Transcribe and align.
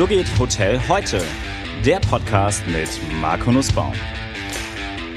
So 0.00 0.06
geht 0.06 0.38
Hotel 0.38 0.80
heute. 0.88 1.22
Der 1.84 2.00
Podcast 2.00 2.66
mit 2.66 2.88
Marco 3.20 3.52
Nussbaum. 3.52 3.92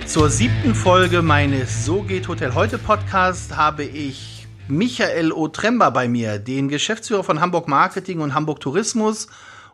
Zur 0.06 0.29
siebten 0.29 0.75
Folge 0.75 1.22
meines 1.22 1.86
So 1.86 2.02
geht 2.02 2.27
Hotel 2.27 2.54
heute 2.54 2.77
Podcast 2.77 3.56
habe 3.56 3.85
ich 3.85 4.46
Michael 4.67 5.32
Otremba 5.32 5.90
bei 5.90 6.09
mir, 6.09 6.38
den 6.38 6.67
Geschäftsführer 6.67 7.24
von 7.24 7.40
Hamburg 7.40 7.69
Marketing 7.69 8.20
und 8.20 8.33
Hamburg 8.33 8.59
Tourismus. 8.59 9.29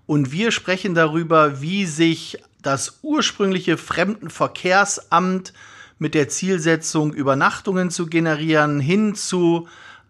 Und 0.05 0.31
wir 0.31 0.51
sprechen 0.51 0.93
darüber, 0.93 1.59
wie 1.59 1.87
sich 1.87 2.37
das 2.61 2.99
ursprüngliche 3.01 3.77
Fremdenverkehrsamt 3.77 5.53
mit 5.97 6.13
der 6.13 6.29
Zielsetzung, 6.29 7.13
Übernachtungen 7.13 7.89
zu 7.89 8.05
generieren, 8.05 8.79
hin 8.79 9.15
zu 9.15 9.67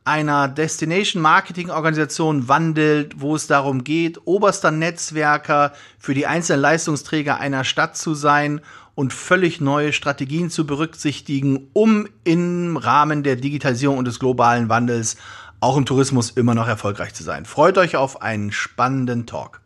einer 0.09 0.47
Destination 0.47 1.21
Marketing 1.21 1.69
Organisation 1.69 2.47
wandelt, 2.47 3.21
wo 3.21 3.35
es 3.35 3.45
darum 3.45 3.83
geht, 3.83 4.19
oberster 4.25 4.71
Netzwerker 4.71 5.71
für 5.99 6.15
die 6.15 6.25
einzelnen 6.25 6.61
Leistungsträger 6.61 7.39
einer 7.39 7.63
Stadt 7.63 7.95
zu 7.95 8.15
sein 8.15 8.59
und 8.95 9.13
völlig 9.13 9.61
neue 9.61 9.93
Strategien 9.93 10.49
zu 10.49 10.65
berücksichtigen, 10.65 11.69
um 11.73 12.07
im 12.23 12.75
Rahmen 12.75 13.21
der 13.21 13.35
Digitalisierung 13.35 13.99
und 13.99 14.05
des 14.05 14.17
globalen 14.17 14.67
Wandels 14.67 15.15
auch 15.59 15.77
im 15.77 15.85
Tourismus 15.85 16.31
immer 16.31 16.55
noch 16.55 16.67
erfolgreich 16.67 17.13
zu 17.13 17.21
sein. 17.23 17.45
Freut 17.45 17.77
euch 17.77 17.95
auf 17.95 18.23
einen 18.23 18.51
spannenden 18.51 19.27
Talk. 19.27 19.61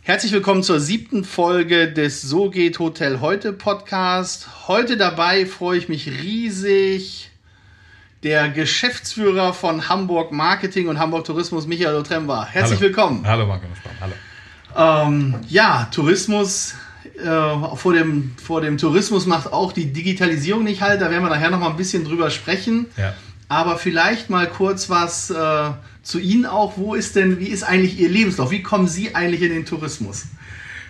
Herzlich 0.00 0.32
willkommen 0.32 0.62
zur 0.62 0.80
siebten 0.80 1.22
Folge 1.22 1.92
des 1.92 2.22
So 2.22 2.48
geht 2.48 2.78
Hotel 2.78 3.20
heute 3.20 3.52
Podcast. 3.52 4.68
Heute 4.68 4.96
dabei 4.96 5.44
freue 5.44 5.76
ich 5.76 5.90
mich 5.90 6.06
riesig, 6.06 7.27
der 8.22 8.48
Geschäftsführer 8.48 9.52
von 9.52 9.88
Hamburg 9.88 10.32
Marketing 10.32 10.88
und 10.88 10.98
Hamburg 10.98 11.24
Tourismus, 11.24 11.66
Michael 11.66 11.94
Otremba. 11.94 12.46
Herzlich 12.46 12.80
Hallo. 12.80 12.88
willkommen. 12.88 13.26
Hallo 13.26 13.46
Marco 13.46 13.66
Hallo. 14.00 14.12
Ähm, 14.76 15.36
ja, 15.48 15.88
Tourismus, 15.92 16.74
äh, 17.18 17.76
vor, 17.76 17.94
dem, 17.94 18.34
vor 18.42 18.60
dem 18.60 18.76
Tourismus 18.76 19.26
macht 19.26 19.52
auch 19.52 19.72
die 19.72 19.92
Digitalisierung 19.92 20.64
nicht 20.64 20.82
halt. 20.82 21.00
Da 21.00 21.10
werden 21.10 21.22
wir 21.22 21.30
nachher 21.30 21.50
noch 21.50 21.60
mal 21.60 21.70
ein 21.70 21.76
bisschen 21.76 22.04
drüber 22.04 22.30
sprechen. 22.30 22.86
Ja. 22.96 23.14
Aber 23.48 23.78
vielleicht 23.78 24.30
mal 24.30 24.46
kurz 24.48 24.90
was 24.90 25.30
äh, 25.30 25.70
zu 26.02 26.18
Ihnen 26.18 26.44
auch. 26.44 26.76
Wo 26.76 26.94
ist 26.94 27.16
denn, 27.16 27.38
wie 27.38 27.46
ist 27.46 27.62
eigentlich 27.62 27.98
Ihr 27.98 28.08
Lebenslauf? 28.08 28.50
Wie 28.50 28.62
kommen 28.62 28.88
Sie 28.88 29.14
eigentlich 29.14 29.42
in 29.42 29.50
den 29.50 29.64
Tourismus? 29.64 30.26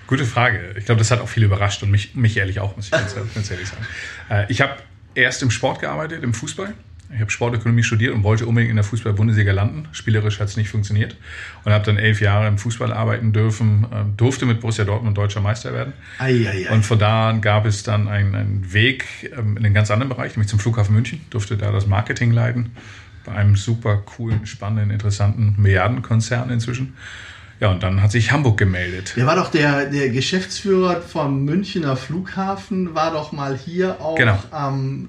Gute 0.07 0.25
Frage. 0.25 0.75
Ich 0.79 0.87
glaube, 0.87 0.99
das 0.99 1.11
hat 1.11 1.21
auch 1.21 1.29
viel 1.29 1.45
überrascht 1.45 1.83
und 1.83 1.91
mich, 1.91 2.15
mich 2.15 2.37
ehrlich 2.39 2.61
auch, 2.61 2.75
muss 2.75 2.87
ich 2.87 2.91
ganz, 2.91 3.15
ganz 3.15 3.51
ehrlich 3.51 3.69
sagen. 3.69 3.87
Äh, 4.31 4.47
ich 4.51 4.63
habe 4.63 4.77
erst 5.15 5.43
im 5.43 5.51
Sport 5.51 5.81
gearbeitet, 5.81 6.25
im 6.25 6.33
Fußball. 6.33 6.75
Ich 7.15 7.21
habe 7.21 7.31
Sportökonomie 7.31 7.83
studiert 7.83 8.15
und 8.15 8.23
wollte 8.23 8.47
unbedingt 8.47 8.71
in 8.71 8.77
der 8.77 8.85
Fußball-Bundesliga 8.85 9.53
landen. 9.53 9.89
Spielerisch 9.93 10.41
hat 10.41 10.49
es 10.49 10.57
nicht 10.59 10.69
funktioniert 10.69 11.17
und 11.65 11.73
habe 11.73 11.85
dann 11.85 11.97
elf 11.97 12.21
Jahre 12.21 12.47
im 12.49 12.59
Fußball 12.59 12.93
arbeiten 12.93 13.33
dürfen, 13.33 13.85
äh, 13.91 14.05
durfte 14.17 14.45
mit 14.45 14.61
Borussia 14.61 14.85
Dortmund 14.85 15.17
deutscher 15.17 15.41
Meister 15.41 15.73
werden. 15.73 15.95
Ei, 16.19 16.47
ei, 16.47 16.67
ei. 16.69 16.75
Und 16.75 16.85
von 16.85 16.99
da 16.99 17.31
an 17.31 17.41
gab 17.41 17.65
es 17.65 17.83
dann 17.83 18.09
einen, 18.09 18.35
einen 18.35 18.73
Weg 18.75 19.07
ähm, 19.37 19.57
in 19.57 19.65
einen 19.65 19.75
ganz 19.75 19.91
anderen 19.91 20.11
Bereich, 20.11 20.33
nämlich 20.37 20.49
zum 20.49 20.59
Flughafen 20.59 20.95
München, 20.95 21.21
durfte 21.31 21.57
da 21.57 21.73
das 21.73 21.87
Marketing 21.87 22.31
leiten, 22.31 22.73
bei 23.25 23.33
einem 23.33 23.57
super 23.57 23.97
coolen, 24.05 24.47
spannenden, 24.47 24.91
interessanten 24.91 25.55
Milliardenkonzern 25.57 26.51
inzwischen. 26.51 26.95
Ja, 27.61 27.71
und 27.71 27.83
dann 27.83 28.03
hat 28.03 28.13
sich 28.13 28.31
Hamburg 28.31 28.57
gemeldet. 28.59 29.15
Der 29.17 29.27
war 29.27 29.35
doch 29.35 29.51
der, 29.51 29.87
der 29.87 30.11
Geschäftsführer 30.11 31.01
vom 31.01 31.45
Münchner 31.45 31.97
Flughafen, 31.97 32.95
war 32.95 33.13
doch 33.13 33.33
mal 33.33 33.57
hier 33.57 34.01
auch 34.01 34.15
Genau. 34.17 34.39
am 34.51 35.09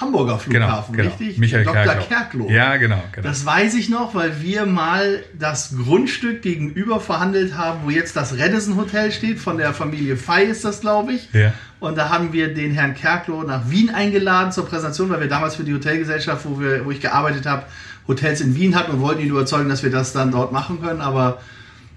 Hamburger 0.00 0.38
Flughafen, 0.38 0.96
genau. 0.96 1.10
richtig? 1.10 1.38
Michael 1.38 1.64
Dr. 1.64 1.82
Kerkloh. 1.82 2.06
Kerkloh. 2.06 2.50
Ja, 2.50 2.76
genau. 2.76 3.02
genau. 3.12 3.28
Das 3.28 3.44
weiß 3.44 3.74
ich 3.74 3.90
noch, 3.90 4.14
weil 4.14 4.40
wir 4.40 4.64
mal 4.64 5.22
das 5.38 5.76
Grundstück 5.76 6.40
gegenüber 6.40 7.00
verhandelt 7.00 7.56
haben, 7.56 7.80
wo 7.84 7.90
jetzt 7.90 8.16
das 8.16 8.36
Redison 8.38 8.76
Hotel 8.76 9.12
steht. 9.12 9.38
Von 9.38 9.58
der 9.58 9.74
Familie 9.74 10.16
Fey 10.16 10.46
ist 10.46 10.64
das, 10.64 10.80
glaube 10.80 11.12
ich. 11.12 11.30
Ja. 11.34 11.52
Und 11.80 11.98
da 11.98 12.08
haben 12.08 12.32
wir 12.32 12.54
den 12.54 12.72
Herrn 12.72 12.94
Kerkloh 12.94 13.42
nach 13.42 13.68
Wien 13.68 13.90
eingeladen 13.90 14.52
zur 14.52 14.66
Präsentation, 14.66 15.10
weil 15.10 15.20
wir 15.20 15.28
damals 15.28 15.56
für 15.56 15.64
die 15.64 15.74
Hotelgesellschaft, 15.74 16.46
wo, 16.46 16.58
wir, 16.58 16.84
wo 16.86 16.90
ich 16.90 17.00
gearbeitet 17.00 17.44
habe, 17.44 17.64
Hotels 18.08 18.40
in 18.40 18.54
Wien 18.54 18.74
hatten 18.74 18.92
und 18.92 19.00
wollten 19.00 19.20
ihn 19.20 19.28
überzeugen, 19.28 19.68
dass 19.68 19.82
wir 19.82 19.90
das 19.90 20.12
dann 20.12 20.30
dort 20.30 20.50
machen 20.50 20.80
können. 20.80 21.02
Aber 21.02 21.40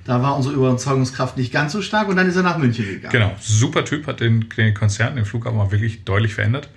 da 0.05 0.21
war 0.21 0.35
unsere 0.35 0.55
Überzeugungskraft 0.55 1.37
nicht 1.37 1.53
ganz 1.53 1.71
so 1.71 1.81
stark 1.81 2.09
und 2.09 2.17
dann 2.17 2.27
ist 2.27 2.35
er 2.35 2.43
nach 2.43 2.57
München 2.57 2.85
gegangen. 2.85 3.11
Genau, 3.11 3.35
super 3.39 3.85
Typ, 3.85 4.07
hat 4.07 4.19
den, 4.19 4.49
den 4.57 4.73
Konzern, 4.73 5.15
den 5.15 5.23
Flughafen 5.23 5.59
auch 5.59 5.71
wirklich 5.71 6.03
deutlich 6.03 6.33
verändert. 6.33 6.67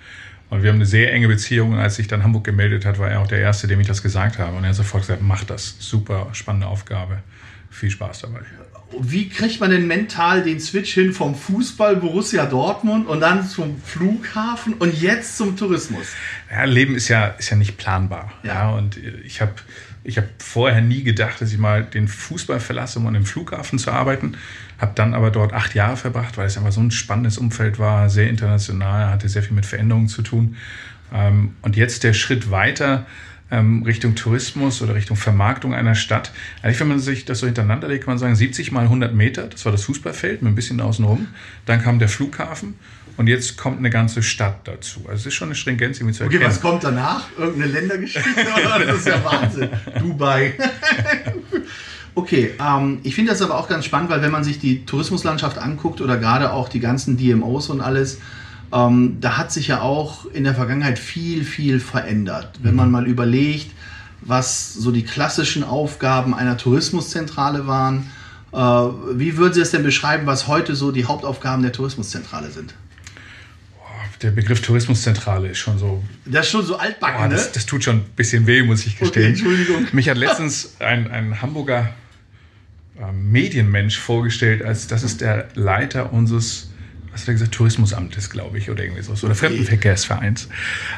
Und 0.49 0.63
wir 0.63 0.69
haben 0.69 0.77
eine 0.77 0.85
sehr 0.85 1.11
enge 1.11 1.27
Beziehung. 1.27 1.73
Und 1.73 1.79
als 1.79 1.95
sich 1.95 2.07
dann 2.07 2.23
Hamburg 2.23 2.43
gemeldet 2.43 2.85
hat, 2.85 2.99
war 2.99 3.09
er 3.09 3.19
auch 3.21 3.27
der 3.27 3.39
Erste, 3.39 3.67
dem 3.67 3.79
ich 3.79 3.87
das 3.87 4.01
gesagt 4.01 4.39
habe. 4.39 4.55
Und 4.55 4.63
er 4.63 4.69
hat 4.69 4.75
sofort 4.75 5.03
gesagt, 5.03 5.21
mach 5.21 5.43
das. 5.43 5.75
Super 5.79 6.29
spannende 6.33 6.67
Aufgabe. 6.67 7.19
Viel 7.69 7.89
Spaß 7.89 8.21
dabei. 8.21 8.39
Wie 9.01 9.27
kriegt 9.27 9.59
man 9.59 9.69
denn 9.69 9.85
mental 9.85 10.43
den 10.43 10.61
Switch 10.61 10.93
hin 10.93 11.11
vom 11.11 11.35
Fußball 11.35 11.97
Borussia 11.97 12.45
Dortmund 12.45 13.07
und 13.07 13.19
dann 13.19 13.45
zum 13.45 13.81
Flughafen 13.81 14.75
und 14.75 14.99
jetzt 15.01 15.35
zum 15.37 15.57
Tourismus? 15.57 16.07
Ja, 16.49 16.63
Leben 16.63 16.95
ist 16.95 17.09
ja, 17.09 17.27
ist 17.27 17.49
ja 17.49 17.57
nicht 17.57 17.77
planbar. 17.77 18.31
Ja. 18.43 18.53
Ja. 18.53 18.69
und 18.69 18.97
ich 19.25 19.41
habe 19.41 19.53
ich 20.05 20.17
hab 20.17 20.25
vorher 20.41 20.81
nie 20.81 21.03
gedacht, 21.03 21.41
dass 21.41 21.51
ich 21.51 21.57
mal 21.57 21.83
den 21.83 22.07
Fußball 22.07 22.61
verlasse, 22.61 22.97
um 22.99 23.07
an 23.07 23.13
dem 23.13 23.25
Flughafen 23.25 23.77
zu 23.77 23.91
arbeiten. 23.91 24.37
Habe 24.79 24.91
dann 24.95 25.13
aber 25.13 25.31
dort 25.31 25.53
acht 25.53 25.73
Jahre 25.75 25.97
verbracht, 25.97 26.37
weil 26.37 26.45
es 26.47 26.57
einfach 26.57 26.71
so 26.71 26.81
ein 26.81 26.91
spannendes 26.91 27.37
Umfeld 27.37 27.79
war, 27.79 28.09
sehr 28.09 28.29
international, 28.29 29.09
hatte 29.09 29.27
sehr 29.29 29.41
viel 29.43 29.55
mit 29.55 29.65
Veränderungen 29.65 30.07
zu 30.07 30.21
tun. 30.21 30.55
Ähm, 31.13 31.53
Und 31.61 31.75
jetzt 31.75 32.03
der 32.03 32.13
Schritt 32.13 32.51
weiter 32.51 33.05
ähm, 33.49 33.83
Richtung 33.83 34.15
Tourismus 34.15 34.81
oder 34.81 34.93
Richtung 34.93 35.15
Vermarktung 35.15 35.73
einer 35.73 35.95
Stadt. 35.95 36.31
Eigentlich, 36.61 36.79
wenn 36.81 36.89
man 36.89 36.99
sich 36.99 37.23
das 37.25 37.39
so 37.39 37.45
hintereinander 37.45 37.87
legt, 37.87 38.03
kann 38.03 38.11
man 38.11 38.17
sagen, 38.19 38.35
70 38.35 38.71
mal 38.73 38.81
100 38.83 39.13
Meter, 39.13 39.47
das 39.47 39.63
war 39.65 39.71
das 39.71 39.83
Fußballfeld 39.85 40.41
mit 40.41 40.51
ein 40.51 40.55
bisschen 40.55 40.81
außenrum. 40.81 41.27
Dann 41.65 41.81
kam 41.81 41.97
der 41.97 42.09
Flughafen 42.09 42.75
und 43.15 43.27
jetzt 43.27 43.57
kommt 43.57 43.79
eine 43.79 43.89
ganze 43.89 44.21
Stadt 44.21 44.67
dazu. 44.67 44.99
Also 45.07 45.21
es 45.21 45.25
ist 45.27 45.33
schon 45.35 45.47
eine 45.47 45.55
Stringenz, 45.55 45.97
irgendwie 45.99 46.13
zu 46.17 46.25
Okay, 46.25 46.35
erkennen. 46.35 46.51
was 46.51 46.61
kommt 46.61 46.83
danach? 46.83 47.27
Irgendeine 47.37 47.71
Ländergeschichte? 47.71 48.29
das 48.85 48.97
ist 48.97 49.07
ja 49.07 49.23
Wahnsinn. 49.23 49.69
Dubai. 49.97 50.53
Okay, 52.17 52.55
ähm, 52.59 52.97
ich 53.03 53.13
finde 53.13 53.31
das 53.31 53.43
aber 53.43 53.59
auch 53.59 53.69
ganz 53.69 53.85
spannend, 53.85 54.09
weil 54.09 54.23
wenn 54.23 54.31
man 54.31 54.43
sich 54.43 54.57
die 54.57 54.83
Tourismuslandschaft 54.85 55.59
anguckt 55.59 56.01
oder 56.01 56.17
gerade 56.17 56.51
auch 56.51 56.67
die 56.67 56.79
ganzen 56.79 57.15
DMOs 57.15 57.69
und 57.69 57.79
alles, 57.79 58.17
ähm, 58.73 59.17
da 59.21 59.37
hat 59.37 59.51
sich 59.51 59.67
ja 59.67 59.81
auch 59.81 60.25
in 60.25 60.43
der 60.43 60.55
Vergangenheit 60.55 60.97
viel, 60.97 61.43
viel 61.43 61.79
verändert. 61.79 62.57
Wenn 62.63 62.73
man 62.73 62.89
mal 62.89 63.05
überlegt, 63.05 63.69
was 64.21 64.73
so 64.73 64.89
die 64.89 65.03
klassischen 65.03 65.63
Aufgaben 65.63 66.33
einer 66.33 66.57
Tourismuszentrale 66.57 67.67
waren, 67.67 68.09
äh, 68.51 68.57
wie 68.57 69.37
würden 69.37 69.53
Sie 69.53 69.61
es 69.61 69.69
denn 69.69 69.83
beschreiben, 69.83 70.25
was 70.25 70.47
heute 70.47 70.75
so 70.75 70.91
die 70.91 71.05
Hauptaufgaben 71.05 71.61
der 71.61 71.71
Tourismuszentrale 71.71 72.49
sind? 72.49 72.73
Der 74.23 74.31
Begriff 74.31 74.63
Tourismuszentrale 74.63 75.49
ist 75.49 75.59
schon 75.59 75.77
so 75.77 76.03
Das 76.25 76.47
ist 76.47 76.51
schon 76.51 76.65
so 76.65 76.77
altbacken, 76.77 77.29
ne? 77.29 77.35
das, 77.35 77.51
das 77.51 77.67
tut 77.67 77.83
schon 77.83 77.97
ein 77.97 78.05
bisschen 78.15 78.47
weh, 78.47 78.63
muss 78.63 78.87
ich 78.87 78.97
gestehen. 78.97 79.27
Entschuldigung. 79.27 79.85
Mich 79.91 80.09
hat 80.09 80.17
letztens 80.17 80.77
ein, 80.79 81.11
ein 81.11 81.43
Hamburger 81.43 81.93
Medienmensch 83.13 83.97
vorgestellt, 83.97 84.63
als 84.63 84.87
das 84.87 85.03
ist 85.03 85.21
der 85.21 85.47
Leiter 85.53 86.13
unseres, 86.13 86.71
was 87.11 87.21
hat 87.21 87.29
er 87.29 87.33
gesagt, 87.33 87.53
Tourismusamtes, 87.53 88.29
glaube 88.29 88.57
ich, 88.57 88.69
oder 88.69 88.83
irgendwie 88.83 89.03
so, 89.03 89.13
oder 89.25 89.35
Fremdenverkehrsvereins. 89.35 90.49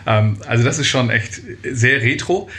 Ähm, 0.05 0.37
also 0.47 0.63
das 0.63 0.79
ist 0.79 0.87
schon 0.87 1.09
echt 1.09 1.41
sehr 1.63 2.01
retro, 2.01 2.49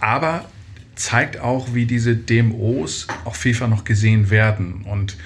aber 0.00 0.48
zeigt 0.94 1.40
auch, 1.40 1.74
wie 1.74 1.86
diese 1.86 2.14
DMOs 2.14 3.08
auch 3.24 3.34
vielfach 3.34 3.68
noch 3.68 3.84
gesehen 3.84 4.30
werden. 4.30 4.82
Und 4.84 5.16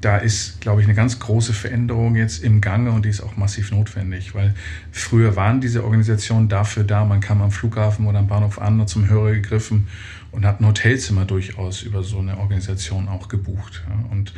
da 0.00 0.18
ist, 0.18 0.60
glaube 0.60 0.80
ich, 0.80 0.86
eine 0.86 0.94
ganz 0.94 1.18
große 1.18 1.52
Veränderung 1.52 2.16
jetzt 2.16 2.44
im 2.44 2.60
Gange 2.60 2.92
und 2.92 3.04
die 3.04 3.08
ist 3.08 3.22
auch 3.22 3.36
massiv 3.36 3.72
notwendig, 3.72 4.34
weil 4.34 4.54
früher 4.92 5.36
waren 5.36 5.60
diese 5.60 5.82
Organisationen 5.82 6.48
dafür 6.48 6.84
da, 6.84 7.04
man 7.04 7.20
kam 7.20 7.42
am 7.42 7.50
Flughafen 7.50 8.06
oder 8.06 8.18
am 8.18 8.28
Bahnhof 8.28 8.60
an 8.60 8.78
und 8.78 8.88
zum 8.88 9.08
Hörer 9.08 9.32
gegriffen 9.32 9.88
und 10.36 10.44
hat 10.44 10.60
ein 10.60 10.66
Hotelzimmer 10.66 11.24
durchaus 11.24 11.82
über 11.82 12.02
so 12.02 12.18
eine 12.18 12.36
Organisation 12.36 13.08
auch 13.08 13.28
gebucht. 13.28 13.82
Ja. 13.88 14.10
Und 14.10 14.34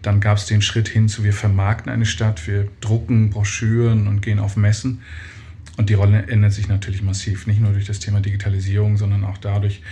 dann 0.00 0.20
gab 0.20 0.38
es 0.38 0.46
den 0.46 0.62
Schritt 0.62 0.88
hin 0.88 1.08
zu, 1.08 1.24
wir 1.24 1.34
vermarkten 1.34 1.92
eine 1.92 2.06
Stadt, 2.06 2.46
wir 2.46 2.68
drucken 2.80 3.30
Broschüren 3.30 4.08
und 4.08 4.22
gehen 4.22 4.38
auf 4.38 4.56
Messen. 4.56 5.02
Und 5.76 5.90
die 5.90 5.94
Rolle 5.94 6.26
ändert 6.28 6.54
sich 6.54 6.68
natürlich 6.68 7.02
massiv, 7.02 7.46
nicht 7.46 7.60
nur 7.60 7.72
durch 7.72 7.84
das 7.84 7.98
Thema 7.98 8.20
Digitalisierung, 8.20 8.96
sondern 8.96 9.24
auch 9.24 9.36
dadurch, 9.36 9.82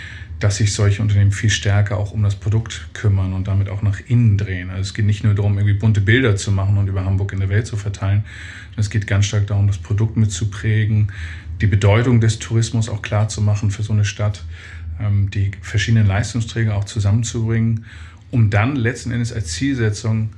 dass 0.40 0.56
sich 0.56 0.72
solche 0.72 1.02
Unternehmen 1.02 1.30
viel 1.30 1.50
stärker 1.50 1.98
auch 1.98 2.12
um 2.12 2.22
das 2.22 2.36
Produkt 2.36 2.88
kümmern 2.94 3.34
und 3.34 3.46
damit 3.46 3.68
auch 3.68 3.82
nach 3.82 4.00
innen 4.06 4.38
drehen. 4.38 4.70
Also 4.70 4.80
es 4.80 4.94
geht 4.94 5.04
nicht 5.04 5.24
nur 5.24 5.34
darum, 5.34 5.58
irgendwie 5.58 5.74
bunte 5.74 6.00
Bilder 6.00 6.36
zu 6.36 6.52
machen 6.52 6.78
und 6.78 6.88
über 6.88 7.04
Hamburg 7.04 7.34
in 7.34 7.40
der 7.40 7.50
Welt 7.50 7.66
zu 7.66 7.76
verteilen, 7.76 8.24
es 8.76 8.88
geht 8.88 9.06
ganz 9.06 9.26
stark 9.26 9.46
darum, 9.46 9.66
das 9.66 9.78
Produkt 9.78 10.16
mitzuprägen, 10.16 11.12
die 11.60 11.66
Bedeutung 11.66 12.20
des 12.20 12.38
Tourismus 12.38 12.88
auch 12.88 13.02
klar 13.02 13.28
zu 13.28 13.42
machen 13.42 13.70
für 13.70 13.82
so 13.82 13.92
eine 13.92 14.06
Stadt, 14.06 14.44
die 14.98 15.50
verschiedenen 15.60 16.06
Leistungsträger 16.06 16.76
auch 16.76 16.84
zusammenzubringen, 16.84 17.84
um 18.30 18.50
dann 18.50 18.76
letzten 18.76 19.10
Endes 19.10 19.32
als 19.32 19.52
Zielsetzung 19.52 20.30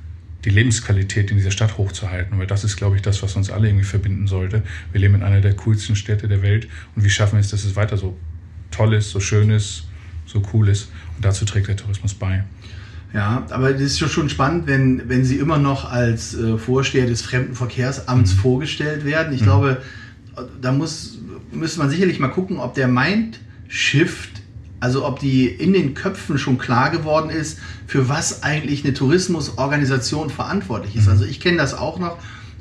die 0.45 0.49
Lebensqualität 0.49 1.31
in 1.31 1.37
dieser 1.37 1.51
Stadt 1.51 1.77
hochzuhalten. 1.77 2.37
Weil 2.39 2.47
das 2.47 2.63
ist, 2.63 2.77
glaube 2.77 2.95
ich, 2.95 3.01
das, 3.01 3.21
was 3.23 3.35
uns 3.35 3.49
alle 3.49 3.67
irgendwie 3.67 3.85
verbinden 3.85 4.27
sollte. 4.27 4.63
Wir 4.91 5.01
leben 5.01 5.15
in 5.15 5.23
einer 5.23 5.41
der 5.41 5.55
coolsten 5.55 5.95
Städte 5.95 6.27
der 6.27 6.41
Welt 6.41 6.67
und 6.95 7.03
wie 7.03 7.09
schaffen 7.09 7.33
wir 7.33 7.41
es, 7.41 7.49
dass 7.49 7.63
es 7.63 7.75
weiter 7.75 7.97
so 7.97 8.17
toll 8.71 8.93
ist, 8.93 9.11
so 9.11 9.19
schön 9.19 9.49
ist, 9.49 9.87
so 10.25 10.41
cool 10.53 10.69
ist. 10.69 10.89
Und 11.15 11.25
dazu 11.25 11.45
trägt 11.45 11.67
der 11.67 11.77
Tourismus 11.77 12.13
bei. 12.13 12.43
Ja, 13.13 13.45
aber 13.49 13.73
das 13.73 13.81
ist 13.81 13.99
schon 13.99 14.29
spannend, 14.29 14.67
wenn, 14.67 15.09
wenn 15.09 15.23
sie 15.23 15.37
immer 15.37 15.57
noch 15.57 15.89
als 15.89 16.35
äh, 16.35 16.57
Vorsteher 16.57 17.07
des 17.07 17.21
Fremdenverkehrsamts 17.21 18.35
mhm. 18.35 18.37
vorgestellt 18.39 19.05
werden. 19.05 19.33
Ich 19.33 19.41
mhm. 19.41 19.45
glaube, 19.45 19.81
da 20.61 20.71
muss, 20.71 21.19
müsste 21.51 21.79
man 21.79 21.89
sicherlich 21.89 22.19
mal 22.19 22.27
gucken, 22.27 22.57
ob 22.57 22.75
der 22.75 22.87
Mindshift, 22.87 24.36
also 24.79 25.05
ob 25.05 25.19
die 25.19 25.47
in 25.47 25.73
den 25.73 25.93
Köpfen 25.93 26.37
schon 26.37 26.57
klar 26.57 26.89
geworden 26.89 27.29
ist, 27.29 27.59
für 27.87 28.09
was 28.09 28.43
eigentlich 28.43 28.83
eine 28.83 28.93
Tourismusorganisation 28.93 30.29
verantwortlich 30.29 30.95
ist. 30.95 31.05
Mhm. 31.05 31.11
Also 31.11 31.25
ich 31.25 31.39
kenne 31.39 31.57
das 31.57 31.73
auch 31.73 31.99
noch 31.99 32.17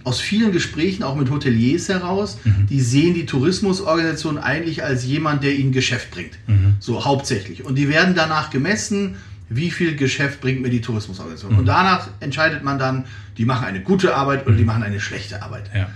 aus 0.07 0.21
vielen 0.21 0.53
Gesprächen, 0.53 1.03
auch 1.03 1.17
mit 1.17 1.31
Hoteliers 1.31 1.89
heraus, 1.89 2.39
mhm. 2.45 2.69
die 2.69 2.81
sehen 2.81 3.15
die 3.15 3.27
Tourismusorganisation 3.27 4.39
eigentlich 4.39 4.85
als 4.85 5.05
jemand, 5.05 5.43
der 5.43 5.57
ihnen 5.57 5.73
Geschäft 5.73 6.13
bringt. 6.13 6.39
Mhm. 6.47 6.77
So 6.79 7.05
hauptsächlich. 7.05 7.65
Und 7.65 7.75
die 7.75 7.89
werden 7.89 8.15
danach 8.15 8.51
gemessen, 8.51 9.17
wie 9.49 9.71
viel 9.71 9.97
Geschäft 9.97 10.41
bringt 10.41 10.62
mir 10.62 10.71
die 10.71 10.81
Tourismusorganisation. 10.81 11.55
Mhm. 11.55 11.59
Und 11.59 11.67
danach 11.67 12.09
entscheidet 12.21 12.62
man 12.62 12.79
dann, 12.79 13.05
die 13.37 13.45
machen 13.45 13.65
eine 13.65 13.81
gute 13.81 14.15
Arbeit 14.15 14.47
oder 14.47 14.55
die 14.55 14.62
mhm. 14.62 14.69
machen 14.69 14.83
eine 14.85 15.01
schlechte 15.01 15.43
Arbeit. 15.43 15.71
Ja. 15.75 15.89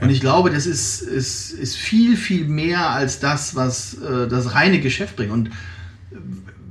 Und 0.00 0.10
ich 0.10 0.20
glaube, 0.20 0.50
das 0.50 0.66
ist, 0.66 1.02
ist, 1.02 1.52
ist 1.52 1.76
viel, 1.76 2.16
viel 2.16 2.46
mehr 2.46 2.90
als 2.90 3.20
das, 3.20 3.54
was 3.54 3.94
äh, 3.94 4.28
das 4.28 4.54
reine 4.54 4.80
Geschäft 4.80 5.16
bringt. 5.16 5.32
Und 5.32 5.50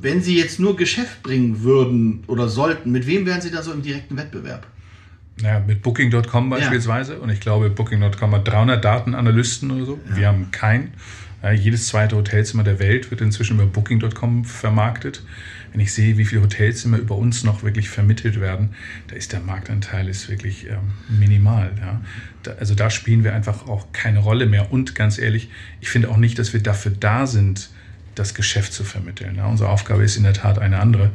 wenn 0.01 0.21
Sie 0.21 0.37
jetzt 0.37 0.59
nur 0.59 0.75
Geschäft 0.75 1.23
bringen 1.23 1.63
würden 1.63 2.23
oder 2.27 2.49
sollten, 2.49 2.91
mit 2.91 3.07
wem 3.07 3.25
wären 3.25 3.41
Sie 3.41 3.49
da 3.49 3.63
so 3.63 3.71
im 3.71 3.81
direkten 3.81 4.17
Wettbewerb? 4.17 4.67
Ja, 5.41 5.59
mit 5.59 5.81
Booking.com 5.81 6.49
beispielsweise. 6.49 7.13
Ja. 7.13 7.19
Und 7.19 7.29
ich 7.29 7.39
glaube, 7.39 7.69
Booking.com 7.69 8.35
hat 8.35 8.47
300 8.47 8.83
Datenanalysten 8.83 9.71
oder 9.71 9.85
so. 9.85 9.99
Ja. 10.09 10.15
Wir 10.15 10.27
haben 10.27 10.51
keinen. 10.51 10.93
Ja, 11.41 11.51
jedes 11.51 11.87
zweite 11.87 12.15
Hotelzimmer 12.15 12.63
der 12.63 12.79
Welt 12.79 13.11
wird 13.11 13.21
inzwischen 13.21 13.55
über 13.55 13.65
Booking.com 13.65 14.45
vermarktet. 14.45 15.23
Wenn 15.73 15.81
ich 15.81 15.91
sehe, 15.91 16.17
wie 16.17 16.25
viele 16.25 16.43
Hotelzimmer 16.43 16.97
über 16.97 17.17
uns 17.17 17.43
noch 17.43 17.63
wirklich 17.63 17.89
vermittelt 17.89 18.39
werden, 18.39 18.69
da 19.07 19.15
ist 19.15 19.33
der 19.33 19.41
Marktanteil 19.41 20.07
ist 20.07 20.29
wirklich 20.29 20.67
ähm, 20.69 20.93
minimal. 21.09 21.71
Ja. 21.79 22.01
Da, 22.43 22.51
also 22.53 22.75
da 22.75 22.89
spielen 22.89 23.23
wir 23.23 23.33
einfach 23.33 23.67
auch 23.67 23.91
keine 23.91 24.19
Rolle 24.19 24.45
mehr. 24.45 24.71
Und 24.71 24.95
ganz 24.95 25.17
ehrlich, 25.17 25.49
ich 25.81 25.89
finde 25.89 26.09
auch 26.09 26.17
nicht, 26.17 26.39
dass 26.39 26.53
wir 26.53 26.61
dafür 26.61 26.91
da 26.91 27.27
sind, 27.27 27.71
das 28.15 28.35
Geschäft 28.35 28.73
zu 28.73 28.83
vermitteln. 28.83 29.35
Ja. 29.35 29.47
Unsere 29.47 29.69
Aufgabe 29.69 30.03
ist 30.03 30.15
in 30.15 30.23
der 30.23 30.33
Tat 30.33 30.59
eine 30.59 30.79
andere 30.79 31.11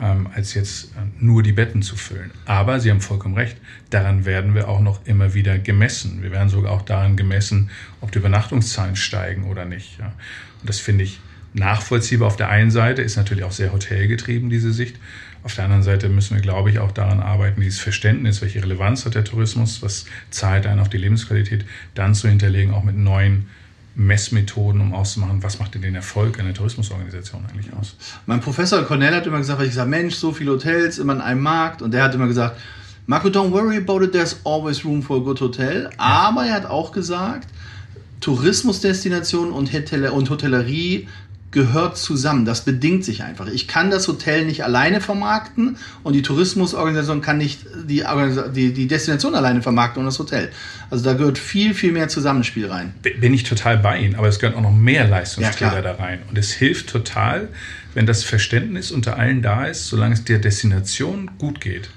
ähm, 0.00 0.28
als 0.34 0.54
jetzt 0.54 0.92
äh, 0.92 0.98
nur 1.18 1.42
die 1.42 1.52
Betten 1.52 1.82
zu 1.82 1.96
füllen. 1.96 2.30
Aber 2.44 2.80
Sie 2.80 2.90
haben 2.90 3.00
vollkommen 3.00 3.34
recht, 3.34 3.56
daran 3.90 4.24
werden 4.24 4.54
wir 4.54 4.68
auch 4.68 4.80
noch 4.80 5.04
immer 5.06 5.34
wieder 5.34 5.58
gemessen. 5.58 6.22
Wir 6.22 6.32
werden 6.32 6.48
sogar 6.48 6.72
auch 6.72 6.82
daran 6.82 7.16
gemessen, 7.16 7.70
ob 8.00 8.12
die 8.12 8.18
Übernachtungszahlen 8.18 8.96
steigen 8.96 9.44
oder 9.44 9.64
nicht. 9.64 9.98
Ja. 9.98 10.12
Und 10.60 10.68
das 10.68 10.80
finde 10.80 11.04
ich 11.04 11.20
nachvollziehbar. 11.56 12.28
Auf 12.28 12.36
der 12.36 12.48
einen 12.48 12.70
Seite 12.70 13.02
ist 13.02 13.16
natürlich 13.16 13.44
auch 13.44 13.52
sehr 13.52 13.72
hotelgetrieben, 13.72 14.50
diese 14.50 14.72
Sicht. 14.72 14.96
Auf 15.42 15.54
der 15.54 15.64
anderen 15.64 15.82
Seite 15.82 16.08
müssen 16.08 16.34
wir, 16.34 16.42
glaube 16.42 16.70
ich, 16.70 16.78
auch 16.78 16.92
daran 16.92 17.20
arbeiten, 17.20 17.60
dieses 17.60 17.78
Verständnis, 17.78 18.42
welche 18.42 18.62
Relevanz 18.62 19.04
hat 19.04 19.14
der 19.14 19.24
Tourismus, 19.24 19.82
was 19.82 20.06
zahlt 20.30 20.66
einen 20.66 20.80
auf 20.80 20.88
die 20.88 20.98
Lebensqualität, 20.98 21.64
dann 21.94 22.14
zu 22.14 22.28
hinterlegen, 22.28 22.74
auch 22.74 22.82
mit 22.82 22.96
neuen 22.96 23.46
Messmethoden, 23.94 24.80
um 24.80 24.92
auszumachen, 24.92 25.42
was 25.42 25.58
macht 25.58 25.74
denn 25.74 25.82
den 25.82 25.94
Erfolg 25.94 26.38
einer 26.38 26.52
Tourismusorganisation 26.52 27.46
eigentlich 27.46 27.72
aus? 27.72 27.96
Mein 28.26 28.40
Professor 28.40 28.82
Cornell 28.82 29.14
hat 29.14 29.26
immer 29.26 29.38
gesagt, 29.38 29.58
weil 29.58 29.66
ich 29.66 29.72
gesagt, 29.72 29.88
Mensch, 29.88 30.16
so 30.16 30.32
viele 30.32 30.50
Hotels 30.50 30.98
immer 30.98 31.14
in 31.14 31.20
einem 31.22 31.40
Markt 31.40 31.80
und 31.80 31.94
der 31.94 32.02
hat 32.02 32.14
immer 32.14 32.26
gesagt, 32.26 32.60
Marco, 33.06 33.28
don't 33.28 33.52
worry 33.52 33.76
about 33.76 34.02
it, 34.02 34.12
there's 34.12 34.40
always 34.44 34.84
room 34.84 35.00
for 35.00 35.18
a 35.18 35.20
good 35.20 35.40
hotel. 35.40 35.88
Aber 35.96 36.44
er 36.44 36.54
hat 36.54 36.66
auch 36.66 36.92
gesagt, 36.92 37.48
Tourismusdestinationen 38.20 39.52
und, 39.52 39.72
Hotellerie 39.72 41.08
gehört 41.50 41.96
zusammen. 41.96 42.44
Das 42.44 42.64
bedingt 42.64 43.04
sich 43.04 43.22
einfach. 43.22 43.46
Ich 43.46 43.68
kann 43.68 43.90
das 43.90 44.08
Hotel 44.08 44.44
nicht 44.44 44.64
alleine 44.64 45.00
vermarkten 45.00 45.76
und 46.02 46.12
die 46.12 46.22
Tourismusorganisation 46.22 47.20
kann 47.20 47.38
nicht 47.38 47.60
die, 47.84 48.04
die, 48.54 48.72
die 48.72 48.86
Destination 48.86 49.34
alleine 49.34 49.62
vermarkten 49.62 50.00
und 50.00 50.06
das 50.06 50.18
Hotel. 50.18 50.50
Also 50.90 51.04
da 51.04 51.14
gehört 51.14 51.38
viel, 51.38 51.74
viel 51.74 51.92
mehr 51.92 52.08
Zusammenspiel 52.08 52.66
rein. 52.66 52.94
Bin 53.02 53.32
ich 53.32 53.44
total 53.44 53.78
bei 53.78 53.98
Ihnen, 53.98 54.16
aber 54.16 54.28
es 54.28 54.38
gehören 54.38 54.56
auch 54.56 54.62
noch 54.62 54.74
mehr 54.74 55.06
Leistungsträger 55.06 55.76
ja, 55.76 55.82
da 55.82 55.92
rein. 55.92 56.20
Und 56.28 56.36
es 56.36 56.52
hilft 56.52 56.88
total, 56.88 57.48
wenn 57.94 58.06
das 58.06 58.24
Verständnis 58.24 58.90
unter 58.90 59.16
allen 59.16 59.42
da 59.42 59.66
ist, 59.66 59.86
solange 59.86 60.14
es 60.14 60.24
der 60.24 60.38
Destination 60.38 61.30
gut 61.38 61.60
geht 61.60 61.90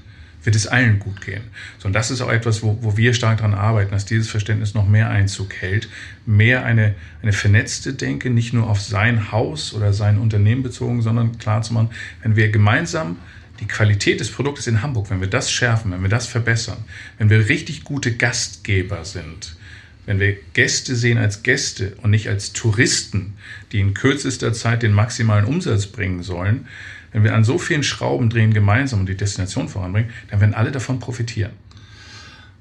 wird 0.43 0.55
es 0.55 0.67
allen 0.67 0.99
gut 0.99 1.21
gehen. 1.21 1.43
So, 1.77 1.87
und 1.87 1.93
das 1.93 2.11
ist 2.11 2.21
auch 2.21 2.31
etwas, 2.31 2.63
wo, 2.63 2.77
wo 2.81 2.97
wir 2.97 3.13
stark 3.13 3.37
daran 3.37 3.53
arbeiten, 3.53 3.91
dass 3.91 4.05
dieses 4.05 4.29
Verständnis 4.29 4.73
noch 4.73 4.87
mehr 4.87 5.09
Einzug 5.09 5.53
hält, 5.53 5.89
mehr 6.25 6.63
eine, 6.63 6.95
eine 7.21 7.33
vernetzte 7.33 7.93
Denke, 7.93 8.29
nicht 8.29 8.53
nur 8.53 8.69
auf 8.69 8.81
sein 8.81 9.31
Haus 9.31 9.73
oder 9.73 9.93
sein 9.93 10.17
Unternehmen 10.17 10.63
bezogen, 10.63 11.01
sondern 11.01 11.37
klar 11.37 11.61
zu 11.61 11.73
machen, 11.73 11.89
wenn 12.23 12.35
wir 12.35 12.49
gemeinsam 12.49 13.17
die 13.59 13.67
Qualität 13.67 14.19
des 14.19 14.31
Produktes 14.31 14.67
in 14.67 14.81
Hamburg, 14.81 15.09
wenn 15.09 15.19
wir 15.19 15.27
das 15.27 15.51
schärfen, 15.51 15.91
wenn 15.91 16.01
wir 16.01 16.09
das 16.09 16.27
verbessern, 16.27 16.77
wenn 17.17 17.29
wir 17.29 17.49
richtig 17.49 17.83
gute 17.83 18.15
Gastgeber 18.15 19.03
sind, 19.03 19.57
wenn 20.05 20.19
wir 20.19 20.37
Gäste 20.53 20.95
sehen 20.95 21.17
als 21.17 21.43
Gäste 21.43 21.95
und 22.01 22.11
nicht 22.11 22.29
als 22.29 22.53
Touristen, 22.53 23.33
die 23.71 23.79
in 23.79 23.93
kürzester 23.93 24.53
Zeit 24.53 24.81
den 24.81 24.93
maximalen 24.93 25.45
Umsatz 25.45 25.87
bringen 25.87 26.23
sollen, 26.23 26.67
wenn 27.11 27.23
wir 27.23 27.35
an 27.35 27.43
so 27.43 27.57
vielen 27.57 27.83
Schrauben 27.83 28.29
drehen 28.29 28.53
gemeinsam 28.53 29.01
und 29.01 29.09
die 29.09 29.17
Destination 29.17 29.67
voranbringen, 29.67 30.11
dann 30.29 30.39
werden 30.41 30.53
alle 30.53 30.71
davon 30.71 30.99
profitieren. 30.99 31.51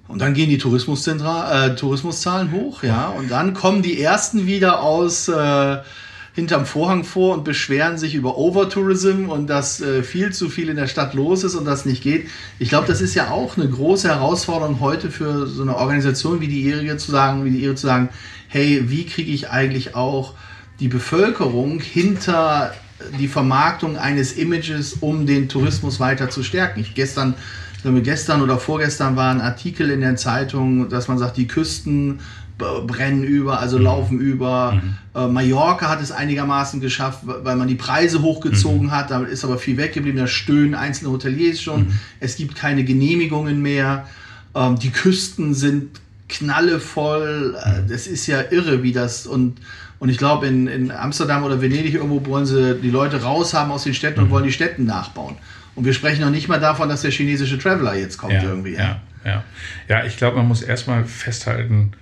Und 0.09 0.21
dann 0.23 0.33
gehen 0.33 0.49
die 0.49 0.57
äh, 0.57 1.77
Tourismuszahlen 1.77 2.53
hoch, 2.53 2.83
ja, 2.83 3.09
und 3.09 3.31
dann 3.31 3.53
kommen 3.53 3.83
die 3.83 4.01
ersten 4.01 4.47
wieder 4.47 4.81
aus 4.81 5.29
äh, 5.29 5.79
hinterm 6.39 6.67
Vorhang 6.67 7.03
vor 7.03 7.35
und 7.35 7.45
beschweren 7.45 7.99
sich 7.99 8.15
über 8.15 8.39
Overtourism 8.39 9.29
und 9.29 9.49
dass 9.49 9.81
äh, 9.81 10.03
viel 10.05 10.33
zu 10.33 10.49
viel 10.49 10.69
in 10.69 10.77
der 10.77 10.87
Stadt 10.87 11.13
los 11.13 11.43
ist 11.43 11.57
und 11.57 11.65
das 11.65 11.85
nicht 11.85 12.03
geht. 12.03 12.29
Ich 12.61 12.69
glaube, 12.69 12.87
das 12.87 13.01
ist 13.01 13.15
ja 13.17 13.31
auch 13.31 13.57
eine 13.57 13.69
große 13.69 14.09
Herausforderung 14.09 14.79
heute 14.79 15.11
für 15.11 15.47
so 15.49 15.63
eine 15.63 15.77
Organisation 15.77 16.41
wie 16.41 16.47
die 16.47 16.63
Ihrige 16.63 16.97
zu 16.97 17.11
sagen, 17.11 17.45
wie 17.45 17.51
die 17.51 17.59
Ihre 17.59 17.75
zu 17.75 17.87
sagen, 17.87 18.09
hey, 18.47 18.85
wie 18.87 19.05
kriege 19.05 19.33
ich 19.33 19.51
eigentlich 19.51 19.97
auch 19.97 20.35
die 20.79 20.87
Bevölkerung 20.89 21.81
hinter 21.81 22.73
die 23.19 23.29
Vermarktung 23.29 23.97
eines 23.97 24.33
Images, 24.33 24.95
um 25.01 25.27
den 25.27 25.49
Tourismus 25.49 26.01
weiter 26.01 26.31
zu 26.31 26.43
stärken. 26.43 26.81
Ich 26.81 26.95
gestern, 26.95 27.35
gestern 28.03 28.43
oder 28.43 28.59
vorgestern 28.59 29.17
war 29.17 29.31
ein 29.31 29.41
Artikel 29.41 29.91
in 29.91 30.01
der 30.01 30.17
Zeitung, 30.17 30.89
dass 30.89 31.09
man 31.09 31.19
sagt, 31.19 31.37
die 31.37 31.47
Küsten 31.47 32.21
brennen 32.59 33.23
über, 33.23 33.61
also 33.61 33.79
mhm. 33.79 33.85
laufen 33.85 34.21
über. 34.21 34.73
Mhm. 34.73 34.97
Äh, 35.15 35.29
Mallorca 35.29 35.89
hat 35.89 36.03
es 36.03 36.11
einigermaßen 36.11 36.81
geschafft, 36.81 37.21
weil 37.25 37.57
man 37.57 37.69
die 37.69 37.77
Preise 37.77 38.23
hochgezogen 38.23 38.87
mhm. 38.87 38.91
hat. 38.91 39.11
Damit 39.11 39.31
ist 39.31 39.45
aber 39.45 39.59
viel 39.59 39.77
weggeblieben. 39.77 40.19
Da 40.19 40.27
stöhnen 40.27 40.75
einzelne 40.75 41.11
Hoteliers 41.11 41.61
schon. 41.61 41.83
Mhm. 41.83 41.99
Es 42.21 42.37
gibt 42.37 42.57
keine 42.57 42.85
Genehmigungen 42.85 43.63
mehr. 43.63 44.07
Ähm, 44.55 44.79
die 44.79 44.91
Küsten 44.91 45.55
sind 45.55 46.01
knallevoll. 46.29 47.57
Äh, 47.65 47.83
mhm. 47.83 47.89
Das 47.89 48.07
ist 48.07 48.27
ja 48.27 48.41
irre, 48.51 48.83
wie 48.83 48.93
das 48.93 49.27
und 49.27 49.61
und 49.99 50.09
ich 50.09 50.19
glaube, 50.19 50.47
in, 50.47 50.69
in 50.69 50.91
Amsterdam 50.91 51.43
oder 51.43 51.61
Venedig 51.61 51.95
irgendwo 51.95 52.25
wollen 52.27 52.47
sie 52.47 52.77
die 52.77 52.91
Leute 52.91 53.23
raushaben 53.23 53.73
aus 53.73 53.85
den 53.85 53.95
Städten 53.95 54.21
mhm. 54.21 54.27
und 54.27 54.31
wollen 54.31 54.45
die 54.45 54.53
Städten 54.53 54.85
nachbauen. 54.85 55.37
Und 55.75 55.85
wir 55.85 55.93
sprechen 55.93 56.23
noch 56.23 56.31
nicht 56.31 56.49
mal 56.49 56.61
davon, 56.61 56.89
dass 56.89 57.03
der 57.03 57.11
chinesische 57.11 57.59
Traveler 57.59 57.97
jetzt 57.97 58.19
kommt 58.19 58.33
ja, 58.33 58.43
irgendwie. 58.43 58.75
Ja, 58.75 59.01
ja. 59.25 59.45
ja 59.89 60.05
ich 60.05 60.17
glaube, 60.17 60.37
man 60.37 60.47
muss 60.47 60.63
erstmal 60.63 61.05
festhalten, 61.05 61.93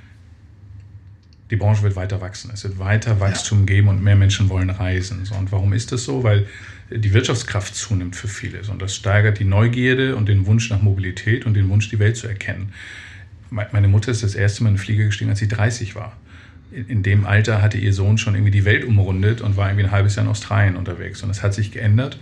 die 1.50 1.56
Branche 1.56 1.82
wird 1.82 1.96
weiter 1.96 2.20
wachsen. 2.20 2.50
Es 2.52 2.64
wird 2.64 2.78
weiter 2.78 3.20
Wachstum 3.20 3.60
ja. 3.60 3.66
geben 3.66 3.88
und 3.88 4.02
mehr 4.02 4.16
Menschen 4.16 4.48
wollen 4.48 4.70
reisen. 4.70 5.28
Und 5.38 5.52
warum 5.52 5.72
ist 5.72 5.92
das 5.92 6.04
so? 6.04 6.22
Weil 6.22 6.46
die 6.90 7.12
Wirtschaftskraft 7.12 7.74
zunimmt 7.74 8.16
für 8.16 8.28
viele. 8.28 8.60
Und 8.70 8.82
das 8.82 8.94
steigert 8.94 9.38
die 9.38 9.44
Neugierde 9.44 10.16
und 10.16 10.28
den 10.28 10.46
Wunsch 10.46 10.70
nach 10.70 10.82
Mobilität 10.82 11.46
und 11.46 11.54
den 11.54 11.68
Wunsch, 11.68 11.88
die 11.88 11.98
Welt 11.98 12.16
zu 12.16 12.26
erkennen. 12.26 12.72
Meine 13.50 13.88
Mutter 13.88 14.10
ist 14.10 14.22
das 14.22 14.34
erste 14.34 14.64
Mal 14.64 14.70
in 14.70 14.74
den 14.74 14.80
Flieger 14.80 15.04
gestiegen, 15.04 15.30
als 15.30 15.38
sie 15.38 15.48
30 15.48 15.94
war 15.94 16.16
in 16.70 17.02
dem 17.02 17.26
Alter 17.26 17.62
hatte 17.62 17.78
ihr 17.78 17.92
Sohn 17.92 18.18
schon 18.18 18.34
irgendwie 18.34 18.50
die 18.50 18.64
Welt 18.64 18.84
umrundet 18.84 19.40
und 19.40 19.56
war 19.56 19.68
irgendwie 19.68 19.84
ein 19.84 19.92
halbes 19.92 20.16
Jahr 20.16 20.24
in 20.24 20.30
Australien 20.30 20.76
unterwegs. 20.76 21.22
Und 21.22 21.28
das 21.28 21.42
hat 21.42 21.54
sich 21.54 21.72
geändert. 21.72 22.18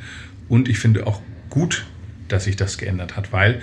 Und 0.48 0.68
ich 0.68 0.78
finde 0.78 1.06
auch 1.06 1.20
gut, 1.50 1.86
dass 2.28 2.44
sich 2.44 2.56
das 2.56 2.78
geändert 2.78 3.16
hat, 3.16 3.32
weil, 3.32 3.60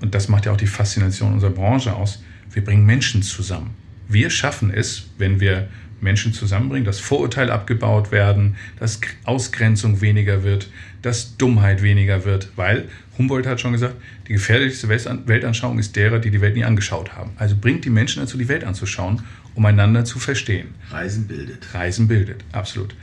und 0.00 0.14
das 0.14 0.28
macht 0.28 0.46
ja 0.46 0.52
auch 0.52 0.56
die 0.56 0.66
Faszination 0.66 1.32
unserer 1.32 1.50
Branche 1.50 1.94
aus, 1.94 2.22
wir 2.52 2.64
bringen 2.64 2.86
Menschen 2.86 3.22
zusammen. 3.22 3.70
Wir 4.08 4.30
schaffen 4.30 4.70
es, 4.70 5.08
wenn 5.18 5.40
wir 5.40 5.68
Menschen 6.00 6.32
zusammenbringen, 6.32 6.84
dass 6.84 7.00
Vorurteile 7.00 7.52
abgebaut 7.52 8.12
werden, 8.12 8.56
dass 8.78 9.00
Ausgrenzung 9.24 10.00
weniger 10.00 10.44
wird, 10.44 10.70
dass 11.02 11.36
Dummheit 11.36 11.82
weniger 11.82 12.24
wird, 12.24 12.50
weil 12.56 12.88
Humboldt 13.16 13.46
hat 13.46 13.60
schon 13.60 13.72
gesagt, 13.72 13.96
die 14.28 14.34
gefährlichste 14.34 14.88
Weltanschauung 14.88 15.78
ist 15.78 15.96
derer, 15.96 16.18
die 16.18 16.30
die 16.30 16.40
Welt 16.40 16.56
nie 16.56 16.64
angeschaut 16.64 17.14
haben. 17.14 17.32
Also 17.36 17.56
bringt 17.56 17.84
die 17.84 17.90
Menschen 17.90 18.20
dazu, 18.20 18.36
die 18.36 18.48
Welt 18.48 18.64
anzuschauen 18.64 19.22
um 19.54 19.64
einander 19.66 20.04
zu 20.04 20.18
verstehen. 20.18 20.74
Reisen 20.90 21.26
bildet. 21.26 21.74
Reisen 21.74 22.08
bildet, 22.08 22.44
absolut. 22.52 22.94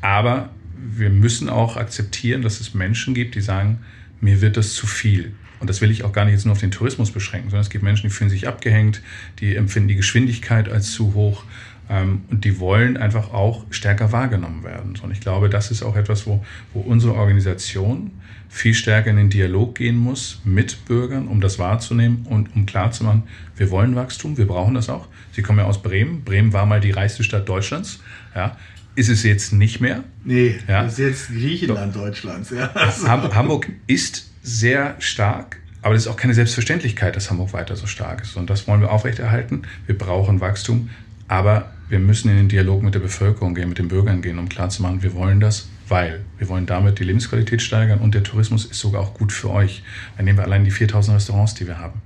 Aber 0.00 0.50
wir 0.76 1.10
müssen 1.10 1.48
auch 1.48 1.76
akzeptieren, 1.76 2.42
dass 2.42 2.60
es 2.60 2.74
Menschen 2.74 3.14
gibt, 3.14 3.34
die 3.34 3.40
sagen, 3.40 3.80
mir 4.20 4.40
wird 4.40 4.56
das 4.56 4.74
zu 4.74 4.86
viel. 4.86 5.32
Und 5.60 5.68
das 5.68 5.82
will 5.82 5.90
ich 5.90 6.04
auch 6.04 6.12
gar 6.12 6.24
nicht 6.24 6.32
jetzt 6.32 6.46
nur 6.46 6.52
auf 6.52 6.60
den 6.60 6.70
Tourismus 6.70 7.10
beschränken, 7.10 7.50
sondern 7.50 7.62
es 7.62 7.70
gibt 7.70 7.84
Menschen, 7.84 8.08
die 8.08 8.14
fühlen 8.14 8.30
sich 8.30 8.48
abgehängt, 8.48 9.02
die 9.40 9.54
empfinden 9.54 9.88
die 9.88 9.96
Geschwindigkeit 9.96 10.70
als 10.70 10.92
zu 10.92 11.12
hoch. 11.12 11.44
Ähm, 11.90 12.22
und 12.30 12.44
die 12.44 12.58
wollen 12.60 12.96
einfach 12.96 13.32
auch 13.32 13.66
stärker 13.70 14.10
wahrgenommen 14.10 14.64
werden. 14.64 14.94
Und 15.02 15.10
ich 15.10 15.20
glaube, 15.20 15.50
das 15.50 15.70
ist 15.70 15.82
auch 15.82 15.96
etwas, 15.96 16.26
wo, 16.26 16.44
wo 16.72 16.80
unsere 16.80 17.14
Organisation 17.14 18.12
viel 18.48 18.74
stärker 18.74 19.10
in 19.10 19.16
den 19.16 19.30
Dialog 19.30 19.76
gehen 19.76 19.98
muss 19.98 20.40
mit 20.44 20.84
Bürgern, 20.86 21.28
um 21.28 21.40
das 21.40 21.58
wahrzunehmen 21.58 22.26
und 22.28 22.54
um 22.56 22.66
klarzumachen, 22.66 23.24
wir 23.56 23.70
wollen 23.70 23.94
Wachstum, 23.94 24.38
wir 24.38 24.46
brauchen 24.46 24.74
das 24.74 24.88
auch. 24.88 25.08
Sie 25.32 25.42
kommen 25.42 25.58
ja 25.58 25.64
aus 25.64 25.82
Bremen. 25.82 26.24
Bremen 26.24 26.52
war 26.52 26.66
mal 26.66 26.80
die 26.80 26.90
reichste 26.90 27.24
Stadt 27.24 27.48
Deutschlands. 27.48 28.00
Ja, 28.34 28.56
ist 28.94 29.08
es 29.08 29.22
jetzt 29.22 29.52
nicht 29.52 29.80
mehr. 29.80 30.04
Nee, 30.24 30.58
ja. 30.68 30.82
ist 30.82 30.98
jetzt 30.98 31.28
Griechenland 31.28 31.94
Doch. 31.94 32.02
Deutschlands. 32.02 32.50
Ja. 32.50 32.72
Hamburg 33.06 33.68
ist 33.86 34.30
sehr 34.42 34.96
stark, 34.98 35.58
aber 35.82 35.94
es 35.94 36.02
ist 36.02 36.08
auch 36.08 36.16
keine 36.16 36.34
Selbstverständlichkeit, 36.34 37.16
dass 37.16 37.30
Hamburg 37.30 37.52
weiter 37.52 37.76
so 37.76 37.86
stark 37.86 38.22
ist. 38.22 38.36
Und 38.36 38.50
das 38.50 38.66
wollen 38.66 38.80
wir 38.80 38.90
aufrechterhalten. 38.90 39.62
Wir 39.86 39.96
brauchen 39.96 40.40
Wachstum, 40.40 40.90
aber 41.28 41.70
wir 41.88 41.98
müssen 41.98 42.30
in 42.30 42.36
den 42.36 42.48
Dialog 42.48 42.82
mit 42.82 42.94
der 42.94 43.00
Bevölkerung 43.00 43.54
gehen, 43.54 43.68
mit 43.68 43.78
den 43.78 43.88
Bürgern 43.88 44.22
gehen, 44.22 44.38
um 44.38 44.48
klarzumachen, 44.48 45.02
wir 45.02 45.14
wollen 45.14 45.40
das, 45.40 45.68
weil 45.88 46.20
wir 46.38 46.48
wollen 46.48 46.66
damit 46.66 47.00
die 47.00 47.04
Lebensqualität 47.04 47.62
steigern 47.62 47.98
und 47.98 48.14
der 48.14 48.22
Tourismus 48.22 48.64
ist 48.64 48.78
sogar 48.78 49.02
auch 49.02 49.14
gut 49.14 49.32
für 49.32 49.50
euch. 49.50 49.82
Dann 50.16 50.24
nehmen 50.24 50.38
wir 50.38 50.44
allein 50.44 50.64
die 50.64 50.70
4000 50.70 51.16
Restaurants, 51.16 51.54
die 51.54 51.66
wir 51.66 51.78
haben. 51.78 52.00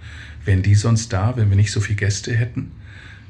Wären 0.44 0.62
die 0.62 0.74
sonst 0.74 1.12
da, 1.12 1.36
wenn 1.36 1.50
wir 1.50 1.56
nicht 1.56 1.70
so 1.70 1.80
viele 1.80 1.96
Gäste 1.96 2.34
hätten? 2.34 2.72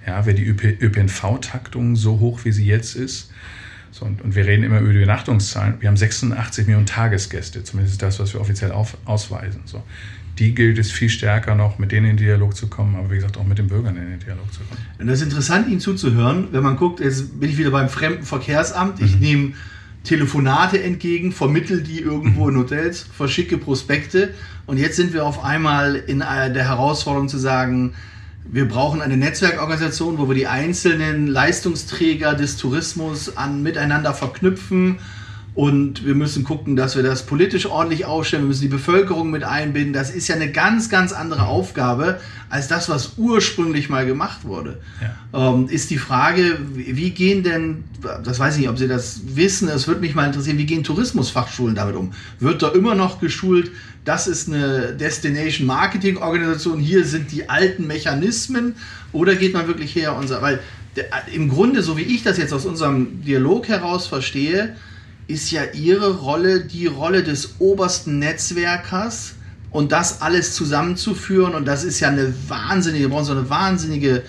Ja, 0.06 0.26
wäre 0.26 0.36
die 0.36 0.46
ÖPNV-Taktung 0.46 1.96
so 1.96 2.20
hoch, 2.20 2.44
wie 2.44 2.52
sie 2.52 2.66
jetzt 2.66 2.94
ist? 2.94 3.30
So, 3.90 4.04
und, 4.04 4.22
und, 4.22 4.34
wir 4.34 4.44
reden 4.44 4.64
immer 4.64 4.80
über 4.80 4.92
die 4.92 4.98
Übernachtungszahlen. 4.98 5.80
Wir 5.80 5.88
haben 5.88 5.96
86 5.96 6.66
Millionen 6.66 6.86
Tagesgäste, 6.86 7.62
zumindest 7.62 8.02
das, 8.02 8.18
was 8.18 8.34
wir 8.34 8.40
offiziell 8.40 8.72
auf, 8.72 8.96
ausweisen. 9.04 9.62
So 9.66 9.82
die 10.38 10.54
gilt 10.54 10.78
es 10.78 10.90
viel 10.90 11.08
stärker 11.08 11.54
noch, 11.54 11.78
mit 11.78 11.92
denen 11.92 12.10
in 12.10 12.16
den 12.16 12.26
Dialog 12.26 12.56
zu 12.56 12.66
kommen, 12.66 12.96
aber 12.96 13.10
wie 13.10 13.16
gesagt 13.16 13.36
auch 13.36 13.44
mit 13.44 13.58
den 13.58 13.68
Bürgern 13.68 13.96
in 13.96 14.10
den 14.10 14.20
Dialog 14.20 14.52
zu 14.52 14.60
kommen. 14.60 14.80
Und 14.98 15.06
das 15.06 15.20
ist 15.20 15.24
interessant, 15.24 15.68
Ihnen 15.68 15.80
zuzuhören, 15.80 16.48
wenn 16.50 16.62
man 16.62 16.76
guckt, 16.76 17.00
jetzt 17.00 17.38
bin 17.38 17.50
ich 17.50 17.58
wieder 17.58 17.70
beim 17.70 17.88
Fremdenverkehrsamt, 17.88 19.00
ich 19.00 19.14
mhm. 19.14 19.20
nehme 19.20 19.52
Telefonate 20.02 20.82
entgegen, 20.82 21.32
vermittel 21.32 21.82
die 21.82 22.00
irgendwo 22.00 22.48
in 22.48 22.56
Hotels, 22.56 23.06
verschicke 23.16 23.58
Prospekte 23.58 24.34
und 24.66 24.76
jetzt 24.76 24.96
sind 24.96 25.14
wir 25.14 25.24
auf 25.24 25.44
einmal 25.44 25.96
in 25.96 26.18
der 26.18 26.68
Herausforderung 26.68 27.28
zu 27.28 27.38
sagen, 27.38 27.94
wir 28.44 28.68
brauchen 28.68 29.00
eine 29.00 29.16
Netzwerkorganisation, 29.16 30.18
wo 30.18 30.28
wir 30.28 30.34
die 30.34 30.46
einzelnen 30.46 31.26
Leistungsträger 31.26 32.34
des 32.34 32.56
Tourismus 32.56 33.36
an 33.36 33.62
miteinander 33.62 34.14
verknüpfen 34.14 34.98
und 35.54 36.04
wir 36.04 36.16
müssen 36.16 36.42
gucken, 36.42 36.74
dass 36.74 36.96
wir 36.96 37.04
das 37.04 37.26
politisch 37.26 37.66
ordentlich 37.66 38.06
aufstellen. 38.06 38.42
Wir 38.42 38.48
müssen 38.48 38.62
die 38.62 38.68
Bevölkerung 38.68 39.30
mit 39.30 39.44
einbinden. 39.44 39.92
Das 39.92 40.10
ist 40.10 40.26
ja 40.26 40.34
eine 40.34 40.50
ganz, 40.50 40.90
ganz 40.90 41.12
andere 41.12 41.46
Aufgabe 41.46 42.18
als 42.50 42.66
das, 42.66 42.88
was 42.88 43.12
ursprünglich 43.18 43.88
mal 43.88 44.04
gemacht 44.04 44.44
wurde. 44.44 44.80
Ja. 45.00 45.52
Ähm, 45.52 45.68
ist 45.68 45.90
die 45.90 45.98
Frage, 45.98 46.58
wie 46.74 47.10
gehen 47.10 47.44
denn, 47.44 47.84
das 48.24 48.40
weiß 48.40 48.54
ich 48.54 48.62
nicht, 48.62 48.68
ob 48.68 48.78
Sie 48.78 48.88
das 48.88 49.20
wissen, 49.26 49.68
es 49.68 49.86
würde 49.86 50.00
mich 50.00 50.16
mal 50.16 50.26
interessieren, 50.26 50.58
wie 50.58 50.66
gehen 50.66 50.82
Tourismusfachschulen 50.82 51.76
damit 51.76 51.94
um? 51.94 52.12
Wird 52.40 52.62
da 52.62 52.70
immer 52.70 52.96
noch 52.96 53.20
geschult, 53.20 53.70
das 54.04 54.26
ist 54.26 54.48
eine 54.48 54.92
Destination 54.92 55.68
Marketing 55.68 56.16
Organisation, 56.16 56.80
hier 56.80 57.04
sind 57.04 57.30
die 57.30 57.48
alten 57.48 57.86
Mechanismen 57.86 58.74
oder 59.12 59.36
geht 59.36 59.54
man 59.54 59.68
wirklich 59.68 59.94
her 59.94 60.16
und 60.16 60.26
sagt, 60.26 60.42
weil 60.42 60.58
der, 60.96 61.06
im 61.32 61.48
Grunde, 61.48 61.82
so 61.82 61.96
wie 61.96 62.02
ich 62.02 62.24
das 62.24 62.38
jetzt 62.38 62.52
aus 62.52 62.66
unserem 62.66 63.22
Dialog 63.22 63.68
heraus 63.68 64.08
verstehe, 64.08 64.74
ist 65.26 65.50
ja 65.50 65.62
ihre 65.72 66.18
Rolle 66.18 66.64
die 66.64 66.86
Rolle 66.86 67.22
des 67.22 67.56
obersten 67.58 68.18
Netzwerkers. 68.18 69.34
Und 69.70 69.90
das 69.90 70.22
alles 70.22 70.54
zusammenzuführen 70.54 71.56
und 71.56 71.66
das 71.66 71.82
ist 71.82 71.98
ja 71.98 72.06
eine 72.06 72.32
wahnsinnige, 72.46 73.08
brauchen 73.08 73.24
so 73.24 73.32
eine 73.32 73.50
wahnsinnige, 73.50 74.22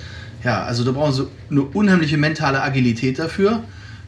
ja, 0.43 0.63
also 0.63 0.83
da 0.83 0.91
brauchen 0.91 1.13
sie 1.13 1.27
eine 1.51 1.61
unheimliche 1.61 2.17
mentale 2.17 2.63
Agilität 2.63 3.19
dafür, 3.19 3.63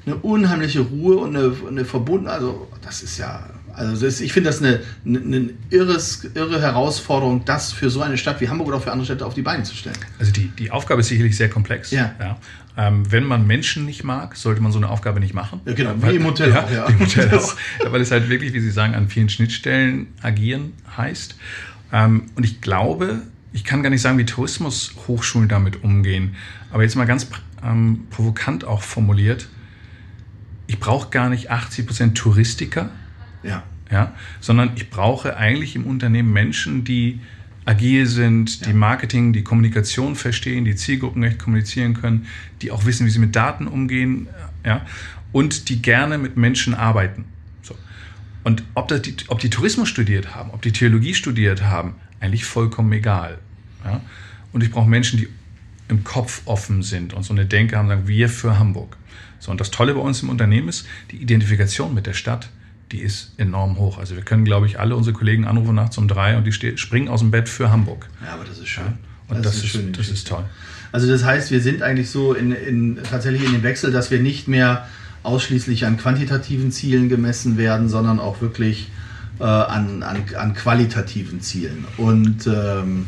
eine 0.07 0.15
unheimliche 0.15 0.79
Ruhe 0.79 1.17
und 1.17 1.35
eine, 1.35 1.55
eine 1.67 1.85
Verbundenheit, 1.85 2.39
also 2.39 2.67
das 2.81 3.03
ist 3.03 3.19
ja 3.19 3.47
also 3.77 4.05
das, 4.05 4.21
ich 4.21 4.33
finde 4.33 4.49
das 4.49 4.61
eine, 4.61 4.79
eine, 5.05 5.19
eine 5.19 5.49
irres, 5.69 6.27
irre 6.33 6.61
Herausforderung, 6.61 7.45
das 7.45 7.71
für 7.71 7.89
so 7.89 8.01
eine 8.01 8.17
Stadt 8.17 8.41
wie 8.41 8.49
Hamburg 8.49 8.67
oder 8.69 8.77
auch 8.77 8.83
für 8.83 8.91
andere 8.91 9.05
Städte 9.05 9.25
auf 9.25 9.35
die 9.35 9.43
Beine 9.43 9.63
zu 9.63 9.75
stellen. 9.75 9.97
Also 10.19 10.31
die, 10.31 10.47
die 10.47 10.71
Aufgabe 10.71 11.01
ist 11.01 11.07
sicherlich 11.07 11.37
sehr 11.37 11.49
komplex. 11.49 11.91
Ja. 11.91 12.15
ja. 12.19 12.37
Ähm, 12.75 13.11
wenn 13.11 13.23
man 13.23 13.45
Menschen 13.45 13.85
nicht 13.85 14.03
mag, 14.03 14.35
sollte 14.35 14.61
man 14.61 14.71
so 14.71 14.79
eine 14.79 14.89
Aufgabe 14.89 15.19
nicht 15.19 15.33
machen. 15.33 15.61
Ja, 15.65 15.73
genau, 15.73 15.93
weil, 15.97 16.13
wie 16.13 16.15
im 16.17 16.25
Hotel 16.25 16.49
ja, 16.49 16.63
auch. 16.63 16.71
Ja. 16.71 16.85
Im 16.87 16.99
Hotel 16.99 17.33
auch. 17.37 17.55
weil 17.91 18.01
es 18.01 18.11
halt 18.11 18.29
wirklich, 18.29 18.53
wie 18.53 18.59
Sie 18.59 18.71
sagen, 18.71 18.95
an 18.95 19.09
vielen 19.09 19.29
Schnittstellen 19.29 20.07
agieren 20.21 20.73
heißt. 20.95 21.35
Ähm, 21.93 22.23
und 22.35 22.43
ich 22.43 22.61
glaube, 22.61 23.21
ich 23.53 23.63
kann 23.63 23.83
gar 23.83 23.89
nicht 23.89 24.01
sagen, 24.01 24.17
wie 24.17 24.25
Tourismushochschulen 24.25 25.49
damit 25.49 25.83
umgehen. 25.83 26.35
Aber 26.71 26.83
jetzt 26.83 26.95
mal 26.95 27.05
ganz 27.05 27.27
ähm, 27.63 28.05
provokant 28.09 28.65
auch 28.65 28.81
formuliert, 28.81 29.49
ich 30.67 30.79
brauche 30.79 31.09
gar 31.09 31.29
nicht 31.29 31.49
80 31.49 31.85
Prozent 31.85 32.17
Touristiker, 32.17 32.89
ja. 33.43 33.63
Ja, 33.89 34.13
sondern 34.41 34.71
ich 34.75 34.89
brauche 34.89 35.37
eigentlich 35.37 35.77
im 35.77 35.85
Unternehmen 35.85 36.33
Menschen, 36.33 36.83
die 36.83 37.21
agil 37.63 38.05
sind, 38.05 38.65
die 38.65 38.73
Marketing, 38.73 39.33
die 39.33 39.43
Kommunikation 39.43 40.15
verstehen, 40.15 40.65
die 40.65 40.75
Zielgruppen 40.75 41.23
recht 41.23 41.39
kommunizieren 41.39 41.93
können, 41.93 42.27
die 42.61 42.71
auch 42.71 42.85
wissen, 42.85 43.05
wie 43.05 43.09
sie 43.09 43.19
mit 43.19 43.35
Daten 43.35 43.67
umgehen, 43.67 44.27
ja, 44.65 44.85
und 45.31 45.69
die 45.69 45.81
gerne 45.81 46.17
mit 46.17 46.37
Menschen 46.37 46.73
arbeiten. 46.73 47.25
So. 47.61 47.75
Und 48.43 48.63
ob, 48.73 48.87
das 48.87 49.01
die, 49.01 49.15
ob 49.27 49.39
die 49.39 49.49
Tourismus 49.49 49.89
studiert 49.89 50.33
haben, 50.35 50.51
ob 50.51 50.61
die 50.61 50.71
Theologie 50.71 51.13
studiert 51.13 51.63
haben, 51.63 51.95
eigentlich 52.19 52.45
vollkommen 52.45 52.91
egal. 52.93 53.37
Ja. 53.83 54.01
Und 54.53 54.63
ich 54.63 54.71
brauche 54.71 54.89
Menschen, 54.89 55.19
die 55.19 55.27
im 55.89 56.03
Kopf 56.03 56.41
offen 56.45 56.83
sind 56.83 57.13
und 57.13 57.23
so 57.23 57.33
eine 57.33 57.45
Denke 57.45 57.77
haben, 57.77 57.87
sagen, 57.87 58.07
wir 58.07 58.29
für 58.29 58.59
Hamburg. 58.59 58.97
So, 59.39 59.51
und 59.51 59.59
das 59.59 59.71
Tolle 59.71 59.93
bei 59.93 59.99
uns 59.99 60.23
im 60.23 60.29
Unternehmen 60.29 60.69
ist 60.69 60.87
die 61.11 61.17
Identifikation 61.17 61.93
mit 61.93 62.07
der 62.07 62.13
Stadt 62.13 62.49
die 62.91 62.99
ist 62.99 63.33
enorm 63.37 63.77
hoch. 63.77 63.97
Also 63.97 64.15
wir 64.15 64.23
können, 64.23 64.45
glaube 64.45 64.65
ich, 64.65 64.79
alle 64.79 64.95
unsere 64.95 65.13
Kollegen 65.13 65.45
anrufen 65.45 65.75
nachts 65.75 65.97
um 65.97 66.07
drei 66.07 66.37
und 66.37 66.45
die 66.45 66.77
springen 66.77 67.09
aus 67.09 67.19
dem 67.19 67.31
Bett 67.31 67.49
für 67.49 67.71
Hamburg. 67.71 68.07
Ja, 68.25 68.33
aber 68.33 68.45
das 68.45 68.59
ist 68.59 68.67
schön. 68.67 68.97
Und 69.27 69.45
das, 69.45 69.55
das 69.55 69.63
ist, 69.63 69.75
ist 69.75 69.99
das 69.99 70.09
ist 70.09 70.27
toll. 70.27 70.45
Also 70.91 71.07
das 71.07 71.25
heißt, 71.25 71.51
wir 71.51 71.61
sind 71.61 71.81
eigentlich 71.81 72.09
so 72.09 72.33
in, 72.33 72.51
in, 72.51 72.99
tatsächlich 73.09 73.43
in 73.43 73.51
dem 73.51 73.63
Wechsel, 73.63 73.91
dass 73.91 74.09
wir 74.09 74.19
nicht 74.19 74.47
mehr 74.47 74.87
ausschließlich 75.23 75.85
an 75.85 75.97
quantitativen 75.97 76.71
Zielen 76.71 77.09
gemessen 77.09 77.57
werden, 77.57 77.89
sondern 77.89 78.19
auch 78.19 78.41
wirklich 78.41 78.89
äh, 79.39 79.43
an, 79.43 80.01
an, 80.03 80.23
an 80.37 80.53
qualitativen 80.53 81.41
Zielen. 81.41 81.85
Und 81.97 82.47
ähm, 82.47 83.07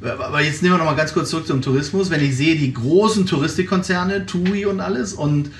aber 0.00 0.40
jetzt 0.40 0.62
nehmen 0.62 0.74
wir 0.74 0.78
noch 0.78 0.84
mal 0.84 0.96
ganz 0.96 1.12
kurz 1.12 1.30
zurück 1.30 1.46
zum 1.46 1.62
Tourismus. 1.62 2.10
Wenn 2.10 2.24
ich 2.24 2.36
sehe, 2.36 2.56
die 2.56 2.72
großen 2.72 3.26
Touristikkonzerne, 3.26 4.26
TUI 4.26 4.66
und 4.66 4.80
alles, 4.80 5.12
und 5.12 5.50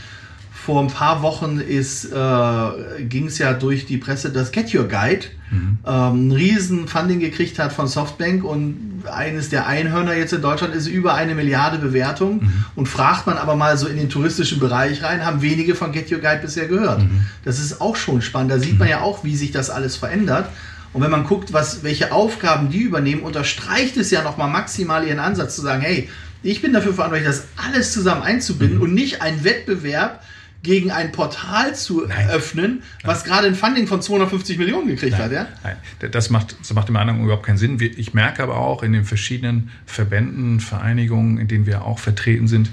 vor 0.64 0.80
ein 0.80 0.88
paar 0.88 1.22
Wochen 1.22 1.60
äh, 1.60 3.02
ging 3.02 3.26
es 3.26 3.38
ja 3.38 3.52
durch 3.52 3.84
die 3.84 3.96
Presse, 3.96 4.30
dass 4.30 4.52
Get 4.52 4.72
Your 4.72 4.86
Guide 4.86 5.26
mhm. 5.50 5.78
ähm, 5.84 6.28
ein 6.28 6.32
riesen 6.32 6.86
Funding 6.86 7.18
gekriegt 7.18 7.58
hat 7.58 7.72
von 7.72 7.88
Softbank 7.88 8.44
und 8.44 9.02
eines 9.10 9.48
der 9.48 9.66
Einhörner 9.66 10.14
jetzt 10.14 10.32
in 10.32 10.40
Deutschland 10.40 10.72
ist 10.72 10.86
über 10.86 11.14
eine 11.14 11.34
Milliarde 11.34 11.78
Bewertung 11.78 12.44
mhm. 12.44 12.64
und 12.76 12.86
fragt 12.86 13.26
man 13.26 13.38
aber 13.38 13.56
mal 13.56 13.76
so 13.76 13.88
in 13.88 13.96
den 13.96 14.08
touristischen 14.08 14.60
Bereich 14.60 15.02
rein, 15.02 15.26
haben 15.26 15.42
wenige 15.42 15.74
von 15.74 15.90
Get 15.90 16.12
Your 16.12 16.20
Guide 16.20 16.42
bisher 16.42 16.68
gehört. 16.68 17.00
Mhm. 17.00 17.26
Das 17.44 17.58
ist 17.58 17.80
auch 17.80 17.96
schon 17.96 18.22
spannend. 18.22 18.52
Da 18.52 18.60
sieht 18.60 18.78
man 18.78 18.86
mhm. 18.86 18.92
ja 18.92 19.00
auch, 19.00 19.24
wie 19.24 19.34
sich 19.34 19.50
das 19.50 19.68
alles 19.68 19.96
verändert. 19.96 20.48
Und 20.92 21.02
wenn 21.02 21.10
man 21.10 21.24
guckt, 21.24 21.52
was, 21.52 21.82
welche 21.82 22.12
Aufgaben 22.12 22.70
die 22.70 22.82
übernehmen, 22.82 23.22
unterstreicht 23.22 23.96
es 23.96 24.12
ja 24.12 24.22
nochmal 24.22 24.48
maximal 24.48 25.04
ihren 25.04 25.18
Ansatz 25.18 25.56
zu 25.56 25.62
sagen, 25.62 25.82
hey, 25.82 26.08
ich 26.44 26.62
bin 26.62 26.72
dafür 26.72 26.94
verantwortlich, 26.94 27.28
das 27.28 27.46
alles 27.56 27.92
zusammen 27.92 28.22
einzubinden 28.22 28.76
mhm. 28.76 28.82
und 28.82 28.94
nicht 28.94 29.22
ein 29.22 29.42
Wettbewerb, 29.42 30.22
gegen 30.62 30.90
ein 30.90 31.12
Portal 31.12 31.74
zu 31.74 32.06
Nein. 32.06 32.28
öffnen, 32.30 32.82
was 33.02 33.20
Nein. 33.20 33.28
gerade 33.28 33.46
ein 33.48 33.54
Funding 33.54 33.86
von 33.86 34.00
250 34.00 34.58
Millionen 34.58 34.88
gekriegt 34.88 35.12
Nein. 35.12 35.22
hat. 35.22 35.32
Ja? 35.32 35.48
Nein, 35.64 35.76
das 36.10 36.30
macht, 36.30 36.56
das 36.60 36.72
macht 36.72 36.88
meiner 36.90 37.12
Meinung 37.12 37.24
überhaupt 37.24 37.46
keinen 37.46 37.58
Sinn. 37.58 37.78
Ich 37.80 38.14
merke 38.14 38.42
aber 38.42 38.56
auch 38.56 38.82
in 38.82 38.92
den 38.92 39.04
verschiedenen 39.04 39.70
Verbänden, 39.86 40.60
Vereinigungen, 40.60 41.38
in 41.38 41.48
denen 41.48 41.66
wir 41.66 41.84
auch 41.84 41.98
vertreten 41.98 42.46
sind, 42.46 42.70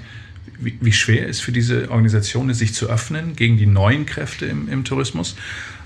wie, 0.58 0.78
wie 0.80 0.92
schwer 0.92 1.28
es 1.28 1.40
für 1.40 1.52
diese 1.52 1.90
Organisationen 1.90 2.50
ist, 2.50 2.58
sich 2.58 2.74
zu 2.74 2.88
öffnen 2.88 3.34
gegen 3.34 3.56
die 3.56 3.66
neuen 3.66 4.06
Kräfte 4.06 4.46
im, 4.46 4.68
im 4.68 4.84
Tourismus. 4.84 5.36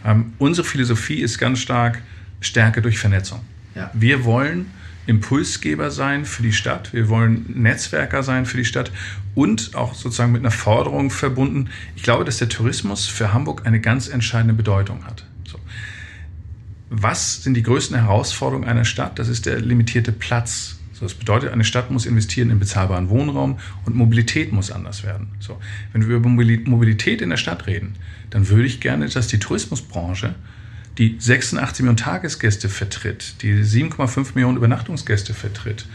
Ähm, 0.05 0.35
unsere 0.39 0.67
Philosophie 0.67 1.21
ist 1.21 1.39
ganz 1.39 1.61
stark 1.61 2.03
Stärke 2.41 2.83
durch 2.83 2.99
Vernetzung. 2.99 3.41
Ja. 3.75 3.91
Wir 3.95 4.25
wollen 4.25 4.71
Impulsgeber 5.07 5.91
sein 5.91 6.25
für 6.25 6.43
die 6.43 6.53
Stadt, 6.53 6.93
wir 6.93 7.09
wollen 7.09 7.45
Netzwerker 7.49 8.23
sein 8.23 8.47
für 8.47 8.57
die 8.57 8.65
Stadt 8.65 8.91
und 9.35 9.75
auch 9.75 9.95
sozusagen 9.95 10.33
mit 10.33 10.43
einer 10.43 10.51
Forderung 10.51 11.11
verbunden. 11.11 11.69
Ich 11.97 12.03
glaube, 12.03 12.25
dass 12.25 12.39
der 12.39 12.49
Tourismus 12.49 13.07
für 13.07 13.33
Hamburg 13.33 13.67
eine 13.67 13.81
ganz 13.81 14.09
entscheidende 14.09 14.55
Bedeutung 14.55 15.05
hat. 15.05 15.27
So. 15.47 15.59
Was 16.91 17.43
sind 17.43 17.55
die 17.55 17.63
größten 17.63 17.97
Herausforderungen 17.97 18.69
einer 18.69 18.85
Stadt? 18.85 19.19
Das 19.19 19.29
ist 19.29 19.47
der 19.47 19.61
limitierte 19.61 20.13
Platz. 20.13 20.79
So, 20.93 21.05
das 21.05 21.15
bedeutet, 21.15 21.53
eine 21.53 21.65
Stadt 21.65 21.91
muss 21.91 22.07
investieren 22.07 22.51
in 22.51 22.61
bezahlbaren 22.61 23.09
Wohnraum 23.09 23.59
und 23.85 23.97
Mobilität 23.97 24.53
muss 24.53 24.71
anders 24.71 25.03
werden. 25.03 25.29
So, 25.41 25.59
wenn 25.93 26.09
wir 26.09 26.17
über 26.17 26.29
Mobilität 26.29 27.21
in 27.21 27.31
der 27.31 27.37
Stadt 27.37 27.67
reden, 27.67 27.95
dann 28.31 28.49
würde 28.49 28.65
ich 28.65 28.81
gerne, 28.81 29.09
dass 29.09 29.27
die 29.27 29.39
Tourismusbranche 29.39 30.37
die 30.99 31.17
86 31.19 31.81
Millionen 31.81 31.97
Tagesgäste 31.97 32.69
vertritt, 32.69 33.43
die 33.43 33.63
7,5 33.63 34.35
Millionen 34.35 34.57
Übernachtungsgäste 34.57 35.35
vertritt, 35.35 35.87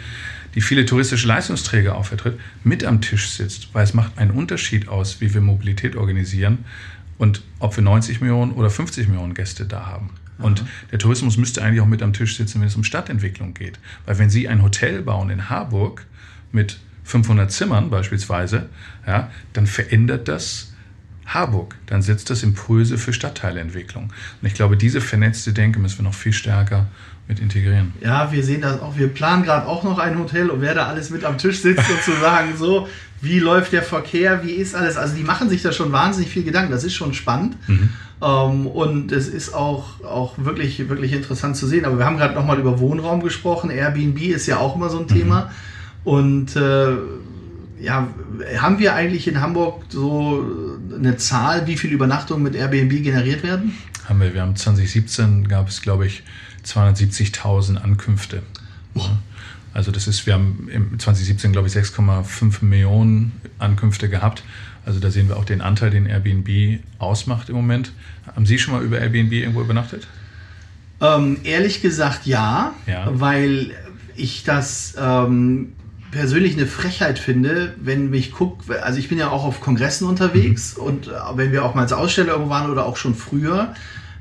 die 0.55 0.61
viele 0.61 0.85
touristische 0.85 1.27
Leistungsträger 1.27 1.95
auch 1.95 2.05
vertritt, 2.05 2.39
mit 2.63 2.83
am 2.83 3.01
Tisch 3.01 3.29
sitzt, 3.29 3.73
weil 3.73 3.83
es 3.83 3.93
macht 3.93 4.17
einen 4.17 4.31
Unterschied 4.31 4.87
aus, 4.87 5.21
wie 5.21 5.33
wir 5.33 5.41
Mobilität 5.41 5.95
organisieren 5.95 6.65
und 7.17 7.43
ob 7.59 7.75
wir 7.75 7.83
90 7.83 8.21
Millionen 8.21 8.51
oder 8.53 8.69
50 8.69 9.07
Millionen 9.07 9.33
Gäste 9.33 9.65
da 9.65 9.85
haben. 9.85 10.11
Und 10.39 10.63
der 10.91 10.99
Tourismus 10.99 11.37
müsste 11.37 11.61
eigentlich 11.61 11.81
auch 11.81 11.85
mit 11.85 12.01
am 12.01 12.13
Tisch 12.13 12.37
sitzen, 12.37 12.61
wenn 12.61 12.67
es 12.67 12.75
um 12.75 12.85
Stadtentwicklung 12.85 13.53
geht. 13.53 13.77
Weil 14.05 14.19
wenn 14.19 14.29
Sie 14.29 14.47
ein 14.47 14.61
Hotel 14.63 15.01
bauen 15.01 15.29
in 15.29 15.49
Harburg 15.49 16.05
mit 16.53 16.79
500 17.03 17.51
Zimmern 17.51 17.89
beispielsweise, 17.89 18.69
ja, 19.05 19.31
dann 19.51 19.67
verändert 19.67 20.29
das 20.29 20.68
Harburg. 21.29 21.75
Dann 21.85 22.01
setzt 22.01 22.29
das 22.29 22.43
Impulse 22.43 22.97
für 22.97 23.13
Stadtteilentwicklung. 23.13 24.05
Und 24.41 24.47
ich 24.47 24.53
glaube, 24.53 24.77
diese 24.77 25.01
vernetzte 25.01 25.53
Denke 25.53 25.79
müssen 25.79 25.99
wir 25.99 26.03
noch 26.03 26.13
viel 26.13 26.33
stärker 26.33 26.87
mit 27.27 27.39
integrieren. 27.39 27.93
Ja, 28.01 28.31
wir 28.31 28.43
sehen 28.43 28.61
das 28.61 28.81
auch. 28.81 28.97
Wir 28.97 29.07
planen 29.07 29.43
gerade 29.43 29.67
auch 29.67 29.83
noch 29.83 29.99
ein 29.99 30.17
Hotel 30.17 30.49
und 30.49 30.61
wer 30.61 30.73
da 30.73 30.87
alles 30.87 31.11
mit 31.11 31.23
am 31.23 31.37
Tisch 31.37 31.61
sitzt 31.61 31.89
und 31.89 32.01
zu 32.01 32.11
sagen, 32.19 32.57
so, 32.57 32.87
wie 33.21 33.39
läuft 33.39 33.71
der 33.71 33.83
Verkehr, 33.83 34.43
wie 34.43 34.51
ist 34.51 34.75
alles. 34.75 34.97
Also 34.97 35.15
die 35.15 35.23
machen 35.23 35.49
sich 35.49 35.61
da 35.61 35.71
schon 35.71 35.91
wahnsinnig 35.91 36.31
viel 36.31 36.43
Gedanken. 36.43 36.71
Das 36.71 36.83
ist 36.83 36.95
schon 36.95 37.13
spannend. 37.13 37.57
Mhm. 37.67 37.89
Ähm, 38.21 38.67
und 38.67 39.11
es 39.11 39.27
ist 39.27 39.53
auch, 39.53 40.03
auch 40.03 40.39
wirklich, 40.39 40.89
wirklich 40.89 41.13
interessant 41.13 41.55
zu 41.55 41.67
sehen. 41.67 41.85
Aber 41.85 41.99
wir 41.99 42.05
haben 42.05 42.17
gerade 42.17 42.33
nochmal 42.33 42.59
über 42.59 42.79
Wohnraum 42.79 43.21
gesprochen. 43.21 43.69
Airbnb 43.69 44.19
ist 44.21 44.47
ja 44.47 44.57
auch 44.57 44.75
immer 44.75 44.89
so 44.89 44.97
ein 44.97 45.03
mhm. 45.03 45.09
Thema. 45.09 45.51
Und 46.03 46.55
äh, 46.55 46.87
ja, 47.81 48.07
haben 48.57 48.79
wir 48.79 48.93
eigentlich 48.93 49.27
in 49.27 49.41
Hamburg 49.41 49.85
so 49.89 50.45
eine 50.93 51.17
Zahl, 51.17 51.67
wie 51.67 51.77
viele 51.77 51.93
Übernachtungen 51.93 52.43
mit 52.43 52.55
Airbnb 52.55 53.03
generiert 53.03 53.43
werden? 53.43 53.73
Haben 54.07 54.21
wir. 54.21 54.33
Wir 54.33 54.41
haben 54.41 54.55
2017 54.55 55.47
gab 55.47 55.69
es, 55.69 55.81
glaube 55.81 56.05
ich, 56.05 56.23
270.000 56.65 57.77
Ankünfte. 57.77 58.43
Oh. 58.95 59.05
Also 59.73 59.91
das 59.91 60.07
ist, 60.07 60.25
wir 60.25 60.33
haben 60.33 60.67
im 60.71 60.99
2017, 60.99 61.51
glaube 61.51 61.67
ich, 61.67 61.73
6,5 61.73 62.65
Millionen 62.65 63.33
Ankünfte 63.59 64.09
gehabt. 64.09 64.43
Also 64.85 64.99
da 64.99 65.11
sehen 65.11 65.29
wir 65.29 65.37
auch 65.37 65.45
den 65.45 65.61
Anteil, 65.61 65.91
den 65.91 66.05
Airbnb 66.05 66.79
ausmacht 66.97 67.49
im 67.49 67.55
Moment. 67.55 67.91
Haben 68.35 68.45
Sie 68.45 68.57
schon 68.57 68.73
mal 68.73 68.83
über 68.83 68.99
Airbnb 68.99 69.31
irgendwo 69.31 69.61
übernachtet? 69.61 70.07
Ähm, 71.01 71.37
ehrlich 71.43 71.81
gesagt 71.81 72.25
ja, 72.25 72.73
ja, 72.87 73.07
weil 73.11 73.71
ich 74.15 74.43
das 74.43 74.95
ähm, 74.99 75.73
persönlich 76.11 76.53
eine 76.53 76.65
Frechheit 76.65 77.19
finde, 77.19 77.75
wenn 77.79 78.13
ich 78.13 78.31
gucke, 78.31 78.83
also 78.83 78.99
ich 78.99 79.09
bin 79.09 79.17
ja 79.17 79.29
auch 79.29 79.43
auf 79.43 79.61
Kongressen 79.61 80.07
unterwegs 80.07 80.77
mhm. 80.77 80.83
und 80.83 81.07
äh, 81.07 81.11
wenn 81.35 81.51
wir 81.51 81.63
auch 81.63 81.75
mal 81.75 81.83
als 81.83 81.93
Aussteller 81.93 82.33
irgendwo 82.33 82.49
waren 82.49 82.71
oder 82.71 82.85
auch 82.85 82.97
schon 82.97 83.15
früher, 83.15 83.73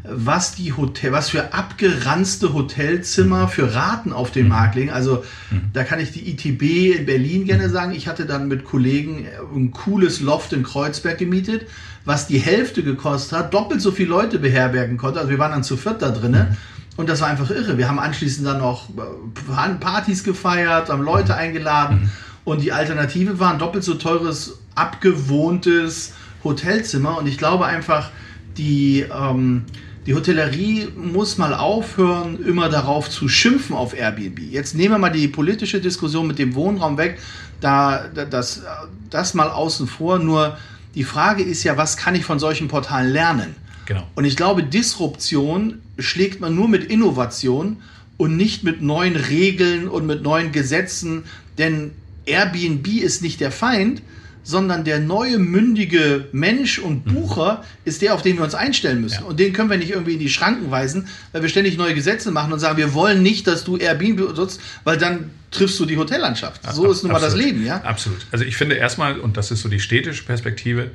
was 0.04 0.54
die 0.54 0.72
Hotel, 0.72 1.12
was 1.12 1.30
für 1.30 1.52
abgeranzte 1.52 2.54
Hotelzimmer 2.54 3.44
mhm. 3.44 3.48
für 3.48 3.74
Raten 3.74 4.12
auf 4.12 4.30
dem 4.30 4.44
mhm. 4.44 4.50
Markt 4.50 4.74
liegen. 4.76 4.90
Also 4.90 5.24
mhm. 5.50 5.62
da 5.72 5.84
kann 5.84 6.00
ich 6.00 6.12
die 6.12 6.30
ITB 6.30 6.98
in 6.98 7.06
Berlin 7.06 7.44
gerne 7.44 7.68
sagen. 7.68 7.92
Ich 7.92 8.08
hatte 8.08 8.26
dann 8.26 8.48
mit 8.48 8.64
Kollegen 8.64 9.26
ein 9.54 9.72
cooles 9.72 10.20
Loft 10.20 10.52
in 10.52 10.62
Kreuzberg 10.62 11.18
gemietet, 11.18 11.66
was 12.04 12.26
die 12.26 12.38
Hälfte 12.38 12.82
gekostet 12.82 13.38
hat, 13.38 13.54
doppelt 13.54 13.80
so 13.80 13.90
viele 13.90 14.10
Leute 14.10 14.38
beherbergen 14.38 14.96
konnte. 14.96 15.18
Also 15.18 15.30
wir 15.30 15.38
waren 15.38 15.52
dann 15.52 15.64
zu 15.64 15.76
viert 15.76 16.00
da 16.00 16.10
drinnen. 16.10 16.56
Und 16.98 17.08
das 17.08 17.20
war 17.20 17.28
einfach 17.28 17.48
irre. 17.50 17.78
Wir 17.78 17.88
haben 17.88 18.00
anschließend 18.00 18.44
dann 18.44 18.58
noch 18.58 18.88
äh, 18.88 19.74
Partys 19.78 20.24
gefeiert, 20.24 20.88
haben 20.88 21.04
Leute 21.04 21.36
eingeladen. 21.36 22.10
Und 22.42 22.60
die 22.60 22.72
Alternative 22.72 23.38
war 23.38 23.52
ein 23.52 23.60
doppelt 23.60 23.84
so 23.84 23.94
teures, 23.94 24.58
abgewohntes 24.74 26.14
Hotelzimmer. 26.42 27.16
Und 27.18 27.28
ich 27.28 27.38
glaube 27.38 27.66
einfach, 27.66 28.10
die, 28.56 29.06
ähm, 29.16 29.62
die 30.06 30.14
Hotellerie 30.16 30.88
muss 30.96 31.38
mal 31.38 31.54
aufhören, 31.54 32.44
immer 32.44 32.68
darauf 32.68 33.08
zu 33.08 33.28
schimpfen 33.28 33.76
auf 33.76 33.96
Airbnb. 33.96 34.40
Jetzt 34.40 34.74
nehmen 34.74 34.94
wir 34.94 34.98
mal 34.98 35.10
die 35.10 35.28
politische 35.28 35.80
Diskussion 35.80 36.26
mit 36.26 36.40
dem 36.40 36.56
Wohnraum 36.56 36.98
weg, 36.98 37.20
da, 37.60 38.08
das, 38.08 38.62
das 39.08 39.34
mal 39.34 39.50
außen 39.50 39.86
vor. 39.86 40.18
Nur 40.18 40.58
die 40.96 41.04
Frage 41.04 41.44
ist 41.44 41.62
ja, 41.62 41.76
was 41.76 41.96
kann 41.96 42.16
ich 42.16 42.24
von 42.24 42.40
solchen 42.40 42.66
Portalen 42.66 43.12
lernen? 43.12 43.54
Genau. 43.88 44.06
Und 44.16 44.26
ich 44.26 44.36
glaube, 44.36 44.62
Disruption 44.62 45.80
schlägt 45.98 46.40
man 46.40 46.54
nur 46.54 46.68
mit 46.68 46.84
Innovation 46.84 47.78
und 48.18 48.36
nicht 48.36 48.62
mit 48.62 48.82
neuen 48.82 49.16
Regeln 49.16 49.88
und 49.88 50.06
mit 50.06 50.22
neuen 50.22 50.52
Gesetzen, 50.52 51.24
denn 51.56 51.92
Airbnb 52.26 52.86
ist 52.86 53.22
nicht 53.22 53.40
der 53.40 53.50
Feind, 53.50 54.02
sondern 54.42 54.84
der 54.84 55.00
neue 55.00 55.38
mündige 55.38 56.26
Mensch 56.32 56.78
und 56.78 57.06
mhm. 57.06 57.14
Bucher 57.14 57.64
ist 57.86 58.02
der, 58.02 58.12
auf 58.12 58.20
den 58.20 58.36
wir 58.36 58.44
uns 58.44 58.54
einstellen 58.54 59.00
müssen. 59.00 59.22
Ja. 59.22 59.26
Und 59.26 59.40
den 59.40 59.54
können 59.54 59.70
wir 59.70 59.78
nicht 59.78 59.92
irgendwie 59.92 60.12
in 60.12 60.18
die 60.18 60.28
Schranken 60.28 60.70
weisen, 60.70 61.08
weil 61.32 61.40
wir 61.40 61.48
ständig 61.48 61.78
neue 61.78 61.94
Gesetze 61.94 62.30
machen 62.30 62.52
und 62.52 62.58
sagen, 62.58 62.76
wir 62.76 62.92
wollen 62.92 63.22
nicht, 63.22 63.46
dass 63.46 63.64
du 63.64 63.78
Airbnb 63.78 64.36
nutzt, 64.36 64.60
weil 64.84 64.98
dann 64.98 65.30
triffst 65.50 65.80
du 65.80 65.86
die 65.86 65.96
Hotellandschaft. 65.96 66.60
So 66.74 66.90
ist 66.90 67.04
nun 67.04 67.12
mal 67.12 67.20
das 67.20 67.34
Leben, 67.34 67.64
ja? 67.64 67.78
Absolut. 67.78 68.26
Also 68.32 68.44
ich 68.44 68.58
finde 68.58 68.74
erstmal, 68.74 69.18
und 69.18 69.38
das 69.38 69.50
ist 69.50 69.62
so 69.62 69.70
die 69.70 69.80
städtische 69.80 70.24
Perspektive, 70.24 70.90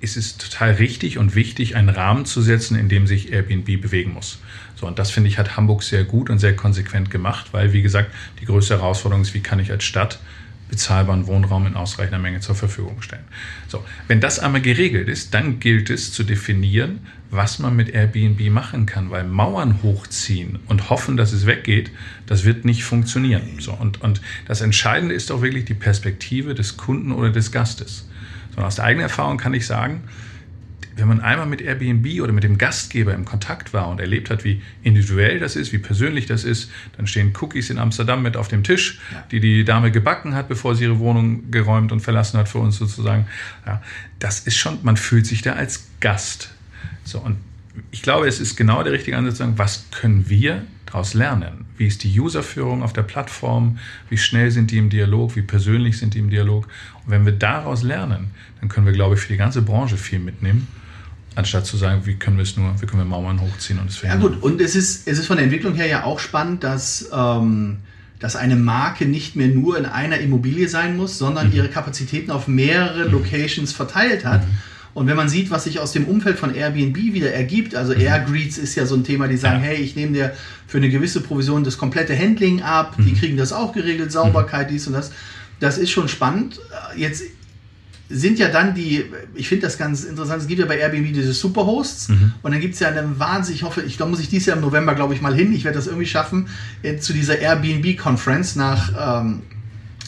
ist 0.00 0.16
es 0.16 0.36
total 0.36 0.72
richtig 0.72 1.18
und 1.18 1.34
wichtig, 1.34 1.76
einen 1.76 1.88
Rahmen 1.88 2.24
zu 2.24 2.40
setzen, 2.40 2.78
in 2.78 2.88
dem 2.88 3.06
sich 3.06 3.32
Airbnb 3.32 3.80
bewegen 3.80 4.12
muss. 4.12 4.38
So, 4.76 4.86
und 4.86 4.98
das 4.98 5.10
finde 5.10 5.28
ich 5.28 5.38
hat 5.38 5.56
Hamburg 5.56 5.82
sehr 5.82 6.04
gut 6.04 6.30
und 6.30 6.38
sehr 6.38 6.54
konsequent 6.54 7.10
gemacht, 7.10 7.48
weil, 7.52 7.72
wie 7.72 7.82
gesagt, 7.82 8.12
die 8.40 8.44
größte 8.44 8.76
Herausforderung 8.76 9.22
ist, 9.22 9.34
wie 9.34 9.40
kann 9.40 9.58
ich 9.58 9.70
als 9.72 9.84
Stadt 9.84 10.20
bezahlbaren 10.68 11.26
Wohnraum 11.26 11.66
in 11.66 11.74
ausreichender 11.74 12.18
Menge 12.18 12.40
zur 12.40 12.54
Verfügung 12.54 13.00
stellen. 13.02 13.24
So, 13.68 13.84
wenn 14.06 14.20
das 14.20 14.38
einmal 14.38 14.60
geregelt 14.60 15.08
ist, 15.08 15.34
dann 15.34 15.60
gilt 15.60 15.90
es 15.90 16.12
zu 16.12 16.24
definieren, 16.24 17.00
was 17.30 17.58
man 17.58 17.74
mit 17.74 17.90
Airbnb 17.90 18.50
machen 18.50 18.86
kann, 18.86 19.10
weil 19.10 19.24
Mauern 19.24 19.82
hochziehen 19.82 20.58
und 20.66 20.90
hoffen, 20.90 21.16
dass 21.16 21.32
es 21.32 21.46
weggeht, 21.46 21.90
das 22.26 22.44
wird 22.44 22.64
nicht 22.64 22.84
funktionieren. 22.84 23.58
So, 23.58 23.72
und, 23.72 24.00
und 24.02 24.20
das 24.46 24.60
Entscheidende 24.60 25.14
ist 25.14 25.32
auch 25.32 25.42
wirklich 25.42 25.64
die 25.64 25.74
Perspektive 25.74 26.54
des 26.54 26.76
Kunden 26.76 27.12
oder 27.12 27.30
des 27.30 27.50
Gastes. 27.50 28.06
So, 28.58 28.64
aus 28.64 28.74
der 28.74 28.86
eigenen 28.86 29.04
Erfahrung 29.04 29.38
kann 29.38 29.54
ich 29.54 29.68
sagen, 29.68 30.02
wenn 30.96 31.06
man 31.06 31.20
einmal 31.20 31.46
mit 31.46 31.60
Airbnb 31.60 32.20
oder 32.20 32.32
mit 32.32 32.42
dem 32.42 32.58
Gastgeber 32.58 33.14
im 33.14 33.24
Kontakt 33.24 33.72
war 33.72 33.88
und 33.88 34.00
erlebt 34.00 34.30
hat, 34.30 34.42
wie 34.42 34.62
individuell 34.82 35.38
das 35.38 35.54
ist, 35.54 35.72
wie 35.72 35.78
persönlich 35.78 36.26
das 36.26 36.42
ist, 36.42 36.68
dann 36.96 37.06
stehen 37.06 37.32
Cookies 37.40 37.70
in 37.70 37.78
Amsterdam 37.78 38.20
mit 38.20 38.36
auf 38.36 38.48
dem 38.48 38.64
Tisch, 38.64 38.98
ja. 39.12 39.24
die 39.30 39.38
die 39.38 39.64
Dame 39.64 39.92
gebacken 39.92 40.34
hat, 40.34 40.48
bevor 40.48 40.74
sie 40.74 40.84
ihre 40.84 40.98
Wohnung 40.98 41.52
geräumt 41.52 41.92
und 41.92 42.00
verlassen 42.00 42.36
hat 42.36 42.48
für 42.48 42.58
uns 42.58 42.78
sozusagen. 42.78 43.28
Ja, 43.64 43.80
das 44.18 44.40
ist 44.40 44.56
schon, 44.56 44.80
man 44.82 44.96
fühlt 44.96 45.26
sich 45.26 45.42
da 45.42 45.52
als 45.52 45.86
Gast. 46.00 46.50
So, 47.04 47.20
und 47.20 47.36
ich 47.90 48.02
glaube, 48.02 48.26
es 48.26 48.40
ist 48.40 48.56
genau 48.56 48.82
der 48.82 48.92
richtige 48.92 49.16
Ansatz, 49.16 49.34
zu 49.34 49.44
sagen, 49.44 49.58
was 49.58 49.86
können 49.90 50.28
wir 50.28 50.64
daraus 50.86 51.14
lernen? 51.14 51.66
Wie 51.76 51.86
ist 51.86 52.02
die 52.04 52.20
Userführung 52.20 52.82
auf 52.82 52.92
der 52.92 53.02
Plattform? 53.02 53.78
Wie 54.08 54.18
schnell 54.18 54.50
sind 54.50 54.70
die 54.70 54.78
im 54.78 54.90
Dialog? 54.90 55.36
Wie 55.36 55.42
persönlich 55.42 55.98
sind 55.98 56.14
die 56.14 56.18
im 56.18 56.30
Dialog? 56.30 56.66
Und 57.04 57.10
wenn 57.10 57.24
wir 57.24 57.32
daraus 57.32 57.82
lernen, 57.82 58.30
dann 58.60 58.68
können 58.68 58.86
wir, 58.86 58.92
glaube 58.92 59.14
ich, 59.14 59.20
für 59.20 59.28
die 59.28 59.36
ganze 59.36 59.62
Branche 59.62 59.96
viel 59.96 60.18
mitnehmen 60.18 60.68
anstatt 61.38 61.66
zu 61.66 61.76
sagen, 61.76 62.04
wie 62.04 62.16
können 62.16 62.36
wir 62.36 62.42
es 62.42 62.56
nur, 62.56 62.74
wie 62.80 62.86
können 62.86 63.02
wir 63.02 63.06
Mauern 63.06 63.40
hochziehen 63.40 63.78
und 63.78 63.90
es 63.90 63.96
verhindern. 63.96 64.32
Ja 64.32 64.36
gut, 64.36 64.42
und 64.42 64.60
es 64.60 64.74
ist, 64.74 65.06
es 65.06 65.20
ist 65.20 65.28
von 65.28 65.36
der 65.36 65.44
Entwicklung 65.44 65.74
her 65.74 65.86
ja 65.86 66.02
auch 66.02 66.18
spannend, 66.18 66.64
dass, 66.64 67.08
ähm, 67.12 67.78
dass 68.18 68.34
eine 68.34 68.56
Marke 68.56 69.06
nicht 69.06 69.36
mehr 69.36 69.46
nur 69.46 69.78
in 69.78 69.86
einer 69.86 70.18
Immobilie 70.18 70.68
sein 70.68 70.96
muss, 70.96 71.16
sondern 71.16 71.48
mhm. 71.48 71.54
ihre 71.54 71.68
Kapazitäten 71.68 72.32
auf 72.32 72.48
mehrere 72.48 73.04
mhm. 73.04 73.12
Locations 73.12 73.72
verteilt 73.72 74.24
hat. 74.24 74.44
Mhm. 74.44 74.58
Und 74.94 75.06
wenn 75.06 75.16
man 75.16 75.28
sieht, 75.28 75.50
was 75.50 75.64
sich 75.64 75.80
aus 75.80 75.92
dem 75.92 76.06
Umfeld 76.06 76.38
von 76.38 76.54
Airbnb 76.54 76.96
wieder 76.96 77.32
ergibt, 77.32 77.74
also 77.74 77.94
mhm. 77.94 78.00
Airgreets 78.00 78.58
ist 78.58 78.74
ja 78.74 78.86
so 78.86 78.94
ein 78.94 79.04
Thema, 79.04 79.28
die 79.28 79.36
sagen, 79.36 79.62
ja. 79.62 79.70
hey, 79.70 79.76
ich 79.76 79.96
nehme 79.96 80.12
dir 80.12 80.32
für 80.66 80.78
eine 80.78 80.88
gewisse 80.88 81.20
Provision 81.20 81.64
das 81.64 81.78
komplette 81.78 82.18
Handling 82.18 82.62
ab, 82.62 82.96
die 82.98 83.12
mhm. 83.12 83.16
kriegen 83.16 83.36
das 83.36 83.52
auch 83.52 83.72
geregelt, 83.72 84.12
Sauberkeit, 84.12 84.70
dies 84.70 84.86
und 84.86 84.94
das. 84.94 85.12
Das 85.60 85.76
ist 85.76 85.90
schon 85.90 86.08
spannend. 86.08 86.60
Jetzt 86.96 87.22
sind 88.08 88.38
ja 88.38 88.48
dann 88.48 88.74
die, 88.74 89.04
ich 89.34 89.48
finde 89.48 89.66
das 89.66 89.76
ganz 89.76 90.04
interessant, 90.04 90.42
es 90.42 90.48
gibt 90.48 90.60
ja 90.60 90.66
bei 90.66 90.78
Airbnb 90.78 91.12
diese 91.12 91.32
Superhosts 91.32 92.08
mhm. 92.08 92.32
und 92.42 92.52
dann 92.52 92.60
gibt 92.60 92.74
es 92.74 92.80
ja 92.80 92.88
eine 92.88 93.18
wahnsinnig, 93.18 93.60
ich 93.60 93.66
hoffe, 93.66 93.82
ich, 93.82 93.98
da 93.98 94.06
muss 94.06 94.20
ich 94.20 94.30
dieses 94.30 94.46
Jahr 94.46 94.56
im 94.56 94.62
November, 94.62 94.94
glaube 94.94 95.14
ich, 95.14 95.20
mal 95.20 95.34
hin, 95.34 95.52
ich 95.52 95.64
werde 95.64 95.76
das 95.76 95.86
irgendwie 95.86 96.06
schaffen, 96.06 96.48
äh, 96.82 96.96
zu 96.96 97.12
dieser 97.12 97.38
Airbnb-Conference 97.38 98.56
nach, 98.56 99.22
ähm, 99.22 99.42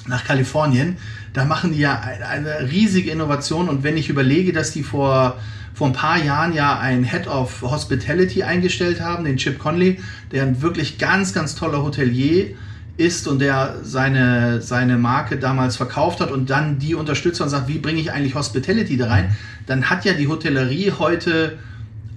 nach 0.07 0.25
Kalifornien. 0.25 0.97
Da 1.33 1.45
machen 1.45 1.73
die 1.73 1.79
ja 1.79 2.01
eine, 2.01 2.71
riesige 2.71 3.11
Innovation. 3.11 3.69
Und 3.69 3.83
wenn 3.83 3.97
ich 3.97 4.09
überlege, 4.09 4.53
dass 4.53 4.73
die 4.73 4.83
vor, 4.83 5.39
vor 5.75 5.87
ein 5.87 5.93
paar 5.93 6.23
Jahren 6.23 6.53
ja 6.53 6.79
einen 6.79 7.05
Head 7.05 7.27
of 7.29 7.63
Hospitality 7.63 8.43
eingestellt 8.43 9.01
haben, 9.01 9.25
den 9.25 9.37
Chip 9.37 9.59
Conley, 9.59 10.01
der 10.33 10.43
ein 10.45 10.63
wirklich 10.63 10.99
ganz, 10.99 11.33
ganz 11.33 11.55
toller 11.55 11.83
Hotelier 11.83 12.57
ist, 12.97 13.27
und 13.29 13.39
der 13.41 13.77
seine, 13.83 14.61
seine 14.61 14.99
Marke 14.99 15.39
damals 15.39 15.77
verkauft 15.77 16.21
hat 16.21 16.31
und 16.31 16.51
dann 16.51 16.79
die 16.79 16.95
unterstützt 16.95 17.41
und 17.41 17.49
sagt, 17.49 17.69
wie 17.69 17.79
bringe 17.79 18.01
ich 18.01 18.13
eigentlich 18.13 18.35
Hospitality 18.35 18.97
da 18.97 19.09
rein, 19.09 19.37
dann 19.67 19.89
hat 19.89 20.05
ja 20.05 20.13
die 20.13 20.29
Hotellerie 20.29 20.93
heute 20.99 21.59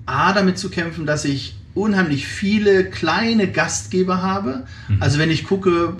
A 0.05 0.33
damit 0.33 0.57
zu 0.57 0.69
kämpfen, 0.69 1.05
dass 1.05 1.23
ich 1.23 1.55
unheimlich 1.75 2.27
viele 2.27 2.85
kleine 2.85 3.51
Gastgeber 3.51 4.21
habe. 4.21 4.65
Mhm. 4.87 5.01
Also 5.01 5.19
wenn 5.19 5.31
ich 5.31 5.45
gucke, 5.45 5.95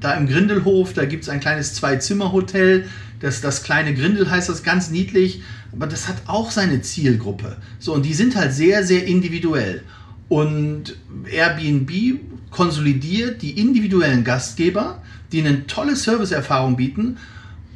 da 0.00 0.14
im 0.14 0.26
Grindelhof, 0.26 0.92
da 0.94 1.04
gibt 1.04 1.24
es 1.24 1.28
ein 1.28 1.40
kleines 1.40 1.74
Zwei-Zimmer-Hotel, 1.74 2.86
das, 3.20 3.40
das 3.40 3.62
kleine 3.62 3.94
Grindel 3.94 4.30
heißt 4.30 4.48
das 4.48 4.62
ganz 4.62 4.90
niedlich, 4.90 5.42
aber 5.72 5.86
das 5.86 6.08
hat 6.08 6.16
auch 6.26 6.50
seine 6.50 6.82
Zielgruppe. 6.82 7.56
So, 7.78 7.94
und 7.94 8.04
die 8.04 8.14
sind 8.14 8.36
halt 8.36 8.52
sehr, 8.52 8.84
sehr 8.84 9.06
individuell. 9.06 9.82
Und 10.28 10.96
Airbnb 11.30 11.90
konsolidiert 12.50 13.42
die 13.42 13.58
individuellen 13.58 14.24
Gastgeber, 14.24 15.02
die 15.32 15.40
eine 15.40 15.66
tolle 15.66 15.96
Serviceerfahrung 15.96 16.76
bieten, 16.76 17.16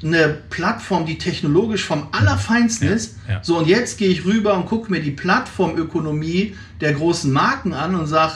eine 0.03 0.29
Plattform, 0.49 1.05
die 1.07 1.19
technologisch 1.19 1.85
vom 1.85 2.09
Allerfeinsten 2.13 2.89
Ja, 2.89 2.95
ist. 2.95 3.17
ja. 3.29 3.41
So, 3.43 3.59
und 3.59 3.67
jetzt 3.67 3.99
gehe 3.99 4.09
ich 4.09 4.25
rüber 4.25 4.55
und 4.55 4.67
gucke 4.67 4.91
mir 4.91 5.01
die 5.01 5.11
Plattformökonomie 5.11 6.55
der 6.81 6.95
großen 6.95 7.31
Marken 7.33 7.73
an 7.75 7.95
und 7.95 8.07
sage, 8.07 8.33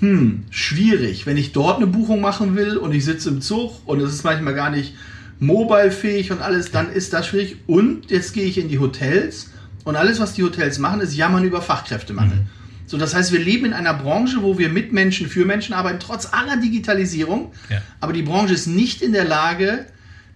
hm, 0.00 0.44
schwierig. 0.50 1.26
Wenn 1.26 1.36
ich 1.36 1.52
dort 1.52 1.76
eine 1.78 1.86
Buchung 1.86 2.20
machen 2.20 2.56
will 2.56 2.76
und 2.76 2.92
ich 2.94 3.04
sitze 3.04 3.28
im 3.28 3.40
Zug 3.40 3.80
und 3.86 4.00
es 4.00 4.12
ist 4.12 4.24
manchmal 4.24 4.54
gar 4.54 4.70
nicht 4.70 4.94
mobilefähig 5.40 6.30
und 6.32 6.40
alles, 6.40 6.70
dann 6.70 6.90
ist 6.92 7.12
das 7.12 7.26
schwierig. 7.28 7.56
Und 7.66 8.10
jetzt 8.10 8.34
gehe 8.34 8.44
ich 8.44 8.58
in 8.58 8.68
die 8.68 8.78
Hotels 8.78 9.50
und 9.84 9.96
alles, 9.96 10.20
was 10.20 10.34
die 10.34 10.42
Hotels 10.42 10.78
machen, 10.78 11.00
ist 11.00 11.14
jammern 11.16 11.44
über 11.44 11.62
Fachkräftemangel. 11.62 12.38
So, 12.86 12.96
das 12.96 13.14
heißt, 13.14 13.32
wir 13.32 13.40
leben 13.40 13.66
in 13.66 13.72
einer 13.74 13.94
Branche, 13.94 14.42
wo 14.42 14.58
wir 14.58 14.68
mit 14.70 14.92
Menschen 14.92 15.28
für 15.28 15.44
Menschen 15.44 15.74
arbeiten, 15.74 16.00
trotz 16.00 16.32
aller 16.32 16.56
Digitalisierung. 16.56 17.52
Ja. 17.68 17.82
Aber 18.00 18.12
die 18.12 18.22
Branche 18.22 18.54
ist 18.54 18.66
nicht 18.66 19.02
in 19.02 19.12
der 19.12 19.24
Lage, 19.26 19.86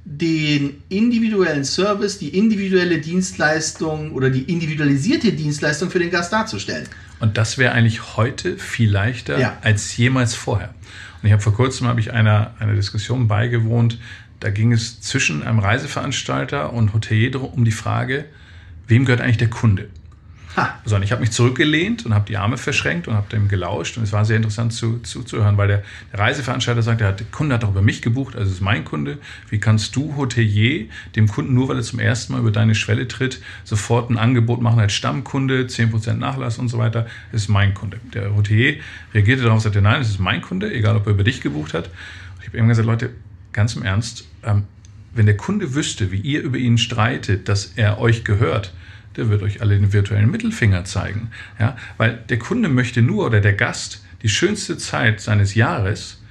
den 0.05 0.83
individuellen 0.89 1.65
Service, 1.65 2.19
die 2.19 2.37
individuelle 2.37 2.99
Dienstleistung 2.99 4.13
oder 4.13 4.31
die 4.31 4.43
individualisierte 4.43 5.33
Dienstleistung 5.33 5.91
für 5.91 6.01
den 6.01 6.11
Gast 6.11 6.33
darzustellen. 6.33 6.89
Und 7.21 7.39
das 7.39 7.57
wäre 7.57 7.73
eigentlich 7.73 8.17
heute 8.17 8.59
viel 8.59 8.91
leichter 8.91 9.39
Ja. 9.39 9.59
als 9.63 9.97
jemals 9.97 10.35
vorher. 10.35 10.75
Und 11.23 11.27
ich 11.29 11.33
habe 11.33 11.43
vor 11.43 11.55
kurzem 11.55 11.87
habe 11.87 12.01
ich 12.01 12.13
einer, 12.13 12.55
einer 12.59 12.75
Diskussion 12.75 13.29
beigewohnt, 13.29 13.99
da 14.41 14.51
ging 14.51 14.73
es 14.73 15.01
zwischen 15.01 15.45
einem 15.45 15.61
Reiseveranstalter 15.61 16.73
und 16.73 16.95
Hotelier 16.95 17.41
um 17.41 17.65
die 17.65 17.71
Frage, 17.71 18.25
wem 18.89 19.05
gehört 19.05 19.21
eigentlich 19.21 19.39
der 19.39 19.51
Kunde? 19.51 19.89
Ha, 20.57 20.79
So, 20.85 20.97
und 20.97 21.03
ich 21.03 21.13
habe 21.13 21.23
mich 21.23 21.31
zurückgelehnt 21.31 22.05
und 22.05 22.13
habe 22.13 22.27
die 22.27 22.37
Arme 22.37 22.59
verschränkt 22.59 23.09
und 23.09 23.15
habe 23.15 23.29
dem 23.31 23.49
gelauscht. 23.49 23.97
Und 23.97 24.03
es 24.03 24.13
war 24.13 24.25
sehr 24.27 24.37
interessant 24.37 24.75
zu, 24.75 24.99
zuzuhören, 24.99 25.57
weil 25.57 25.69
der, 25.69 25.83
der 26.13 26.21
Reiseveranstalter 26.21 26.83
sagt, 26.83 27.01
der, 27.01 27.09
hat, 27.09 27.21
der 27.21 27.27
Kunde 27.31 27.55
hat 27.55 27.63
doch 27.63 27.71
über 27.71 27.81
mich 27.81 28.03
gebucht, 28.03 28.37
also 28.37 28.49
es 28.49 28.57
ist 28.57 28.61
mein 28.61 28.85
Kunde. 28.85 29.19
Wie 29.49 29.59
kannst 29.59 29.97
du, 29.97 30.15
Hotelier, 30.17 30.87
dem 31.17 31.29
Kunden, 31.29 31.55
nur 31.55 31.69
weil 31.69 31.77
er 31.77 31.83
zum 31.83 32.01
ersten 32.01 32.35
Mal 32.35 32.41
über 32.41 32.51
deine 32.51 32.75
Schwelle 32.75 33.09
tritt, 33.09 33.41
sofort 33.65 34.11
ein 34.11 34.19
Angebot 34.19 34.61
machen 34.61 34.79
als 34.79 34.93
Stammkunde, 34.93 35.63
10% 35.63 36.15
Nachlass 36.15 36.59
und 36.59 36.69
so 36.69 36.77
weiter? 36.77 37.07
Das 37.33 37.43
ist 37.43 37.49
mein 37.49 37.73
Kunde. 37.73 37.99
Der 38.13 38.35
Hotelier 38.37 38.77
reagierte 39.15 39.43
darauf 39.43 39.57
und 39.57 39.63
sagte, 39.63 39.81
nein, 39.81 40.01
das 40.01 40.11
ist 40.11 40.21
mein 40.21 40.43
Kunde, 40.43 40.73
egal 40.73 40.97
ob 40.97 41.07
er 41.07 41.13
über 41.13 41.25
dich 41.25 41.41
gebucht 41.41 41.73
hat. 41.73 41.87
Und 41.87 42.43
ich 42.43 42.49
habe 42.49 42.59
ihm 42.59 42.69
gesagt, 42.69 42.87
Leute, 42.87 43.11
ganz 43.53 43.75
im 43.75 43.85
Ernst, 43.85 44.27
ähm, 44.43 44.65
wenn 45.15 45.27
der 45.27 45.37
Kunde 45.37 45.75
wüsste, 45.75 46.13
wie 46.13 46.19
ihr 46.19 46.43
über 46.43 46.59
ihn 46.59 46.77
streitet, 46.77 47.49
dass 47.49 47.73
er 47.77 47.99
euch 47.99 48.25
gehört, 48.25 48.73
der 49.17 49.29
wird 49.29 49.43
euch 49.43 49.61
alle 49.61 49.79
den 49.79 49.93
virtuellen 49.93 50.31
Mittelfinger 50.31 50.85
zeigen. 50.85 51.31
Ja? 51.59 51.77
Weil 51.97 52.23
der 52.29 52.39
Kunde 52.39 52.69
möchte 52.69 53.03
nur 53.03 53.27
oder 53.27 53.41
der 53.41 53.55
Gast 53.55 54.05
die 54.23 54.29
schönste 54.29 54.79
Zeit 54.79 55.21
seines 55.21 55.55
Jahres 55.55 56.23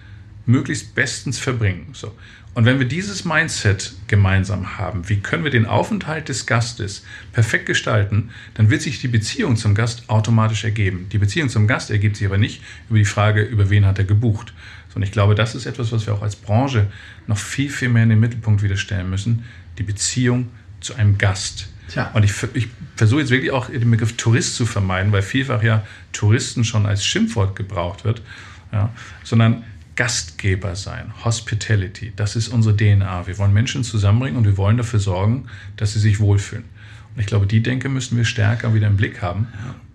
möglichst 0.45 0.95
bestens 0.95 1.39
verbringen. 1.39 1.89
So. 1.93 2.15
Und 2.53 2.65
wenn 2.65 2.79
wir 2.79 2.87
dieses 2.87 3.23
Mindset 3.23 3.93
gemeinsam 4.07 4.77
haben, 4.77 5.07
wie 5.07 5.21
können 5.21 5.45
wir 5.45 5.51
den 5.51 5.65
Aufenthalt 5.65 6.27
des 6.27 6.45
Gastes 6.45 7.05
perfekt 7.31 7.65
gestalten, 7.65 8.31
dann 8.55 8.69
wird 8.69 8.81
sich 8.81 8.99
die 8.99 9.07
Beziehung 9.07 9.55
zum 9.55 9.73
Gast 9.73 10.09
automatisch 10.09 10.65
ergeben. 10.65 11.07
Die 11.13 11.17
Beziehung 11.17 11.47
zum 11.47 11.65
Gast 11.65 11.91
ergibt 11.91 12.17
sich 12.17 12.27
aber 12.27 12.37
nicht 12.37 12.61
über 12.89 12.99
die 12.99 13.05
Frage, 13.05 13.41
über 13.41 13.69
wen 13.69 13.85
hat 13.85 13.99
er 13.99 14.05
gebucht. 14.05 14.53
Und 14.95 15.03
ich 15.03 15.13
glaube, 15.13 15.33
das 15.35 15.55
ist 15.55 15.65
etwas, 15.65 15.93
was 15.93 16.05
wir 16.05 16.13
auch 16.13 16.21
als 16.21 16.35
Branche 16.35 16.87
noch 17.25 17.37
viel, 17.37 17.69
viel 17.69 17.87
mehr 17.87 18.03
in 18.03 18.09
den 18.09 18.19
Mittelpunkt 18.19 18.63
wieder 18.63 18.75
stellen 18.75 19.09
müssen. 19.09 19.45
Die 19.77 19.83
Beziehung 19.83 20.49
zu 20.81 20.95
einem 20.95 21.17
Gast. 21.17 21.70
Tja. 21.91 22.09
Und 22.13 22.23
ich, 22.23 22.31
ich 22.53 22.67
versuche 22.95 23.19
jetzt 23.21 23.31
wirklich 23.31 23.51
auch 23.51 23.69
den 23.69 23.91
Begriff 23.91 24.13
Tourist 24.17 24.55
zu 24.55 24.65
vermeiden, 24.65 25.11
weil 25.11 25.21
vielfach 25.21 25.61
ja 25.63 25.83
Touristen 26.13 26.63
schon 26.63 26.85
als 26.85 27.05
Schimpfwort 27.05 27.55
gebraucht 27.55 28.03
wird, 28.05 28.21
ja, 28.71 28.89
sondern 29.23 29.63
Gastgeber 29.97 30.75
sein, 30.75 31.11
Hospitality, 31.25 32.13
das 32.15 32.35
ist 32.37 32.47
unsere 32.47 32.75
DNA. 32.77 33.27
Wir 33.27 33.37
wollen 33.37 33.53
Menschen 33.53 33.83
zusammenbringen 33.83 34.37
und 34.37 34.45
wir 34.45 34.55
wollen 34.57 34.77
dafür 34.77 34.99
sorgen, 34.99 35.47
dass 35.75 35.93
sie 35.93 35.99
sich 35.99 36.19
wohlfühlen. 36.19 36.63
Und 37.13 37.19
ich 37.19 37.27
glaube, 37.27 37.45
die 37.45 37.61
Denke 37.61 37.89
müssen 37.89 38.15
wir 38.17 38.23
stärker 38.23 38.73
wieder 38.73 38.87
im 38.87 38.95
Blick 38.95 39.21
haben. 39.21 39.47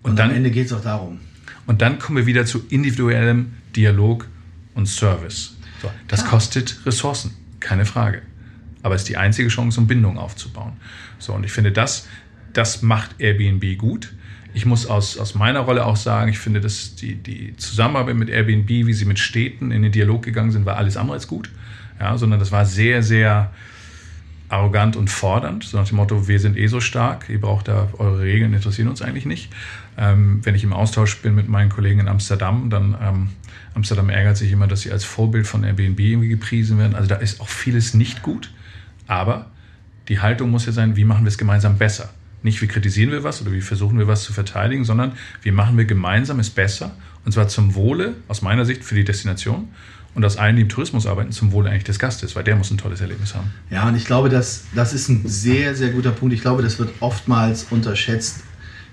und, 0.03 0.11
Und, 0.11 0.19
am 0.19 0.29
dann, 0.29 0.31
Ende 0.35 0.51
geht 0.51 0.67
es 0.67 0.73
auch 0.73 0.81
darum. 0.83 1.19
und 1.65 1.81
dann 1.81 1.97
kommen 1.97 2.17
wir 2.19 2.25
wieder 2.27 2.45
zu 2.45 2.63
individuellem 2.69 3.53
Dialog 3.75 4.27
und 4.75 4.85
Service. 4.87 5.55
So, 5.81 5.89
das 6.07 6.21
Ja. 6.21 6.27
kostet 6.27 6.79
Ressourcen, 6.85 7.31
keine 7.59 7.85
Frage. 7.85 8.21
Aber 8.83 8.93
es 8.95 9.01
ist 9.01 9.09
die 9.09 9.17
einzige 9.17 9.49
Chance, 9.49 9.79
um 9.81 9.87
Bindung 9.87 10.17
aufzubauen. 10.19 10.73
So, 11.19 11.33
und 11.33 11.43
ich 11.43 11.51
finde, 11.51 11.71
das, 11.71 12.07
das 12.53 12.81
macht 12.81 13.19
Airbnb 13.19 13.77
gut. 13.77 14.13
Ich 14.53 14.65
muss 14.65 14.85
aus, 14.85 15.17
aus 15.17 15.35
meiner 15.35 15.59
Rolle 15.59 15.85
auch 15.85 15.95
sagen, 15.95 16.29
ich 16.29 16.39
finde, 16.39 16.61
dass 16.61 16.95
die, 16.95 17.15
die 17.15 17.55
Zusammenarbeit 17.57 18.15
mit 18.15 18.29
Airbnb, 18.29 18.69
wie 18.69 18.93
sie 18.93 19.05
mit 19.05 19.19
Städten 19.19 19.71
in 19.71 19.83
den 19.83 19.91
Dialog 19.91 20.23
gegangen 20.23 20.51
sind, 20.51 20.65
war 20.65 20.77
alles 20.77 20.97
andere 20.97 21.15
als 21.15 21.27
gut. 21.27 21.49
Ja, 21.99 22.17
sondern 22.17 22.39
das 22.39 22.51
war 22.51 22.65
sehr, 22.65 23.03
sehr 23.03 23.51
arrogant 24.49 24.95
und 24.95 25.09
fordernd, 25.09 25.65
so 25.65 25.77
nach 25.77 25.87
dem 25.87 25.97
Motto, 25.97 26.27
wir 26.27 26.39
sind 26.39 26.57
eh 26.57 26.67
so 26.67 26.79
stark, 26.79 27.27
ihr 27.29 27.41
braucht 27.41 27.67
da 27.67 27.89
eure 27.97 28.21
Regeln, 28.21 28.53
interessieren 28.53 28.87
uns 28.87 29.01
eigentlich 29.01 29.25
nicht. 29.25 29.51
Ähm, 29.97 30.39
wenn 30.43 30.55
ich 30.55 30.63
im 30.63 30.73
Austausch 30.73 31.17
bin 31.17 31.35
mit 31.35 31.49
meinen 31.49 31.69
Kollegen 31.69 31.99
in 31.99 32.07
Amsterdam, 32.07 32.69
dann 32.69 32.95
ähm, 33.01 33.29
Amsterdam 33.73 34.09
ärgert 34.09 34.37
sich 34.37 34.51
immer, 34.51 34.67
dass 34.67 34.81
sie 34.81 34.91
als 34.91 35.03
Vorbild 35.03 35.47
von 35.47 35.63
Airbnb 35.63 35.99
irgendwie 35.99 36.29
gepriesen 36.29 36.77
werden. 36.77 36.95
Also 36.95 37.09
da 37.09 37.15
ist 37.15 37.41
auch 37.41 37.49
vieles 37.49 37.93
nicht 37.93 38.23
gut, 38.23 38.51
aber 39.05 39.47
die 40.07 40.19
Haltung 40.19 40.49
muss 40.49 40.65
ja 40.65 40.71
sein, 40.71 40.95
wie 40.95 41.05
machen 41.05 41.23
wir 41.23 41.29
es 41.29 41.37
gemeinsam 41.37 41.77
besser? 41.77 42.09
Nicht, 42.43 42.61
wie 42.61 42.67
kritisieren 42.67 43.11
wir 43.11 43.23
was 43.23 43.41
oder 43.41 43.51
wie 43.51 43.61
versuchen 43.61 43.97
wir 43.97 44.07
was 44.07 44.23
zu 44.23 44.31
verteidigen, 44.31 44.85
sondern 44.85 45.13
wie 45.41 45.51
machen 45.51 45.77
wir 45.77 45.85
gemeinsam 45.85 46.39
es 46.39 46.49
besser 46.49 46.95
und 47.25 47.31
zwar 47.33 47.47
zum 47.47 47.75
Wohle, 47.75 48.15
aus 48.27 48.41
meiner 48.41 48.63
Sicht, 48.63 48.85
für 48.85 48.95
die 48.95 49.03
Destination 49.03 49.67
und 50.15 50.23
aus 50.23 50.37
allen, 50.37 50.55
die 50.55 50.61
im 50.61 50.69
Tourismus 50.69 51.05
arbeiten, 51.05 51.31
zum 51.31 51.51
Wohle 51.51 51.69
eigentlich 51.69 51.83
des 51.83 51.99
Gastes, 51.99 52.35
weil 52.35 52.43
der 52.43 52.55
muss 52.55 52.71
ein 52.71 52.77
tolles 52.77 53.01
Erlebnis 53.01 53.35
haben. 53.35 53.51
Ja, 53.69 53.87
und 53.87 53.95
ich 53.95 54.05
glaube, 54.05 54.29
das, 54.29 54.63
das 54.73 54.93
ist 54.93 55.09
ein 55.09 55.27
sehr, 55.27 55.75
sehr 55.75 55.89
guter 55.89 56.11
Punkt. 56.11 56.33
Ich 56.33 56.41
glaube, 56.41 56.63
das 56.63 56.79
wird 56.79 56.89
oftmals 57.01 57.67
unterschätzt. 57.69 58.43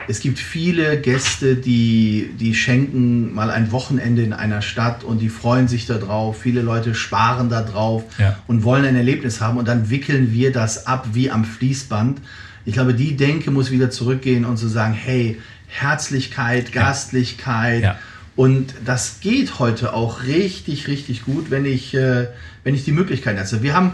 Es 0.06 0.20
gibt 0.20 0.38
viele 0.38 1.00
Gäste, 1.00 1.56
die, 1.56 2.30
die 2.38 2.54
schenken 2.54 3.32
mal 3.34 3.50
ein 3.50 3.72
Wochenende 3.72 4.22
in 4.22 4.32
einer 4.32 4.60
Stadt 4.62 5.02
und 5.04 5.20
die 5.20 5.28
freuen 5.30 5.66
sich 5.68 5.86
darauf. 5.86 6.40
Viele 6.40 6.60
Leute 6.62 6.94
sparen 6.94 7.48
da 7.48 7.62
drauf 7.62 8.04
Ja. 8.18 8.36
und 8.46 8.64
wollen 8.64 8.84
ein 8.84 8.96
Erlebnis 8.96 9.40
haben 9.40 9.56
und 9.58 9.66
dann 9.66 9.88
wickeln 9.90 10.32
wir 10.32 10.52
das 10.52 10.86
ab 10.86 11.08
wie 11.14 11.30
am 11.30 11.44
Fließband. 11.44 12.20
Ich 12.66 12.74
glaube, 12.74 12.94
die 12.94 13.16
Denke 13.16 13.50
muss 13.50 13.70
wieder 13.70 13.90
zurückgehen 13.90 14.44
und 14.44 14.56
zu 14.58 14.68
sagen, 14.68 14.94
hey, 14.94 15.38
Herzlichkeit, 15.68 16.72
Gastlichkeit, 16.72 17.82
Ja. 17.82 17.98
und 18.36 18.74
das 18.84 19.20
geht 19.20 19.58
heute 19.58 19.92
auch 19.94 20.22
richtig, 20.24 20.86
richtig 20.88 21.24
gut, 21.24 21.50
wenn 21.50 21.64
ich, 21.64 21.94
äh, 21.94 22.26
wenn 22.62 22.74
ich 22.74 22.84
die 22.84 22.92
Möglichkeit 22.92 23.38
hatte. 23.38 23.62
Wir 23.62 23.74
haben, 23.74 23.92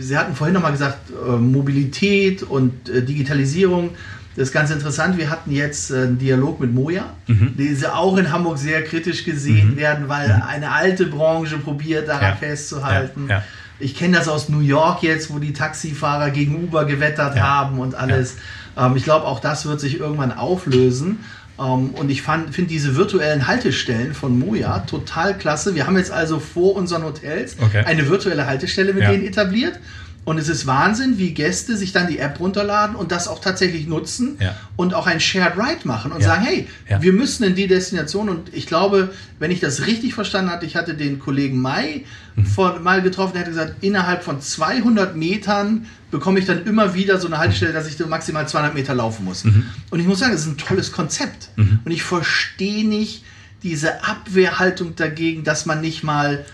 Sie 0.00 0.16
hatten 0.18 0.34
vorhin 0.34 0.54
nochmal 0.54 0.72
gesagt, 0.72 1.10
äh, 1.10 1.36
Mobilität 1.36 2.42
und 2.42 2.88
äh, 2.88 3.02
Digitalisierung. 3.02 3.90
Das 4.36 4.48
ist 4.48 4.52
ganz 4.54 4.70
interessant. 4.70 5.18
Wir 5.18 5.28
hatten 5.30 5.50
jetzt 5.52 5.90
äh, 5.90 6.02
einen 6.02 6.18
Dialog 6.18 6.58
mit 6.60 6.72
Moja, 6.72 7.04
Mhm. 7.26 7.54
die 7.58 7.74
sie 7.74 7.92
auch 7.92 8.16
in 8.16 8.32
Hamburg 8.32 8.58
sehr 8.58 8.82
kritisch 8.82 9.24
gesehen 9.24 9.76
werden, 9.76 10.08
weil 10.08 10.42
eine 10.48 10.70
alte 10.72 11.06
Branche 11.06 11.58
probiert, 11.58 12.08
daran 12.08 12.30
Ja. 12.30 12.36
festzuhalten. 12.36 13.26
Ja, 13.28 13.36
ja. 13.36 13.42
Ich 13.78 13.96
kenne 13.96 14.16
das 14.16 14.28
aus 14.28 14.48
New 14.48 14.60
York 14.60 15.02
jetzt, 15.02 15.32
wo 15.32 15.38
die 15.38 15.52
Taxifahrer 15.52 16.30
gegen 16.30 16.64
Uber 16.64 16.84
gewettert 16.84 17.38
haben 17.40 17.78
und 17.78 17.94
alles. 17.94 18.36
Ähm, 18.78 18.96
ich 18.96 19.04
glaube, 19.04 19.26
auch 19.26 19.40
das 19.40 19.66
wird 19.66 19.80
sich 19.80 19.98
irgendwann 20.00 20.32
auflösen. 20.32 21.18
Ähm, 21.58 21.90
und 21.90 22.10
ich 22.10 22.22
finde 22.22 22.62
diese 22.62 22.96
virtuellen 22.96 23.46
Haltestellen 23.46 24.14
von 24.14 24.38
Moja 24.38 24.78
total 24.80 25.36
klasse. 25.36 25.74
Wir 25.74 25.86
haben 25.86 25.96
jetzt 25.98 26.10
also 26.10 26.38
vor 26.38 26.76
unseren 26.76 27.02
Hotels 27.04 27.56
Okay. 27.60 27.82
eine 27.84 28.08
virtuelle 28.08 28.46
Haltestelle 28.46 28.94
mit 28.94 29.02
denen 29.02 29.26
etabliert. 29.26 29.78
Und 30.24 30.38
es 30.38 30.48
ist 30.48 30.68
Wahnsinn, 30.68 31.18
wie 31.18 31.32
Gäste 31.34 31.76
sich 31.76 31.90
dann 31.90 32.06
die 32.06 32.18
App 32.20 32.38
runterladen 32.38 32.94
und 32.94 33.10
das 33.10 33.26
auch 33.26 33.40
tatsächlich 33.40 33.88
nutzen 33.88 34.36
Ja. 34.40 34.54
und 34.76 34.94
auch 34.94 35.08
ein 35.08 35.18
Shared 35.18 35.56
Ride 35.56 35.80
machen 35.82 36.12
und 36.12 36.20
Ja. 36.20 36.28
sagen, 36.28 36.44
hey, 36.44 36.68
Ja. 36.88 37.02
wir 37.02 37.12
müssen 37.12 37.42
in 37.42 37.56
die 37.56 37.66
Destination. 37.66 38.28
Und 38.28 38.54
ich 38.54 38.68
glaube, 38.68 39.10
wenn 39.40 39.50
ich 39.50 39.58
das 39.58 39.86
richtig 39.86 40.14
verstanden 40.14 40.52
hatte, 40.52 40.64
ich 40.64 40.76
hatte 40.76 40.94
den 40.94 41.18
Kollegen 41.18 41.60
Mai 41.60 42.04
Mhm. 42.36 42.46
vor, 42.46 42.78
mal 42.78 43.02
getroffen, 43.02 43.32
der 43.32 43.42
hat 43.42 43.48
gesagt, 43.48 43.74
innerhalb 43.82 44.22
von 44.22 44.40
200 44.40 45.16
Metern 45.16 45.86
bekomme 46.12 46.38
ich 46.38 46.44
dann 46.46 46.66
immer 46.66 46.94
wieder 46.94 47.18
so 47.18 47.26
eine 47.26 47.38
Haltestelle, 47.38 47.72
dass 47.72 47.88
ich 47.88 47.98
maximal 48.06 48.46
200 48.46 48.74
Meter 48.74 48.94
laufen 48.94 49.24
muss. 49.24 49.42
Mhm. 49.42 49.66
Und 49.90 49.98
ich 49.98 50.06
muss 50.06 50.20
sagen, 50.20 50.30
das 50.32 50.42
ist 50.42 50.46
ein 50.46 50.56
tolles 50.56 50.92
Konzept. 50.92 51.48
Und 51.56 51.90
ich 51.90 52.04
verstehe 52.04 52.86
nicht 52.86 53.24
diese 53.64 54.04
Abwehrhaltung 54.04 54.94
dagegen, 54.94 55.42
dass 55.42 55.66
man 55.66 55.80
nicht 55.80 56.04
mal 56.04 56.44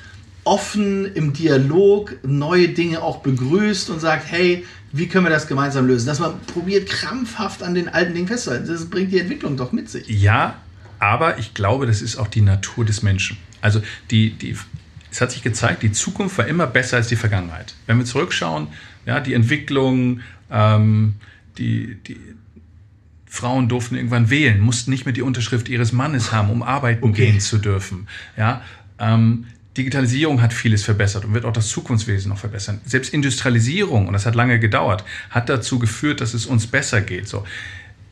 offen 0.49 1.05
im 1.15 1.35
Dialog 1.35 2.17
neue 2.27 2.71
Dinge 2.71 3.03
auch 3.03 3.19
begrüßt 3.19 3.91
und 3.91 4.01
sagt, 4.01 4.25
hey, 4.31 4.65
wie 4.93 5.07
können 5.07 5.27
wir 5.27 5.31
das 5.31 5.47
gemeinsam 5.47 5.87
lösen? 5.87 6.07
Dass 6.07 6.21
man 6.21 6.41
probiert 6.47 6.89
krampfhaft 6.89 7.63
an 7.63 7.75
den 7.75 7.91
alten 7.91 8.15
Dingen 8.15 8.27
festzuhalten. 8.27 8.67
Das 8.67 8.89
bringt 8.89 9.13
die 9.13 9.21
Entwicklung 9.21 9.59
doch 9.59 9.73
mit 9.73 9.91
sich. 9.91 10.09
Ja, 10.09 10.57
aber 10.99 11.39
ich 11.39 11.53
glaube, 11.53 11.87
das 11.87 12.01
ist 12.01 12.17
auch 12.17 12.29
die 12.29 12.41
Natur 12.41 12.87
des 12.87 13.03
Menschen. 13.03 13.37
Also 13.61 13.83
die, 14.11 14.31
die, 14.31 14.57
es 15.11 15.21
hat 15.21 15.33
sich 15.33 15.43
gezeigt, 15.43 15.83
die 15.83 15.93
Zukunft 15.93 16.39
war 16.39 16.47
immer 16.47 16.67
besser 16.67 16.97
als 16.97 17.09
die 17.09 17.17
Vergangenheit. 17.17 17.75
Wenn 17.87 17.99
wir 17.99 18.07
zurückschauen, 18.07 18.69
ja, 19.05 19.21
die 19.21 19.35
Entwicklung, 19.35 20.21
ähm, 20.51 21.17
die, 21.59 21.99
die 22.07 22.17
Frauen 23.27 23.69
durften 23.69 23.97
irgendwann 23.97 24.31
wählen, 24.31 24.61
mussten 24.61 24.91
nicht 24.91 25.05
mehr 25.05 25.13
die 25.13 25.21
Unterschrift 25.21 25.69
ihres 25.69 25.93
Mannes 25.93 26.33
haben, 26.33 26.49
um 26.49 26.63
arbeiten 26.63 27.05
Okay. 27.11 27.27
gehen 27.27 27.41
zu 27.41 27.59
dürfen. 27.59 28.09
Ja, 28.39 28.63
ähm, 28.99 29.45
Digitalisierung 29.79 30.43
hat 30.43 30.53
vieles 30.53 30.83
verbessert 30.83 31.25
und 31.25 31.35
wird 31.35 31.45
auch 31.45 31.53
das 31.53 31.69
Zukunftswesen 31.69 32.31
noch 32.31 32.39
verbessern. 32.39 32.81
Selbst 32.85 33.15
Industrialisierung, 33.15 34.09
und 34.09 34.13
das 34.13 34.27
hat 34.27 34.35
lange 34.35 34.59
gedauert, 34.59 35.05
hat 35.31 35.49
dazu 35.49 35.79
geführt, 35.79 36.21
dass 36.21 36.35
es 36.35 36.47
uns 36.47 36.67
besser 36.67 37.01
geht. 37.01 37.29
So. 37.29 37.47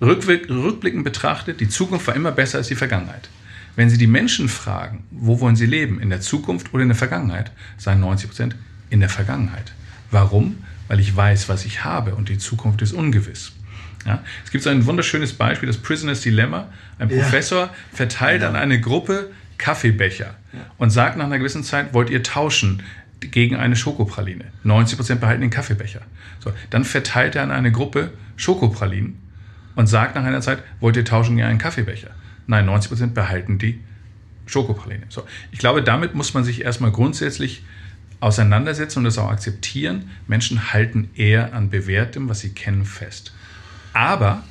Rückblickend 0.00 1.02
betrachtet, 1.02 1.60
die 1.60 1.68
Zukunft 1.68 2.06
war 2.06 2.14
immer 2.14 2.30
besser 2.30 2.58
als 2.58 2.68
die 2.68 2.76
Vergangenheit. 2.76 3.28
Wenn 3.74 3.90
Sie 3.90 3.98
die 3.98 4.06
Menschen 4.06 4.48
fragen, 4.48 5.04
wo 5.10 5.40
wollen 5.40 5.56
sie 5.56 5.66
leben, 5.66 6.00
in 6.00 6.08
der 6.08 6.20
Zukunft 6.20 6.72
oder 6.72 6.82
in 6.82 6.88
der 6.88 6.96
Vergangenheit, 6.96 7.50
sagen 7.76 8.00
90 8.00 8.28
Prozent 8.28 8.56
in 8.88 9.00
der 9.00 9.08
Vergangenheit. 9.08 9.72
Warum? 10.10 10.58
Weil 10.88 11.00
ich 11.00 11.14
weiß, 11.14 11.48
was 11.48 11.64
ich 11.64 11.84
habe 11.84 12.14
und 12.14 12.28
die 12.28 12.38
Zukunft 12.38 12.80
ist 12.80 12.92
ungewiss. 12.92 13.52
Ja? 14.06 14.22
Es 14.44 14.50
gibt 14.52 14.62
so 14.62 14.70
ein 14.70 14.86
wunderschönes 14.86 15.32
Beispiel, 15.32 15.66
das 15.66 15.78
Prisoner's 15.78 16.20
Dilemma. 16.20 16.68
Ein 16.98 17.08
Professor 17.08 17.66
ja. 17.66 17.74
verteilt 17.92 18.42
ja. 18.42 18.48
an 18.48 18.56
eine 18.56 18.80
Gruppe 18.80 19.30
Kaffeebecher 19.58 20.36
und 20.78 20.90
sagt 20.90 21.16
nach 21.16 21.26
einer 21.26 21.38
gewissen 21.38 21.64
Zeit, 21.64 21.94
wollt 21.94 22.10
ihr 22.10 22.22
tauschen 22.22 22.82
gegen 23.20 23.56
eine 23.56 23.76
Schokopraline? 23.76 24.44
90 24.62 24.96
Prozent 24.98 25.20
behalten 25.20 25.40
den 25.40 25.50
Kaffeebecher. 25.50 26.02
So, 26.40 26.52
dann 26.70 26.84
verteilt 26.84 27.34
er 27.34 27.42
an 27.42 27.50
eine 27.50 27.72
Gruppe 27.72 28.12
Schokopralinen 28.36 29.18
und 29.74 29.86
sagt 29.86 30.14
nach 30.14 30.24
einer 30.24 30.40
Zeit, 30.40 30.62
wollt 30.80 30.96
ihr 30.96 31.04
tauschen 31.04 31.36
gegen 31.36 31.48
einen 31.48 31.58
Kaffeebecher? 31.58 32.10
Nein, 32.46 32.66
90 32.66 32.90
Prozent 32.90 33.14
behalten 33.14 33.58
die 33.58 33.80
Schokopraline. 34.46 35.04
So, 35.08 35.24
ich 35.50 35.58
glaube, 35.58 35.82
damit 35.82 36.14
muss 36.14 36.34
man 36.34 36.44
sich 36.44 36.62
erstmal 36.62 36.92
grundsätzlich 36.92 37.64
auseinandersetzen 38.20 39.00
und 39.00 39.04
das 39.04 39.18
auch 39.18 39.30
akzeptieren. 39.30 40.10
Menschen 40.26 40.72
halten 40.72 41.10
eher 41.16 41.52
an 41.54 41.70
bewährtem, 41.70 42.28
was 42.28 42.40
sie 42.40 42.50
kennen, 42.50 42.84
fest. 42.84 43.34
Aber 43.92 44.42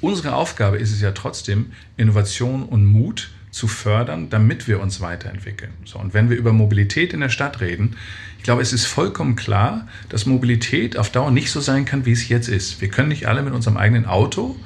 unsere 0.00 0.34
Aufgabe 0.34 0.78
ist 0.78 0.92
es 0.92 1.00
ja 1.00 1.12
trotzdem, 1.12 1.72
Innovation 1.96 2.64
und 2.64 2.84
Mut 2.84 3.30
zu 3.50 3.66
fördern, 3.68 4.30
damit 4.30 4.68
wir 4.68 4.80
uns 4.80 5.00
weiterentwickeln. 5.00 5.72
So, 5.84 5.98
und 5.98 6.14
wenn 6.14 6.30
wir 6.30 6.36
über 6.36 6.52
Mobilität 6.52 7.12
in 7.12 7.20
der 7.20 7.28
Stadt 7.28 7.60
reden, 7.60 7.96
ich 8.38 8.44
glaube, 8.44 8.62
es 8.62 8.72
ist 8.72 8.86
vollkommen 8.86 9.36
klar, 9.36 9.86
dass 10.08 10.24
Mobilität 10.24 10.96
auf 10.96 11.10
Dauer 11.10 11.30
nicht 11.30 11.50
so 11.50 11.60
sein 11.60 11.84
kann, 11.84 12.06
wie 12.06 12.12
es 12.12 12.28
jetzt 12.28 12.48
ist. 12.48 12.80
Wir 12.80 12.88
können 12.88 13.08
nicht 13.08 13.26
alle 13.26 13.42
mit 13.42 13.52
unserem 13.52 13.76
eigenen 13.76 14.06
Auto 14.06 14.56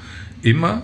immer 0.43 0.83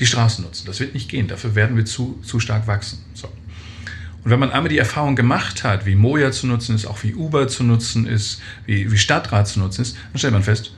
die 0.00 0.06
Straßen 0.06 0.44
nutzen. 0.44 0.66
Das 0.66 0.80
wird 0.80 0.94
nicht 0.94 1.08
gehen. 1.08 1.28
Dafür 1.28 1.54
werden 1.54 1.76
wir 1.76 1.84
zu, 1.84 2.20
zu 2.22 2.40
stark 2.40 2.66
wachsen. 2.66 2.98
So. 3.14 3.28
Und 3.28 4.30
wenn 4.30 4.40
man 4.40 4.50
einmal 4.50 4.68
die 4.68 4.78
Erfahrung 4.78 5.16
gemacht 5.16 5.64
hat, 5.64 5.86
wie 5.86 5.94
Moja 5.94 6.32
zu 6.32 6.46
nutzen 6.46 6.74
ist, 6.74 6.86
auch 6.86 7.02
wie 7.02 7.14
Uber 7.14 7.46
zu 7.46 7.62
nutzen 7.62 8.06
ist, 8.06 8.40
wie, 8.66 8.90
wie 8.90 8.98
Stadtrat 8.98 9.46
zu 9.46 9.60
nutzen 9.60 9.82
ist, 9.82 9.96
dann 10.12 10.18
stellt 10.18 10.32
man 10.32 10.42
fest, 10.42 10.74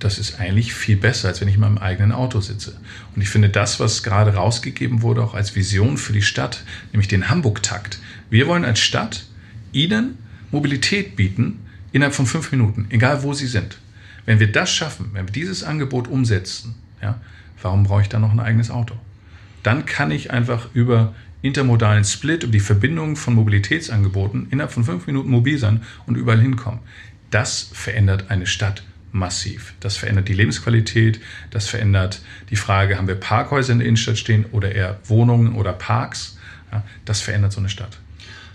das 0.00 0.18
ist 0.18 0.40
eigentlich 0.40 0.74
viel 0.74 0.96
besser, 0.96 1.28
als 1.28 1.40
wenn 1.40 1.48
ich 1.48 1.54
in 1.54 1.60
meinem 1.60 1.78
eigenen 1.78 2.12
Auto 2.12 2.40
sitze. 2.40 2.76
Und 3.14 3.22
ich 3.22 3.28
finde 3.28 3.50
das, 3.50 3.78
was 3.80 4.02
gerade 4.02 4.34
rausgegeben 4.34 5.02
wurde, 5.02 5.22
auch 5.22 5.34
als 5.34 5.54
Vision 5.54 5.98
für 5.98 6.12
die 6.12 6.22
Stadt, 6.22 6.64
nämlich 6.92 7.08
den 7.08 7.28
Hamburg-Takt. 7.28 8.00
Wir 8.30 8.46
wollen 8.46 8.64
als 8.64 8.80
Stadt 8.80 9.26
Ihnen 9.72 10.18
Mobilität 10.50 11.14
bieten 11.16 11.60
innerhalb 11.92 12.14
von 12.14 12.26
fünf 12.26 12.50
Minuten, 12.50 12.86
egal 12.90 13.22
wo 13.22 13.34
Sie 13.34 13.46
sind. 13.46 13.78
Wenn 14.26 14.40
wir 14.40 14.50
das 14.50 14.72
schaffen, 14.72 15.10
wenn 15.12 15.26
wir 15.26 15.32
dieses 15.32 15.62
Angebot 15.62 16.08
umsetzen, 16.08 16.74
ja, 17.02 17.20
warum 17.62 17.84
brauche 17.84 18.02
ich 18.02 18.08
dann 18.08 18.22
noch 18.22 18.32
ein 18.32 18.40
eigenes 18.40 18.70
Auto? 18.70 18.94
Dann 19.62 19.86
kann 19.86 20.10
ich 20.10 20.30
einfach 20.30 20.68
über 20.74 21.14
intermodalen 21.42 22.04
Split, 22.04 22.42
über 22.42 22.52
die 22.52 22.60
Verbindung 22.60 23.16
von 23.16 23.34
Mobilitätsangeboten 23.34 24.48
innerhalb 24.50 24.72
von 24.72 24.84
fünf 24.84 25.06
Minuten 25.06 25.30
mobil 25.30 25.58
sein 25.58 25.82
und 26.06 26.16
überall 26.16 26.40
hinkommen. 26.40 26.80
Das 27.30 27.70
verändert 27.72 28.30
eine 28.30 28.46
Stadt 28.46 28.82
massiv. 29.12 29.74
Das 29.80 29.96
verändert 29.96 30.28
die 30.28 30.34
Lebensqualität, 30.34 31.20
das 31.50 31.68
verändert 31.68 32.22
die 32.50 32.56
Frage, 32.56 32.96
haben 32.96 33.08
wir 33.08 33.14
Parkhäuser 33.14 33.72
in 33.72 33.78
der 33.78 33.88
Innenstadt 33.88 34.18
stehen 34.18 34.46
oder 34.52 34.72
eher 34.72 34.98
Wohnungen 35.04 35.54
oder 35.54 35.72
Parks. 35.72 36.38
Ja, 36.72 36.82
das 37.04 37.20
verändert 37.20 37.52
so 37.52 37.60
eine 37.60 37.68
Stadt. 37.68 37.98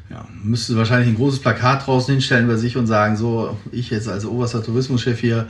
Ja, 0.09 0.27
müsste 0.43 0.77
wahrscheinlich 0.77 1.09
ein 1.09 1.15
großes 1.15 1.39
Plakat 1.39 1.85
draußen 1.85 2.13
hinstellen 2.13 2.47
bei 2.47 2.55
sich 2.55 2.77
und 2.77 2.87
sagen, 2.87 3.17
so, 3.17 3.57
ich 3.71 3.89
jetzt 3.89 4.07
als 4.07 4.25
oberster 4.25 4.63
Tourismuschef 4.63 5.19
hier, 5.19 5.47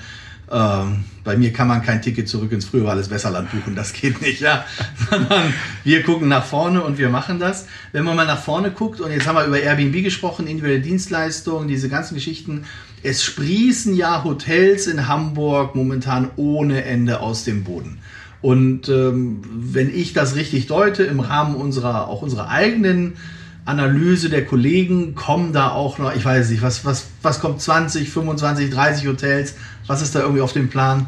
ähm, 0.52 1.04
bei 1.24 1.36
mir 1.38 1.52
kann 1.52 1.68
man 1.68 1.82
kein 1.82 2.02
Ticket 2.02 2.30
zurück 2.30 2.52
ins 2.52 2.66
frühere 2.66 2.92
alles 2.92 3.10
Besserland 3.10 3.50
buchen, 3.52 3.76
das 3.76 3.94
geht 3.94 4.22
nicht, 4.22 4.42
ja. 4.42 4.64
Sondern 5.10 5.54
wir 5.84 6.04
gucken 6.04 6.28
nach 6.28 6.46
vorne 6.46 6.84
und 6.84 6.98
wir 6.98 7.10
machen 7.10 7.40
das. 7.40 7.68
Wenn 7.92 8.04
man 8.04 8.16
mal 8.16 8.28
nach 8.28 8.40
vorne 8.42 8.72
guckt, 8.72 9.02
und 9.02 9.12
jetzt 9.12 9.26
haben 9.26 9.36
wir 9.36 9.46
über 9.46 9.60
Airbnb 9.60 10.04
gesprochen, 10.04 10.46
individuelle 10.46 10.82
Dienstleistungen, 10.82 11.68
diese 11.68 11.90
ganzen 11.90 12.14
Geschichten, 12.14 12.66
es 13.06 13.24
sprießen 13.24 13.96
ja 13.96 14.24
Hotels 14.24 14.88
in 14.88 15.08
Hamburg 15.08 15.76
momentan 15.76 16.32
ohne 16.38 16.84
Ende 16.84 17.20
aus 17.20 17.44
dem 17.44 17.64
Boden. 17.64 18.00
Und 18.42 18.90
ähm, 18.90 19.42
wenn 19.52 19.96
ich 19.96 20.14
das 20.14 20.36
richtig 20.36 20.66
deute, 20.68 21.04
im 21.04 21.20
Rahmen 21.20 21.56
unserer, 21.56 22.08
auch 22.08 22.22
unserer 22.22 22.50
eigenen 22.50 23.14
Analyse 23.64 24.30
der 24.30 24.46
Kollegen 24.46 25.16
kommen 25.16 25.54
da 25.54 25.70
auch 25.70 25.98
noch, 25.98 26.16
ich 26.16 26.24
weiß 26.26 26.50
nicht, 26.50 26.62
was, 26.62 26.86
was, 26.86 27.08
was 27.22 27.40
kommt 27.40 27.62
20, 27.62 28.10
25, 28.10 28.70
30 28.70 29.08
Hotels? 29.08 29.56
Was 29.88 30.02
ist 30.02 30.14
da 30.16 30.22
irgendwie 30.22 30.42
auf 30.42 30.54
dem 30.54 30.70
Plan? 30.70 31.08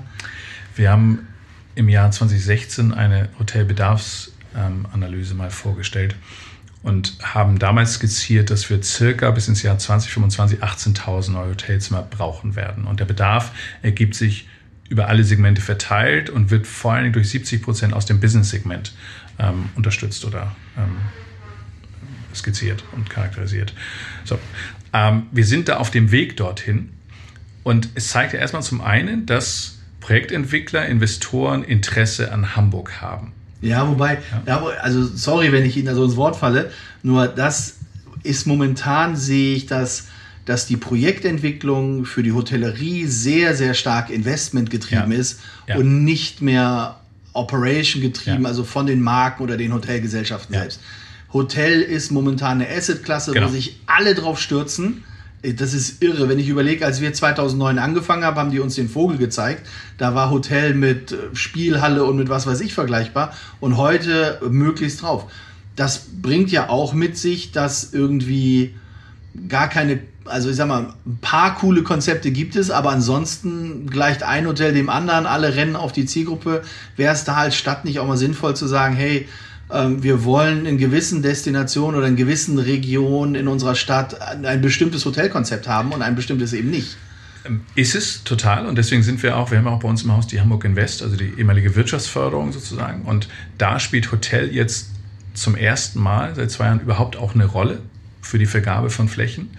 Wir 0.76 0.92
haben 0.92 1.28
im 1.76 1.90
Jahr 1.90 2.12
2016 2.12 2.94
eine 2.94 3.30
Hotelbedarfsanalyse 3.40 5.36
mal 5.36 5.52
vorgestellt 5.52 6.16
und 6.88 7.18
haben 7.22 7.60
damals 7.60 7.96
skizziert, 7.96 8.50
dass 8.50 8.70
wir 8.70 8.82
circa 8.82 9.30
bis 9.32 9.50
ins 9.50 9.62
Jahr 9.62 9.78
2025 9.78 10.64
18.000 10.64 11.32
neue 11.32 11.50
Hotelzimmer 11.50 12.02
brauchen 12.02 12.56
werden. 12.56 12.86
Und 12.86 13.02
der 13.02 13.06
Bedarf 13.06 13.52
ergibt 13.82 14.16
sich 14.16 14.48
über 14.88 15.10
alle 15.10 15.26
Segmente 15.26 15.62
verteilt 15.62 16.30
und 16.30 16.50
wird 16.50 16.66
vor 16.66 16.94
allen 16.94 17.04
Dingen 17.04 17.14
durch 17.14 17.30
70 17.30 17.62
Prozent 17.62 17.94
aus 17.94 18.06
dem 18.06 18.22
Business-Segment 18.22 18.94
ähm, 19.38 19.68
unterstützt 19.76 20.24
oder 20.24 20.56
ähm, 20.78 20.96
skizziert 22.34 22.86
und 22.94 23.10
charakterisiert. 23.10 23.74
So, 24.24 24.40
ähm, 24.94 25.24
wir 25.34 25.46
sind 25.46 25.68
da 25.68 25.78
auf 25.80 25.92
dem 25.92 26.12
Weg 26.12 26.38
dorthin 26.38 26.94
und 27.64 27.90
es 27.96 28.12
zeigt 28.12 28.32
ja 28.32 28.40
erstmal 28.40 28.64
zum 28.64 28.80
einen, 28.80 29.26
dass 29.26 29.80
Projektentwickler, 30.00 30.86
Investoren 30.86 31.66
Interesse 31.66 32.32
an 32.32 32.56
Hamburg 32.56 33.02
haben. 33.02 33.34
Ja, 33.62 33.88
wobei, 33.88 34.20
ja. 34.46 34.64
also 34.82 35.06
sorry, 35.06 35.52
wenn 35.52 35.66
ich 35.66 35.78
Ihnen 35.78 35.88
da 35.88 35.96
so 35.96 36.04
ins 36.04 36.16
Wort 36.16 36.36
falle, 36.36 36.72
nur 37.04 37.28
das 37.28 37.78
ist 38.24 38.46
momentan, 38.46 39.16
sehe 39.16 39.56
ich 39.56 39.66
das, 39.66 40.08
dass 40.46 40.66
die 40.66 40.78
Projektentwicklung 40.78 42.06
für 42.06 42.24
die 42.24 42.32
Hotellerie 42.32 43.06
sehr, 43.06 43.56
sehr 43.56 43.74
stark 43.74 44.10
Investment 44.10 44.70
getrieben 44.70 45.12
ja. 45.12 45.18
ist 45.18 45.40
ja. 45.68 45.78
und 45.78 46.04
nicht 46.04 46.42
mehr 46.42 47.00
Operation 47.34 48.02
getrieben, 48.02 48.46
also 48.46 48.64
von 48.64 48.88
den 48.88 49.02
Marken 49.02 49.44
oder 49.44 49.58
den 49.58 49.74
Hotelgesellschaften 49.74 50.56
selbst. 50.56 50.80
Hotel 51.34 51.82
ist 51.82 52.12
momentan 52.12 52.62
eine 52.62 52.70
Assetklasse, 52.70 53.32
genau. 53.32 53.48
wo 53.48 53.52
sich 53.52 53.80
alle 53.86 54.16
drauf 54.16 54.40
stürzen. 54.40 55.04
Das 55.44 55.74
ist 55.74 56.02
irre. 56.02 56.30
Wenn 56.30 56.40
ich 56.40 56.50
überlege, 56.50 56.86
als 56.86 57.00
wir 57.00 57.14
2009 57.14 57.78
angefangen 57.78 58.24
haben, 58.24 58.38
haben 58.38 58.52
die 58.52 58.60
uns 58.60 58.76
den 58.76 58.90
Vogel 58.90 59.18
gezeigt. 59.18 59.68
Da 59.98 60.16
war 60.16 60.32
Hotel 60.32 60.74
mit 60.74 61.12
äh, 61.12 61.16
Spielhalle 61.34 62.04
und 62.06 62.18
mit 62.18 62.30
was 62.30 62.48
weiß 62.48 62.60
ich 62.62 62.74
vergleichbar. 62.74 63.34
Und 63.60 63.78
heute 63.78 64.40
möglichst 64.50 65.04
drauf. 65.04 65.26
Das 65.76 66.08
bringt 66.22 66.52
ja 66.52 66.70
auch 66.70 66.94
mit 66.94 67.18
sich, 67.18 67.52
dass 67.52 67.94
irgendwie 67.94 68.74
gar 69.48 69.70
keine, 69.70 70.00
also 70.26 70.50
ich 70.50 70.56
sag 70.56 70.68
mal, 70.68 70.94
ein 71.06 71.20
paar 71.22 71.54
coole 71.56 71.84
Konzepte 71.84 72.32
gibt 72.32 72.56
es, 72.56 72.72
aber 72.72 72.90
ansonsten 72.90 73.88
gleicht 73.88 74.24
ein 74.24 74.48
Hotel 74.48 74.74
dem 74.74 74.90
anderen, 74.90 75.28
alle 75.28 75.56
rennen 75.56 75.76
auf 75.76 75.92
die 75.92 76.06
Zielgruppe. 76.06 76.64
Wäre 76.96 77.14
es 77.14 77.26
da 77.26 77.36
als 77.36 77.56
Stadt 77.56 77.86
nicht 77.86 78.00
auch 78.00 78.08
mal 78.08 78.18
sinnvoll 78.18 78.56
zu 78.56 78.66
sagen, 78.66 78.96
hey, 78.96 79.28
wir 79.70 80.24
wollen 80.24 80.66
in 80.66 80.78
gewissen 80.78 81.22
Destinationen 81.22 81.98
oder 81.98 82.08
in 82.08 82.16
gewissen 82.16 82.58
Regionen 82.58 83.36
in 83.36 83.48
unserer 83.48 83.76
Stadt 83.76 84.22
ein 84.22 84.62
bestimmtes 84.62 85.06
Hotelkonzept 85.06 85.68
haben 85.68 85.92
und 85.92 86.02
ein 86.02 86.16
bestimmtes 86.16 86.54
eben 86.54 86.70
nicht. 86.70 86.96
Ähm, 87.46 87.62
ist 87.76 87.96
es 87.96 88.24
total 88.24 88.66
und 88.66 88.78
deswegen 88.78 89.04
sind 89.04 89.22
wir 89.24 89.38
auch, 89.38 89.52
wir 89.52 89.58
haben 89.58 89.68
auch 89.68 89.80
bei 89.80 89.90
uns 89.90 90.04
im 90.04 90.12
Haus 90.14 90.28
die 90.28 90.40
Hamburg 90.40 90.64
Invest, 90.64 91.04
also 91.04 91.16
die 91.16 91.34
ehemalige 91.38 91.76
Wirtschaftsförderung 91.76 92.52
sozusagen 92.54 93.04
und 93.04 93.28
da 93.58 93.80
spielt 93.80 94.12
Hotel 94.12 94.54
jetzt 94.54 94.92
zum 95.34 95.56
ersten 95.56 96.00
Mal 96.00 96.34
seit 96.36 96.52
zwei 96.52 96.66
Jahren 96.66 96.80
überhaupt 96.80 97.16
auch 97.16 97.36
eine 97.36 97.46
Rolle 97.46 97.82
für 98.22 98.40
die 98.40 98.46
Vergabe 98.46 98.90
von 98.90 99.08
Flächen. 99.08 99.52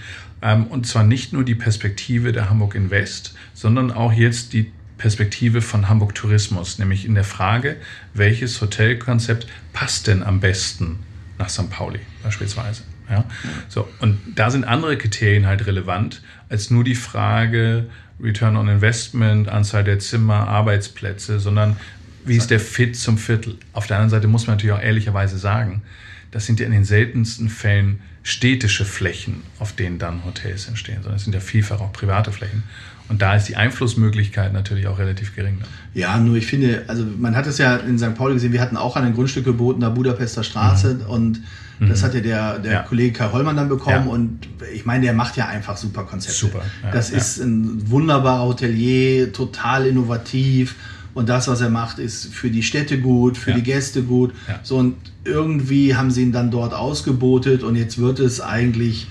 Ähm, 0.42 0.66
und 0.66 0.86
zwar 0.86 1.04
nicht 1.04 1.32
nur 1.32 1.44
die 1.44 1.54
Perspektive 1.54 2.32
der 2.32 2.50
Hamburg 2.50 2.74
Invest, 2.74 3.34
sondern 3.54 3.90
auch 3.90 4.12
jetzt 4.12 4.52
die 4.52 4.72
Perspektive 4.98 5.62
von 5.62 5.88
Hamburg 5.88 6.14
Tourismus, 6.14 6.78
nämlich 6.78 7.04
in 7.04 7.14
der 7.14 7.24
Frage, 7.24 7.76
welches 8.14 8.60
Hotelkonzept 8.60 9.46
passt 9.72 10.06
denn 10.08 10.22
am 10.22 10.40
besten 10.40 10.98
nach 11.38 11.48
St. 11.48 11.70
Pauli 11.70 12.00
beispielsweise. 12.22 12.82
Ja? 13.08 13.24
So, 13.68 13.88
und 14.00 14.18
da 14.34 14.50
sind 14.50 14.64
andere 14.64 14.98
Kriterien 14.98 15.46
halt 15.46 15.66
relevant 15.66 16.22
als 16.48 16.70
nur 16.70 16.84
die 16.84 16.96
Frage 16.96 17.86
Return 18.20 18.56
on 18.56 18.68
Investment, 18.68 19.48
Anzahl 19.48 19.84
der 19.84 20.00
Zimmer, 20.00 20.48
Arbeitsplätze, 20.48 21.38
sondern 21.38 21.76
wie 22.24 22.36
ist 22.36 22.50
der 22.50 22.60
Fit 22.60 22.96
zum 22.96 23.16
Viertel? 23.16 23.56
Auf 23.72 23.86
der 23.86 23.96
anderen 23.96 24.10
Seite 24.10 24.26
muss 24.26 24.46
man 24.46 24.56
natürlich 24.56 24.74
auch 24.74 24.82
ehrlicherweise 24.82 25.38
sagen, 25.38 25.82
das 26.30 26.44
sind 26.44 26.60
ja 26.60 26.66
in 26.66 26.72
den 26.72 26.84
seltensten 26.84 27.48
Fällen 27.48 28.00
städtische 28.22 28.84
Flächen, 28.84 29.42
auf 29.58 29.72
denen 29.72 29.98
dann 29.98 30.24
Hotels 30.24 30.68
entstehen, 30.68 30.96
sondern 30.96 31.16
es 31.16 31.24
sind 31.24 31.32
ja 31.32 31.40
vielfach 31.40 31.80
auch 31.80 31.92
private 31.92 32.32
Flächen. 32.32 32.64
Und 33.08 33.22
da 33.22 33.34
ist 33.34 33.48
die 33.48 33.56
Einflussmöglichkeit 33.56 34.52
natürlich 34.52 34.86
auch 34.86 34.98
relativ 34.98 35.34
gering. 35.34 35.58
Ja, 35.94 36.18
nur 36.18 36.36
ich 36.36 36.46
finde, 36.46 36.84
also 36.88 37.04
man 37.18 37.34
hat 37.34 37.46
es 37.46 37.58
ja 37.58 37.76
in 37.76 37.98
St. 37.98 38.14
Pauli 38.14 38.34
gesehen, 38.34 38.52
wir 38.52 38.60
hatten 38.60 38.76
auch 38.76 38.96
ein 38.96 39.14
Grundstück 39.14 39.44
geboten, 39.44 39.80
da 39.80 39.88
Budapester 39.88 40.42
Straße 40.42 40.94
mhm. 40.94 41.10
und 41.10 41.42
das 41.80 42.02
mhm. 42.02 42.06
hat 42.06 42.14
ja 42.14 42.20
der, 42.20 42.58
der 42.58 42.72
ja. 42.72 42.82
Kollege 42.82 43.12
Kai 43.12 43.30
Hollmann 43.32 43.56
dann 43.56 43.68
bekommen 43.68 44.06
ja. 44.06 44.12
und 44.12 44.48
ich 44.74 44.84
meine, 44.84 45.04
der 45.04 45.14
macht 45.14 45.36
ja 45.36 45.46
einfach 45.46 45.76
super 45.76 46.04
Konzepte. 46.04 46.36
Super. 46.36 46.62
Ja, 46.82 46.90
das 46.90 47.10
ist 47.10 47.38
ein 47.38 47.88
wunderbarer 47.88 48.44
Hotelier, 48.44 49.32
total 49.32 49.86
innovativ 49.86 50.74
und 51.14 51.28
das, 51.28 51.48
was 51.48 51.60
er 51.60 51.70
macht, 51.70 51.98
ist 51.98 52.34
für 52.34 52.50
die 52.50 52.62
Städte 52.62 53.00
gut, 53.00 53.36
für 53.36 53.52
die 53.52 53.62
Gäste 53.62 54.02
gut. 54.02 54.34
So 54.62 54.76
und 54.76 54.96
irgendwie 55.24 55.94
haben 55.94 56.10
sie 56.10 56.22
ihn 56.22 56.32
dann 56.32 56.50
dort 56.50 56.74
ausgebotet 56.74 57.62
und 57.62 57.76
jetzt 57.76 57.98
wird 57.98 58.18
es 58.18 58.40
eigentlich 58.40 59.06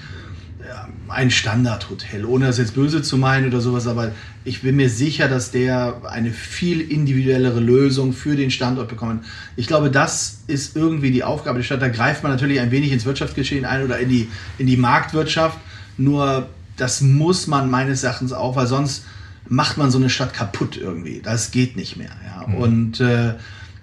ein 1.10 1.32
Standardhotel, 1.32 2.26
ohne 2.26 2.48
das 2.48 2.58
jetzt 2.58 2.76
böse 2.76 3.02
zu 3.02 3.18
meinen 3.18 3.48
oder 3.48 3.62
sowas, 3.62 3.88
aber 3.88 4.12
ich 4.44 4.62
bin 4.62 4.76
mir 4.76 4.90
sicher, 4.90 5.28
dass 5.28 5.52
der 5.52 6.02
eine 6.10 6.32
viel 6.32 6.82
individuellere 6.82 7.60
Lösung 7.60 8.14
für 8.14 8.36
den 8.36 8.52
Standort 8.52 8.88
bekommt. 8.88 9.26
Ich 9.56 9.68
glaube, 9.68 9.92
das 9.92 10.42
ist 10.48 10.76
irgendwie 10.76 11.12
die 11.12 11.24
Aufgabe 11.24 11.60
der 11.60 11.64
Stadt. 11.64 11.82
Da 11.82 11.90
greift 11.90 12.24
man 12.24 12.32
natürlich 12.32 12.60
ein 12.60 12.72
wenig 12.72 12.92
ins 12.92 13.06
Wirtschaftsgeschehen 13.06 13.66
ein 13.66 13.84
oder 13.84 14.00
in 14.00 14.10
die, 14.10 14.30
in 14.58 14.68
die 14.68 14.78
Marktwirtschaft. 14.78 15.58
Nur 15.98 16.48
das 16.78 17.02
muss 17.02 17.48
man 17.48 17.70
meines 17.70 18.04
Erachtens 18.04 18.34
auch, 18.34 18.56
weil 18.56 18.68
sonst 18.68 19.04
macht 19.50 19.78
man 19.78 19.92
so 19.92 19.98
eine 19.98 20.10
Stadt 20.10 20.34
kaputt 20.34 20.78
irgendwie. 20.78 21.22
Das 21.24 21.52
geht 21.52 21.76
nicht 21.76 21.98
mehr. 21.98 22.12
Ja. 22.26 22.48
Mhm. 22.48 22.56
Und 22.56 23.00
äh, 23.00 23.34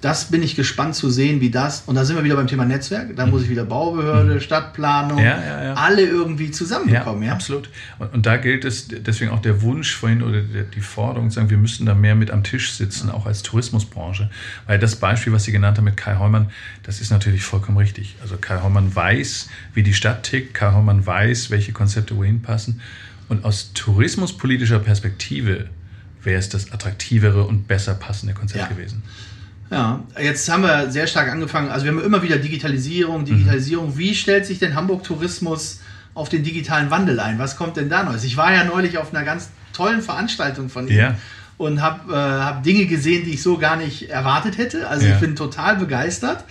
das 0.04 0.26
bin 0.26 0.42
ich 0.42 0.54
gespannt 0.54 0.94
zu 0.94 1.08
sehen, 1.08 1.40
wie 1.40 1.48
das, 1.48 1.84
und 1.86 1.94
da 1.94 2.04
sind 2.04 2.16
wir 2.16 2.24
wieder 2.24 2.36
beim 2.36 2.46
Thema 2.46 2.66
Netzwerk, 2.66 3.16
da 3.16 3.24
muss 3.24 3.44
ich 3.44 3.48
wieder 3.48 3.64
Baubehörde, 3.64 4.34
mhm. 4.34 4.40
Stadtplanung, 4.40 5.16
ja, 5.16 5.42
ja, 5.42 5.64
ja. 5.64 5.74
alle 5.74 6.02
irgendwie 6.02 6.50
zusammenbekommen. 6.50 7.22
Ja, 7.22 7.32
absolut. 7.32 7.70
Und, 7.98 8.12
und, 8.12 8.26
da 8.26 8.36
gilt 8.36 8.66
es 8.66 8.86
deswegen 8.88 9.30
auch 9.30 9.40
der 9.40 9.62
Wunsch 9.62 9.94
vorhin 9.94 10.22
oder 10.22 10.42
die 10.42 10.80
Forderung 10.82 11.30
sagen, 11.30 11.48
wir 11.48 11.56
müssen 11.56 11.86
da 11.86 11.94
mehr 11.94 12.16
mit 12.16 12.30
am 12.30 12.44
Tisch 12.44 12.74
sitzen, 12.74 13.08
auch 13.08 13.24
als 13.24 13.42
Tourismusbranche. 13.42 14.28
Weil 14.66 14.78
das 14.78 14.96
Beispiel, 14.96 15.32
was 15.32 15.44
Sie 15.44 15.52
genannt 15.52 15.78
haben 15.78 15.84
mit 15.84 15.96
Kai 15.96 16.16
Heumann, 16.18 16.50
das 16.82 17.00
ist 17.00 17.10
natürlich 17.10 17.42
vollkommen 17.42 17.78
richtig. 17.78 18.16
Also 18.20 18.36
Kai 18.36 18.60
Heumann 18.62 18.94
weiß, 18.94 19.48
wie 19.72 19.82
die 19.82 19.94
Stadt 19.94 20.24
tickt, 20.24 20.52
Kai 20.52 20.72
Heumann 20.72 21.06
weiß, 21.06 21.50
welche 21.50 21.72
Konzepte 21.72 22.14
wohin 22.14 22.42
passen. 22.42 22.82
Und 23.30 23.46
aus 23.46 23.72
tourismuspolitischer 23.72 24.80
Perspektive 24.80 25.70
wäre 26.22 26.38
es 26.38 26.50
das 26.50 26.72
attraktivere 26.72 27.44
und 27.44 27.68
besser 27.68 27.94
passende 27.94 28.34
Konzept 28.34 28.68
gewesen. 28.68 29.02
Ja, 29.74 30.04
jetzt 30.22 30.48
haben 30.48 30.62
wir 30.62 30.88
sehr 30.92 31.08
stark 31.08 31.28
angefangen. 31.28 31.68
Also 31.68 31.84
wir 31.84 31.92
haben 31.92 32.00
immer 32.00 32.22
wieder 32.22 32.38
Digitalisierung, 32.38 33.22
mhm. 33.22 33.24
Digitalisierung. 33.24 33.88
Mhm. 33.88 33.98
Wie 33.98 34.14
stellt 34.14 34.46
sich 34.46 34.60
denn 34.60 34.76
Hamburg 34.76 35.02
Tourismus 35.02 35.80
auf 36.14 36.28
den 36.28 36.44
digitalen 36.44 36.92
Wandel 36.92 37.18
ein? 37.18 37.40
Was 37.40 37.56
kommt 37.56 37.76
denn 37.76 37.88
da 37.88 38.04
Neues? 38.04 38.22
Ich 38.22 38.37
war 38.37 38.52
ja 38.52 38.62
neulich 38.62 38.98
auf 38.98 39.12
einer 39.12 39.24
ganz 39.24 39.50
tollen 39.72 40.00
Veranstaltung 40.00 40.68
von 40.68 40.87
Ihnen. 40.87 40.96
Ja. 40.96 41.14
Und 41.56 41.82
habe 41.82 42.12
äh, 42.12 42.16
hab 42.16 42.62
Dinge 42.62 42.87
gesehen, 42.87 43.24
die 43.24 43.32
ich 43.32 43.42
so 43.42 43.58
gar 43.58 43.74
nicht 43.76 44.10
erwartet 44.10 44.58
hätte. 44.58 44.88
Also 44.88 45.06
ja. 45.06 45.14
ich 45.14 45.20
bin 45.20 45.34
total 45.34 45.76
begeistert. 45.76 46.44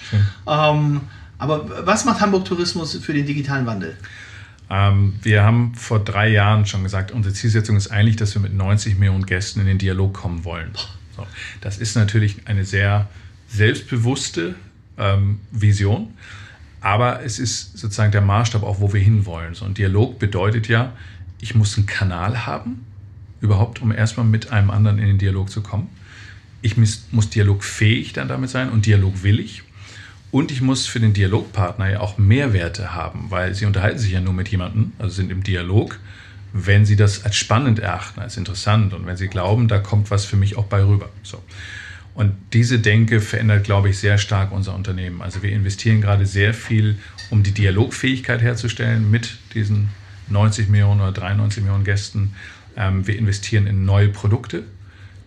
Ähm, 0.45 1.01
aber 1.37 1.85
was 1.87 2.03
macht 2.03 2.19
Hamburg 2.19 2.43
Tourismus 2.43 2.97
für 2.97 3.13
den 3.13 3.25
digitalen 3.25 3.65
Wandel? 3.65 3.95
Ähm, 4.69 5.13
wir 5.21 5.43
haben 5.43 5.75
vor 5.75 6.03
drei 6.03 6.27
Jahren 6.27 6.65
schon 6.65 6.83
gesagt, 6.83 7.11
unsere 7.11 7.33
Zielsetzung 7.33 7.77
ist 7.77 7.89
eigentlich, 7.89 8.17
dass 8.17 8.33
wir 8.33 8.41
mit 8.41 8.53
90 8.53 8.97
Millionen 8.97 9.25
Gästen 9.25 9.61
in 9.61 9.65
den 9.65 9.77
Dialog 9.77 10.13
kommen 10.13 10.43
wollen. 10.43 10.71
So, 11.15 11.25
das 11.61 11.77
ist 11.77 11.95
natürlich 11.95 12.47
eine 12.47 12.65
sehr 12.65 13.07
selbstbewusste 13.47 14.55
ähm, 14.97 15.39
Vision, 15.51 16.13
aber 16.81 17.23
es 17.23 17.39
ist 17.39 17.77
sozusagen 17.77 18.11
der 18.11 18.21
Maßstab 18.21 18.63
auch, 18.63 18.79
wo 18.79 18.93
wir 18.93 19.01
hinwollen. 19.01 19.53
So 19.53 19.65
ein 19.65 19.73
Dialog 19.73 20.19
bedeutet 20.19 20.67
ja, 20.67 20.93
ich 21.39 21.55
muss 21.55 21.77
einen 21.77 21.85
Kanal 21.85 22.45
haben, 22.45 22.85
überhaupt, 23.41 23.81
um 23.81 23.91
erstmal 23.91 24.25
mit 24.25 24.51
einem 24.51 24.69
anderen 24.69 24.99
in 24.99 25.05
den 25.05 25.17
Dialog 25.17 25.49
zu 25.49 25.61
kommen. 25.61 25.89
Ich 26.61 26.77
muss, 26.77 27.07
muss 27.11 27.29
dialogfähig 27.29 28.13
dann 28.13 28.27
damit 28.27 28.49
sein 28.49 28.69
und 28.69 28.85
dialogwillig. 28.85 29.63
Und 30.31 30.51
ich 30.51 30.61
muss 30.61 30.87
für 30.87 30.99
den 30.99 31.13
Dialogpartner 31.13 31.91
ja 31.91 31.99
auch 31.99 32.17
Mehrwerte 32.17 32.95
haben, 32.95 33.29
weil 33.29 33.53
sie 33.53 33.65
unterhalten 33.65 33.99
sich 33.99 34.11
ja 34.11 34.21
nur 34.21 34.33
mit 34.33 34.49
jemandem, 34.49 34.93
also 34.97 35.13
sind 35.13 35.31
im 35.31 35.43
Dialog 35.43 35.99
wenn 36.53 36.85
Sie 36.85 36.95
das 36.95 37.25
als 37.25 37.35
spannend 37.35 37.79
erachten, 37.79 38.21
als 38.21 38.37
interessant 38.37 38.93
und 38.93 39.05
wenn 39.05 39.17
Sie 39.17 39.27
glauben, 39.27 39.67
da 39.67 39.79
kommt 39.79 40.11
was 40.11 40.23
für 40.23 40.37
mich 40.37 40.55
auch 40.55 40.65
bei 40.65 40.83
rüber. 40.83 41.09
So. 41.23 41.43
Und 42.13 42.33
diese 42.53 42.79
Denke 42.79 43.21
verändert, 43.21 43.63
glaube 43.63 43.89
ich, 43.89 43.97
sehr 43.97 44.19
stark 44.19 44.51
unser 44.51 44.75
Unternehmen. 44.75 45.21
Also 45.23 45.41
wir 45.41 45.51
investieren 45.51 45.99
gerade 45.99 46.27
sehr 46.27 46.53
viel, 46.53 46.97
um 47.31 47.41
die 47.41 47.51
Dialogfähigkeit 47.51 48.41
herzustellen 48.41 49.09
mit 49.09 49.37
diesen 49.55 49.89
90 50.29 50.69
Millionen 50.69 51.01
oder 51.01 51.11
93 51.11 51.63
Millionen 51.63 51.83
Gästen. 51.83 52.35
Ähm, 52.77 53.07
wir 53.07 53.17
investieren 53.17 53.65
in 53.65 53.83
neue 53.83 54.09
Produkte, 54.09 54.63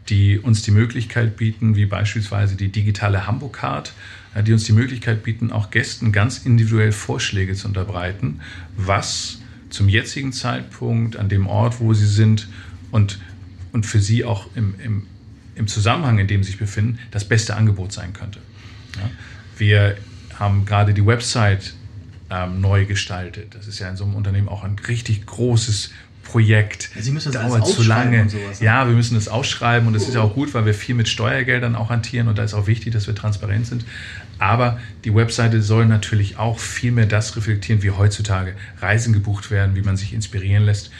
die 0.08 0.38
uns 0.38 0.62
die 0.62 0.70
Möglichkeit 0.70 1.36
bieten, 1.36 1.74
wie 1.74 1.86
beispielsweise 1.86 2.54
die 2.54 2.68
digitale 2.68 3.26
Hamburg 3.26 3.54
Card, 3.54 3.92
äh, 4.36 4.44
die 4.44 4.52
uns 4.52 4.62
die 4.62 4.72
Möglichkeit 4.72 5.24
bieten, 5.24 5.50
auch 5.50 5.70
Gästen 5.72 6.12
ganz 6.12 6.46
individuell 6.46 6.92
Vorschläge 6.92 7.54
zu 7.54 7.66
unterbreiten, 7.66 8.40
was 8.76 9.40
zum 9.76 9.88
jetzigen 9.88 10.32
Zeitpunkt, 10.32 11.16
an 11.16 11.28
dem 11.28 11.46
Ort, 11.46 11.80
wo 11.80 11.92
sie 11.92 12.06
sind 12.06 12.48
und, 12.90 13.20
und 13.72 13.84
für 13.84 14.00
sie 14.00 14.24
auch 14.24 14.48
im, 14.56 14.74
im, 14.82 15.06
im 15.54 15.68
Zusammenhang, 15.68 16.18
in 16.18 16.26
dem 16.26 16.42
sie 16.42 16.52
sich 16.52 16.58
befinden, 16.58 16.98
das 17.10 17.24
beste 17.24 17.54
Angebot 17.54 17.92
sein 17.92 18.12
könnte. 18.12 18.40
Ja? 18.96 19.10
Wir 19.58 19.96
haben 20.34 20.64
gerade 20.64 20.94
die 20.94 21.04
Website 21.04 21.74
ähm, 22.30 22.60
neu 22.60 22.86
gestaltet. 22.86 23.54
Das 23.54 23.68
ist 23.68 23.78
ja 23.78 23.88
in 23.88 23.96
so 23.96 24.04
einem 24.04 24.14
Unternehmen 24.14 24.48
auch 24.48 24.64
ein 24.64 24.76
richtig 24.88 25.26
großes 25.26 25.90
Projekt. 26.26 26.90
Sie 26.98 27.12
müssen 27.12 27.32
das 27.32 27.42
dauert 27.42 27.66
zu 27.66 27.82
lange. 27.82 28.28
Sowas, 28.28 28.60
ne? 28.60 28.66
ja, 28.66 28.86
wir 28.86 28.94
müssen 28.94 29.14
das 29.14 29.28
ausschreiben 29.28 29.86
und 29.86 29.94
das 29.94 30.08
ist 30.08 30.14
ja 30.14 30.22
auch 30.22 30.34
gut, 30.34 30.54
weil 30.54 30.66
wir 30.66 30.74
viel 30.74 30.94
mit 30.94 31.08
Steuergeldern 31.08 31.76
auch 31.76 31.88
hantieren 31.88 32.28
und 32.28 32.36
da 32.36 32.42
ist 32.42 32.54
auch 32.54 32.66
wichtig, 32.66 32.92
dass 32.92 33.06
wir 33.06 33.14
transparent 33.14 33.66
sind. 33.66 33.84
Aber 34.38 34.78
die 35.04 35.14
Webseite 35.14 35.62
soll 35.62 35.86
natürlich 35.86 36.36
auch 36.36 36.58
viel 36.58 36.92
mehr 36.92 37.06
das 37.06 37.36
reflektieren, 37.36 37.82
wie 37.82 37.90
heutzutage 37.90 38.54
Reisen 38.80 39.12
gebucht 39.12 39.50
werden, 39.50 39.76
wie 39.76 39.82
man 39.82 39.96
sich 39.96 40.12
inspirieren 40.12 40.64
lässt 40.64 40.90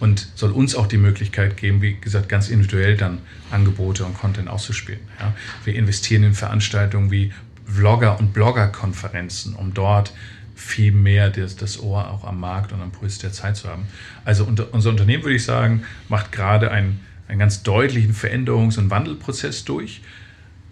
und 0.00 0.28
soll 0.34 0.50
uns 0.50 0.74
auch 0.74 0.86
die 0.86 0.98
Möglichkeit 0.98 1.56
geben, 1.56 1.80
wie 1.80 1.94
gesagt, 1.94 2.28
ganz 2.28 2.48
individuell 2.48 2.96
dann 2.96 3.18
Angebote 3.50 4.04
und 4.04 4.14
Content 4.18 4.48
auszuspielen. 4.48 5.00
Ja. 5.18 5.34
Wir 5.64 5.74
investieren 5.74 6.24
in 6.24 6.34
Veranstaltungen 6.34 7.10
wie 7.10 7.32
Vlogger- 7.66 8.18
und 8.18 8.34
Blogger-Konferenzen, 8.34 9.54
um 9.54 9.72
dort 9.72 10.12
viel 10.54 10.92
mehr 10.92 11.30
das, 11.30 11.56
das 11.56 11.80
Ohr 11.80 12.10
auch 12.10 12.24
am 12.24 12.40
Markt 12.40 12.72
und 12.72 12.80
am 12.80 12.92
Puls 12.92 13.18
der 13.18 13.32
Zeit 13.32 13.56
zu 13.56 13.68
haben. 13.68 13.86
Also 14.24 14.44
unter, 14.44 14.72
unser 14.72 14.90
Unternehmen, 14.90 15.24
würde 15.24 15.36
ich 15.36 15.44
sagen, 15.44 15.84
macht 16.08 16.32
gerade 16.32 16.70
einen, 16.70 17.00
einen 17.28 17.38
ganz 17.38 17.62
deutlichen 17.62 18.14
Veränderungs- 18.14 18.78
und 18.78 18.90
Wandelprozess 18.90 19.64
durch 19.64 20.00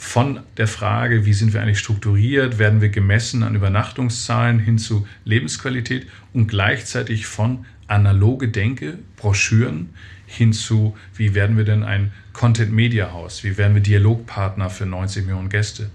von 0.02 0.40
der 0.56 0.66
Frage, 0.66 1.24
wie 1.26 1.32
sind 1.32 1.52
wir 1.52 1.62
eigentlich 1.62 1.78
strukturiert, 1.78 2.58
werden 2.58 2.80
wir 2.80 2.88
gemessen 2.88 3.44
an 3.44 3.54
Übernachtungszahlen 3.54 4.58
hin 4.58 4.76
zu 4.76 5.06
Lebensqualität 5.24 6.08
und 6.32 6.48
gleichzeitig 6.48 7.26
von 7.26 7.64
analoge 7.86 8.48
Denke, 8.48 8.98
Broschüren 9.16 9.90
hin 10.26 10.52
zu, 10.52 10.96
wie 11.14 11.34
werden 11.34 11.56
wir 11.56 11.64
denn 11.64 11.84
ein 11.84 12.12
Content-Media-Haus, 12.32 13.44
wie 13.44 13.56
werden 13.56 13.74
wir 13.74 13.82
Dialogpartner 13.82 14.70
für 14.70 14.86
90 14.86 15.26
Millionen 15.26 15.50
Gäste. 15.50 15.90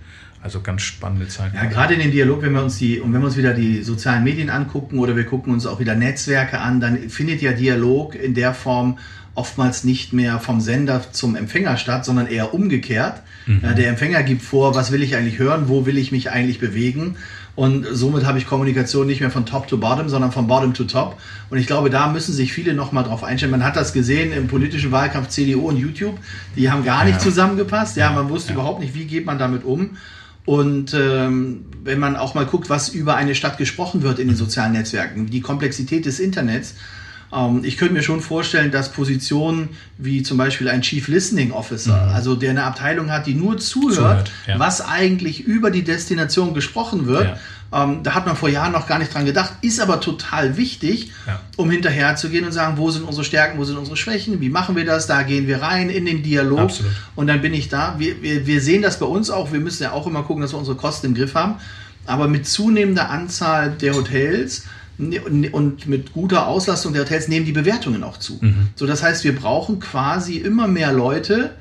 Also 0.47 0.61
ganz 0.61 0.83
spannende 0.83 1.27
Zeit. 1.27 1.53
Ja, 1.53 1.65
gerade 1.65 1.93
in 1.93 1.99
den 1.99 2.11
Dialog, 2.11 2.41
wenn 2.41 2.53
wir 2.53 2.63
uns 2.63 2.77
die, 2.77 3.01
und 3.01 3.11
wenn 3.11 3.19
wir 3.19 3.25
uns 3.25 3.35
wieder 3.35 3.53
die 3.53 3.83
sozialen 3.83 4.23
Medien 4.23 4.49
angucken 4.49 4.97
oder 4.97 5.17
wir 5.17 5.25
gucken 5.25 5.51
uns 5.51 5.65
auch 5.65 5.81
wieder 5.81 5.93
Netzwerke 5.93 6.59
an, 6.59 6.79
dann 6.79 7.09
findet 7.09 7.41
ja 7.41 7.51
Dialog 7.51 8.15
in 8.15 8.33
der 8.33 8.53
Form 8.53 8.97
oftmals 9.35 9.83
nicht 9.83 10.13
mehr 10.13 10.39
vom 10.39 10.61
Sender 10.61 11.01
zum 11.11 11.35
Empfänger 11.35 11.75
statt, 11.75 12.05
sondern 12.05 12.27
eher 12.27 12.53
umgekehrt. 12.53 13.23
Mhm. 13.45 13.59
Ja, 13.61 13.73
der 13.73 13.89
Empfänger 13.89 14.23
gibt 14.23 14.41
vor, 14.41 14.73
was 14.73 14.93
will 14.93 15.03
ich 15.03 15.17
eigentlich 15.17 15.37
hören, 15.37 15.67
wo 15.67 15.85
will 15.85 15.97
ich 15.97 16.13
mich 16.13 16.31
eigentlich 16.31 16.59
bewegen. 16.59 17.17
Und 17.57 17.85
somit 17.91 18.23
habe 18.23 18.37
ich 18.37 18.47
Kommunikation 18.47 19.05
nicht 19.05 19.19
mehr 19.19 19.31
von 19.31 19.45
Top 19.45 19.67
to 19.67 19.77
Bottom, 19.77 20.07
sondern 20.07 20.31
von 20.31 20.47
Bottom 20.47 20.73
to 20.73 20.85
Top. 20.85 21.19
Und 21.49 21.57
ich 21.57 21.67
glaube, 21.67 21.89
da 21.89 22.07
müssen 22.07 22.33
sich 22.33 22.53
viele 22.53 22.73
nochmal 22.73 23.03
drauf 23.03 23.25
einstellen. 23.25 23.51
Man 23.51 23.65
hat 23.65 23.75
das 23.75 23.91
gesehen 23.91 24.31
im 24.31 24.47
politischen 24.47 24.93
Wahlkampf 24.93 25.27
CDU 25.27 25.67
und 25.67 25.75
YouTube. 25.75 26.17
Die 26.55 26.71
haben 26.71 26.85
gar 26.85 27.03
nicht 27.03 27.15
ja. 27.15 27.19
zusammengepasst. 27.19 27.97
Ja, 27.97 28.11
man 28.11 28.29
wusste 28.29 28.53
ja. 28.53 28.53
überhaupt 28.53 28.79
nicht, 28.79 28.95
wie 28.95 29.05
geht 29.05 29.25
man 29.25 29.37
damit 29.37 29.65
um. 29.65 29.97
Und 30.47 30.93
ähm, 30.93 31.65
wenn 31.83 31.99
man 31.99 32.15
auch 32.15 32.33
mal 32.33 32.45
guckt, 32.45 32.69
was 32.69 32.87
über 32.87 33.17
eine 33.17 33.35
Stadt 33.35 33.57
gesprochen 33.57 34.01
wird 34.01 34.17
in 34.17 34.29
den 34.29 34.37
sozialen 34.37 34.71
Netzwerken, 34.71 35.29
die 35.29 35.41
Komplexität 35.41 36.05
des 36.05 36.21
Internets, 36.21 36.73
ähm, 37.33 37.65
ich 37.65 37.75
könnte 37.75 37.93
mir 37.93 38.01
schon 38.01 38.21
vorstellen, 38.21 38.71
dass 38.71 38.93
Positionen 38.93 39.69
wie 39.97 40.23
zum 40.23 40.37
Beispiel 40.37 40.69
ein 40.69 40.81
Chief 40.83 41.05
Listening 41.09 41.51
Officer, 41.51 42.05
mhm. 42.05 42.13
also 42.13 42.35
der 42.35 42.51
eine 42.51 42.63
Abteilung 42.63 43.11
hat, 43.11 43.27
die 43.27 43.33
nur 43.33 43.57
zuhört, 43.57 43.95
zuhört 43.95 44.31
ja. 44.47 44.57
was 44.57 44.79
eigentlich 44.79 45.41
über 45.41 45.69
die 45.69 45.83
Destination 45.83 46.53
gesprochen 46.53 47.07
wird, 47.07 47.25
ja. 47.25 47.37
Ähm, 47.73 48.01
da 48.01 48.15
hat 48.15 48.25
man 48.25 48.35
vor 48.37 48.47
Jahren 48.47 48.71
noch 48.71 48.87
gar 48.87 48.97
nicht 48.97 49.13
dran 49.13 49.25
gedacht, 49.25 49.51
ist 49.61 49.79
aber 49.81 49.99
total 49.99 50.55
wichtig, 50.55 51.11
Ja. 51.25 51.41
um 51.57 51.69
hinterher 51.69 52.15
zu 52.15 52.29
gehen 52.29 52.45
und 52.45 52.53
sagen, 52.53 52.77
wo 52.77 52.89
sind 52.91 53.03
unsere 53.03 53.25
Stärken, 53.25 53.57
wo 53.57 53.65
sind 53.65 53.77
unsere 53.77 53.97
Schwächen, 53.97 54.39
wie 54.39 54.49
machen 54.49 54.75
wir 54.77 54.85
das, 54.85 55.05
da 55.07 55.23
gehen 55.23 55.47
wir 55.47 55.61
rein 55.61 55.89
in 55.89 56.05
den 56.05 56.23
Dialog 56.23 56.59
Absolut. 56.59 56.93
und 57.15 57.27
dann 57.27 57.41
bin 57.41 57.53
ich 57.53 57.67
da. 57.67 57.95
Wir, 57.97 58.21
wir, 58.21 58.47
wir 58.47 58.61
sehen 58.61 58.81
das 58.81 58.99
bei 58.99 59.05
uns 59.05 59.29
auch, 59.29 59.51
wir 59.51 59.59
müssen 59.59 59.83
ja 59.83 59.91
auch 59.91 60.07
immer 60.07 60.23
gucken, 60.23 60.41
dass 60.41 60.53
wir 60.53 60.57
unsere 60.59 60.77
Kosten 60.77 61.07
im 61.07 61.13
Griff 61.15 61.35
haben, 61.35 61.55
aber 62.05 62.29
mit 62.29 62.47
zunehmender 62.47 63.09
Anzahl 63.09 63.71
der 63.71 63.95
Hotels 63.95 64.63
und 64.99 65.87
mit 65.87 66.13
guter 66.13 66.47
Auslastung 66.47 66.93
der 66.93 67.03
Hotels 67.03 67.27
nehmen 67.27 67.45
die 67.45 67.51
Bewertungen 67.51 68.03
auch 68.03 68.17
zu. 68.17 68.39
So, 68.75 68.87
das 68.87 69.03
heißt, 69.03 69.23
wir 69.23 69.35
brauchen 69.35 69.79
quasi 69.79 70.37
immer 70.37 70.67
mehr 70.67 70.91
Leute, 70.91 71.51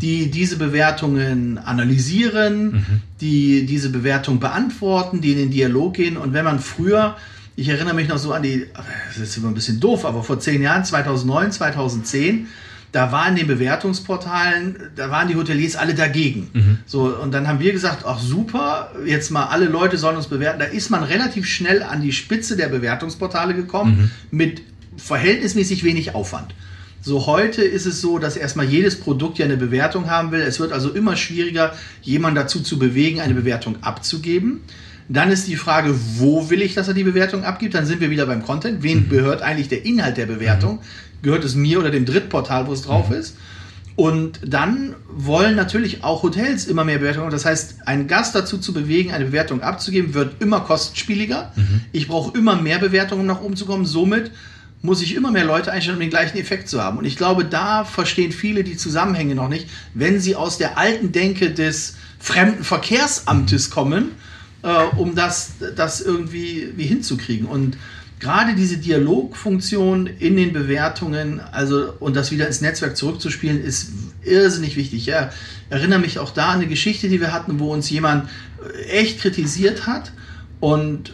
die 0.00 0.30
diese 0.30 0.56
Bewertungen 0.56 1.58
analysieren, 1.58 3.02
die 3.20 3.66
diese 3.66 3.90
Bewertung 3.90 4.38
beantworten, 4.38 5.20
die 5.20 5.32
in 5.32 5.38
den 5.38 5.50
Dialog 5.50 5.94
gehen. 5.94 6.16
Und 6.16 6.32
wenn 6.32 6.44
man 6.44 6.60
früher, 6.60 7.16
ich 7.56 7.68
erinnere 7.68 7.94
mich 7.94 8.08
noch 8.08 8.18
so 8.18 8.32
an 8.32 8.42
die, 8.42 8.66
das 9.08 9.18
ist 9.18 9.36
immer 9.36 9.48
ein 9.48 9.54
bisschen 9.54 9.80
doof, 9.80 10.04
aber 10.04 10.22
vor 10.22 10.38
zehn 10.38 10.62
Jahren, 10.62 10.84
2009, 10.84 11.50
2010, 11.52 12.46
da 12.94 13.10
waren 13.10 13.34
den 13.34 13.48
Bewertungsportalen, 13.48 14.76
da 14.94 15.10
waren 15.10 15.26
die 15.26 15.34
Hoteliers 15.34 15.74
alle 15.74 15.94
dagegen. 15.94 16.78
So, 16.86 17.06
und 17.06 17.34
dann 17.34 17.48
haben 17.48 17.58
wir 17.58 17.72
gesagt, 17.72 18.04
ach 18.06 18.20
super, 18.20 18.92
jetzt 19.04 19.32
mal 19.32 19.46
alle 19.46 19.64
Leute 19.64 19.98
sollen 19.98 20.16
uns 20.16 20.28
bewerten. 20.28 20.60
Da 20.60 20.66
ist 20.66 20.90
man 20.90 21.02
relativ 21.02 21.44
schnell 21.44 21.82
an 21.82 22.02
die 22.02 22.12
Spitze 22.12 22.56
der 22.56 22.68
Bewertungsportale 22.68 23.54
gekommen 23.54 24.12
mit 24.30 24.62
verhältnismäßig 24.96 25.82
wenig 25.82 26.14
Aufwand. 26.14 26.54
So 27.02 27.26
heute 27.26 27.62
ist 27.62 27.84
es 27.84 28.00
so, 28.00 28.20
dass 28.20 28.36
erstmal 28.36 28.66
jedes 28.66 29.00
Produkt 29.00 29.38
ja 29.38 29.44
eine 29.44 29.56
Bewertung 29.56 30.08
haben 30.08 30.30
will. 30.30 30.42
Es 30.42 30.60
wird 30.60 30.70
also 30.70 30.90
immer 30.90 31.16
schwieriger, 31.16 31.74
jemanden 32.00 32.36
dazu 32.36 32.60
zu 32.60 32.78
bewegen, 32.78 33.20
eine 33.20 33.34
Bewertung 33.34 33.82
abzugeben. 33.82 34.60
Dann 35.08 35.32
ist 35.32 35.48
die 35.48 35.56
Frage, 35.56 35.94
wo 36.16 36.48
will 36.48 36.62
ich, 36.62 36.74
dass 36.74 36.86
er 36.86 36.94
die 36.94 37.02
Bewertung 37.04 37.42
abgibt? 37.42 37.74
Dann 37.74 37.86
sind 37.86 38.00
wir 38.00 38.10
wieder 38.10 38.24
beim 38.24 38.44
Content. 38.44 38.84
Wem 38.84 39.08
gehört 39.08 39.42
eigentlich 39.42 39.68
der 39.68 39.84
Inhalt 39.84 40.16
der 40.16 40.26
Bewertung? 40.26 40.78
Gehört 41.24 41.44
es 41.44 41.56
mir 41.56 41.80
oder 41.80 41.90
dem 41.90 42.04
Drittportal, 42.04 42.68
wo 42.68 42.72
es 42.72 42.82
drauf 42.82 43.10
ist? 43.10 43.36
Und 43.96 44.40
dann 44.44 44.94
wollen 45.08 45.54
natürlich 45.54 46.02
auch 46.02 46.22
Hotels 46.22 46.66
immer 46.66 46.84
mehr 46.84 46.98
Bewertungen. 46.98 47.30
Das 47.30 47.44
heißt, 47.44 47.86
einen 47.86 48.08
Gast 48.08 48.34
dazu 48.34 48.58
zu 48.58 48.72
bewegen, 48.72 49.12
eine 49.12 49.26
Bewertung 49.26 49.62
abzugeben, 49.62 50.14
wird 50.14 50.42
immer 50.42 50.60
kostenspieliger. 50.60 51.52
Ich 51.92 52.08
brauche 52.08 52.36
immer 52.36 52.56
mehr 52.56 52.78
Bewertungen, 52.78 53.22
um 53.22 53.26
nach 53.26 53.40
oben 53.40 53.56
zu 53.56 53.66
kommen. 53.66 53.86
Somit 53.86 54.32
muss 54.82 55.00
ich 55.00 55.14
immer 55.14 55.30
mehr 55.30 55.44
Leute 55.44 55.72
einstellen, 55.72 55.96
um 55.96 56.00
den 56.00 56.10
gleichen 56.10 56.36
Effekt 56.36 56.68
zu 56.68 56.82
haben. 56.82 56.98
Und 56.98 57.04
ich 57.04 57.16
glaube, 57.16 57.44
da 57.44 57.84
verstehen 57.84 58.32
viele 58.32 58.64
die 58.64 58.76
Zusammenhänge 58.76 59.34
noch 59.34 59.48
nicht, 59.48 59.68
wenn 59.94 60.20
sie 60.20 60.36
aus 60.36 60.58
der 60.58 60.76
alten 60.76 61.10
Denke 61.12 61.52
des 61.52 61.96
Fremdenverkehrsamtes 62.18 63.70
kommen, 63.70 64.10
äh, 64.62 64.68
um 64.96 65.14
das, 65.14 65.52
das 65.76 66.00
irgendwie 66.00 66.72
wie 66.76 66.86
hinzukriegen. 66.86 67.46
Und 67.46 67.78
gerade 68.24 68.54
diese 68.54 68.78
Dialogfunktion 68.78 70.06
in 70.06 70.36
den 70.38 70.54
Bewertungen, 70.54 71.40
also 71.52 71.92
und 72.00 72.16
das 72.16 72.32
wieder 72.32 72.46
ins 72.46 72.62
Netzwerk 72.62 72.96
zurückzuspielen, 72.96 73.62
ist 73.62 73.92
irrsinnig 74.22 74.76
wichtig. 74.76 75.04
Ja, 75.04 75.30
erinnere 75.68 75.98
mich 75.98 76.18
auch 76.18 76.30
da 76.30 76.48
an 76.48 76.60
eine 76.60 76.66
Geschichte, 76.66 77.10
die 77.10 77.20
wir 77.20 77.34
hatten, 77.34 77.60
wo 77.60 77.70
uns 77.70 77.90
jemand 77.90 78.30
echt 78.88 79.20
kritisiert 79.20 79.86
hat 79.86 80.10
und 80.60 81.12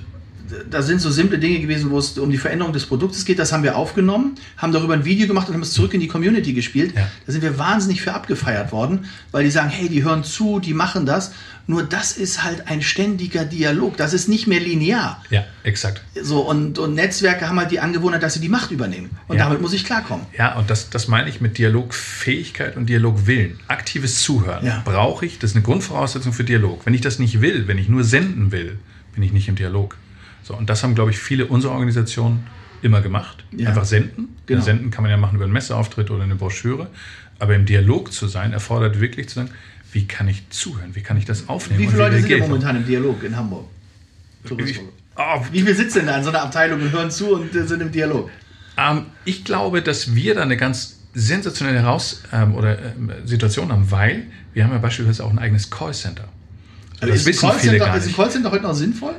da 0.70 0.82
sind 0.82 1.00
so 1.00 1.10
simple 1.10 1.38
Dinge 1.38 1.60
gewesen, 1.60 1.90
wo 1.90 1.98
es 1.98 2.18
um 2.18 2.30
die 2.30 2.38
Veränderung 2.38 2.72
des 2.72 2.86
Produktes 2.86 3.24
geht. 3.24 3.38
Das 3.38 3.52
haben 3.52 3.62
wir 3.62 3.76
aufgenommen, 3.76 4.36
haben 4.56 4.72
darüber 4.72 4.94
ein 4.94 5.04
Video 5.04 5.26
gemacht 5.26 5.48
und 5.48 5.54
haben 5.54 5.62
es 5.62 5.72
zurück 5.72 5.94
in 5.94 6.00
die 6.00 6.08
Community 6.08 6.52
gespielt. 6.52 6.94
Ja. 6.96 7.08
Da 7.26 7.32
sind 7.32 7.42
wir 7.42 7.58
wahnsinnig 7.58 8.02
für 8.02 8.14
abgefeiert 8.14 8.72
worden, 8.72 9.06
weil 9.32 9.44
die 9.44 9.50
sagen, 9.50 9.70
hey, 9.70 9.88
die 9.88 10.04
hören 10.04 10.24
zu, 10.24 10.60
die 10.60 10.74
machen 10.74 11.06
das. 11.06 11.32
Nur 11.66 11.84
das 11.84 12.12
ist 12.16 12.42
halt 12.42 12.66
ein 12.68 12.82
ständiger 12.82 13.44
Dialog. 13.44 13.96
Das 13.96 14.12
ist 14.12 14.28
nicht 14.28 14.48
mehr 14.48 14.58
linear. 14.58 15.22
Ja, 15.30 15.44
exakt. 15.62 16.02
So, 16.20 16.40
und, 16.40 16.78
und 16.80 16.94
Netzwerke 16.94 17.48
haben 17.48 17.60
halt 17.60 17.70
die 17.70 17.78
Angewohnheit, 17.78 18.22
dass 18.24 18.34
sie 18.34 18.40
die 18.40 18.48
Macht 18.48 18.72
übernehmen. 18.72 19.10
Und 19.28 19.36
Ja. 19.36 19.44
damit 19.44 19.60
muss 19.60 19.72
ich 19.72 19.84
klarkommen. 19.84 20.26
Ja, 20.36 20.56
und 20.58 20.68
das, 20.68 20.90
das 20.90 21.06
meine 21.06 21.28
ich 21.28 21.40
mit 21.40 21.58
Dialogfähigkeit 21.58 22.76
und 22.76 22.86
Dialogwillen. 22.86 23.60
Aktives 23.68 24.20
Zuhören 24.22 24.66
Ja. 24.66 24.82
brauche 24.84 25.26
ich, 25.26 25.38
das 25.38 25.50
ist 25.50 25.56
eine 25.56 25.62
Grundvoraussetzung 25.64 26.32
für 26.32 26.44
Dialog. 26.44 26.86
Wenn 26.86 26.94
ich 26.94 27.00
das 27.02 27.18
nicht 27.20 27.40
will, 27.40 27.68
wenn 27.68 27.78
ich 27.78 27.88
nur 27.88 28.02
senden 28.04 28.50
will, 28.52 28.78
bin 29.14 29.22
ich 29.22 29.32
nicht 29.32 29.48
im 29.48 29.54
Dialog. 29.56 29.96
So, 30.42 30.56
und 30.56 30.68
das 30.70 30.82
haben, 30.82 30.94
glaube 30.94 31.10
ich, 31.10 31.18
viele 31.18 31.46
unserer 31.46 31.72
Organisationen 31.72 32.46
immer 32.82 33.00
gemacht. 33.00 33.44
Ja. 33.52 33.68
Einfach 33.68 33.84
senden. 33.84 34.36
Genau. 34.46 34.62
Senden 34.62 34.90
kann 34.90 35.02
man 35.02 35.10
ja 35.10 35.16
machen 35.16 35.36
über 35.36 35.44
einen 35.44 35.52
Messeauftritt 35.52 36.10
oder 36.10 36.24
eine 36.24 36.34
Broschüre. 36.34 36.88
Aber 37.38 37.54
im 37.54 37.66
Dialog 37.66 38.12
zu 38.12 38.26
sein, 38.26 38.52
erfordert 38.52 39.00
wirklich 39.00 39.28
zu 39.28 39.36
sagen, 39.36 39.50
wie 39.92 40.06
kann 40.06 40.28
ich 40.28 40.48
zuhören? 40.50 40.94
Wie 40.94 41.02
kann 41.02 41.16
ich 41.16 41.24
das 41.24 41.48
aufnehmen? 41.48 41.80
Wie 41.80 41.86
viele 41.86 41.98
Leute 41.98 42.20
sind 42.20 42.38
momentan 42.40 42.76
im 42.76 42.86
Dialog 42.86 43.22
in 43.22 43.36
Hamburg? 43.36 43.66
Tourismus. 44.46 44.86
Oh, 45.16 45.44
Wie 45.52 45.60
viele 45.60 45.74
sitzen 45.74 46.06
da 46.06 46.16
in 46.16 46.24
so 46.24 46.30
einer 46.30 46.42
Abteilung 46.42 46.80
und 46.80 46.92
hören 46.92 47.10
zu 47.10 47.34
und 47.34 47.54
äh, 47.54 47.66
sind 47.66 47.82
im 47.82 47.92
Dialog? 47.92 48.30
Ähm, 48.78 49.06
ich 49.24 49.44
glaube, 49.44 49.82
dass 49.82 50.14
wir 50.14 50.34
da 50.34 50.42
eine 50.42 50.56
ganz 50.56 51.00
sensationelle 51.12 51.80
Heraus 51.80 52.22
ähm, 52.32 52.54
oder 52.54 52.78
ähm, 52.78 53.12
Situation 53.24 53.70
haben, 53.72 53.90
weil 53.90 54.26
wir 54.54 54.64
haben 54.64 54.72
ja 54.72 54.78
beispielsweise 54.78 55.24
auch 55.24 55.30
ein 55.30 55.38
eigenes 55.38 55.68
Callcenter. 55.70 56.24
So, 56.24 57.06
das 57.06 57.10
Also 57.10 57.14
ist, 57.14 57.20
ein 57.20 57.26
wissen 57.26 57.60
viele 57.60 57.78
gar 57.78 57.96
ist 57.96 58.02
ein 58.02 58.06
nicht. 58.06 58.16
Callcenter 58.16 58.50
heute 58.50 58.62
noch 58.62 58.74
sinnvoll? 58.74 59.16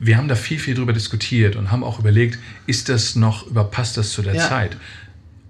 Wir 0.00 0.16
haben 0.16 0.28
da 0.28 0.34
viel, 0.34 0.58
viel 0.58 0.74
drüber 0.74 0.94
diskutiert 0.94 1.56
und 1.56 1.70
haben 1.70 1.84
auch 1.84 1.98
überlegt, 1.98 2.38
ist 2.66 2.88
das 2.88 3.16
noch, 3.16 3.46
überpasst 3.46 3.98
das 3.98 4.12
zu 4.12 4.22
der 4.22 4.34
Ja. 4.34 4.48
Zeit? 4.48 4.76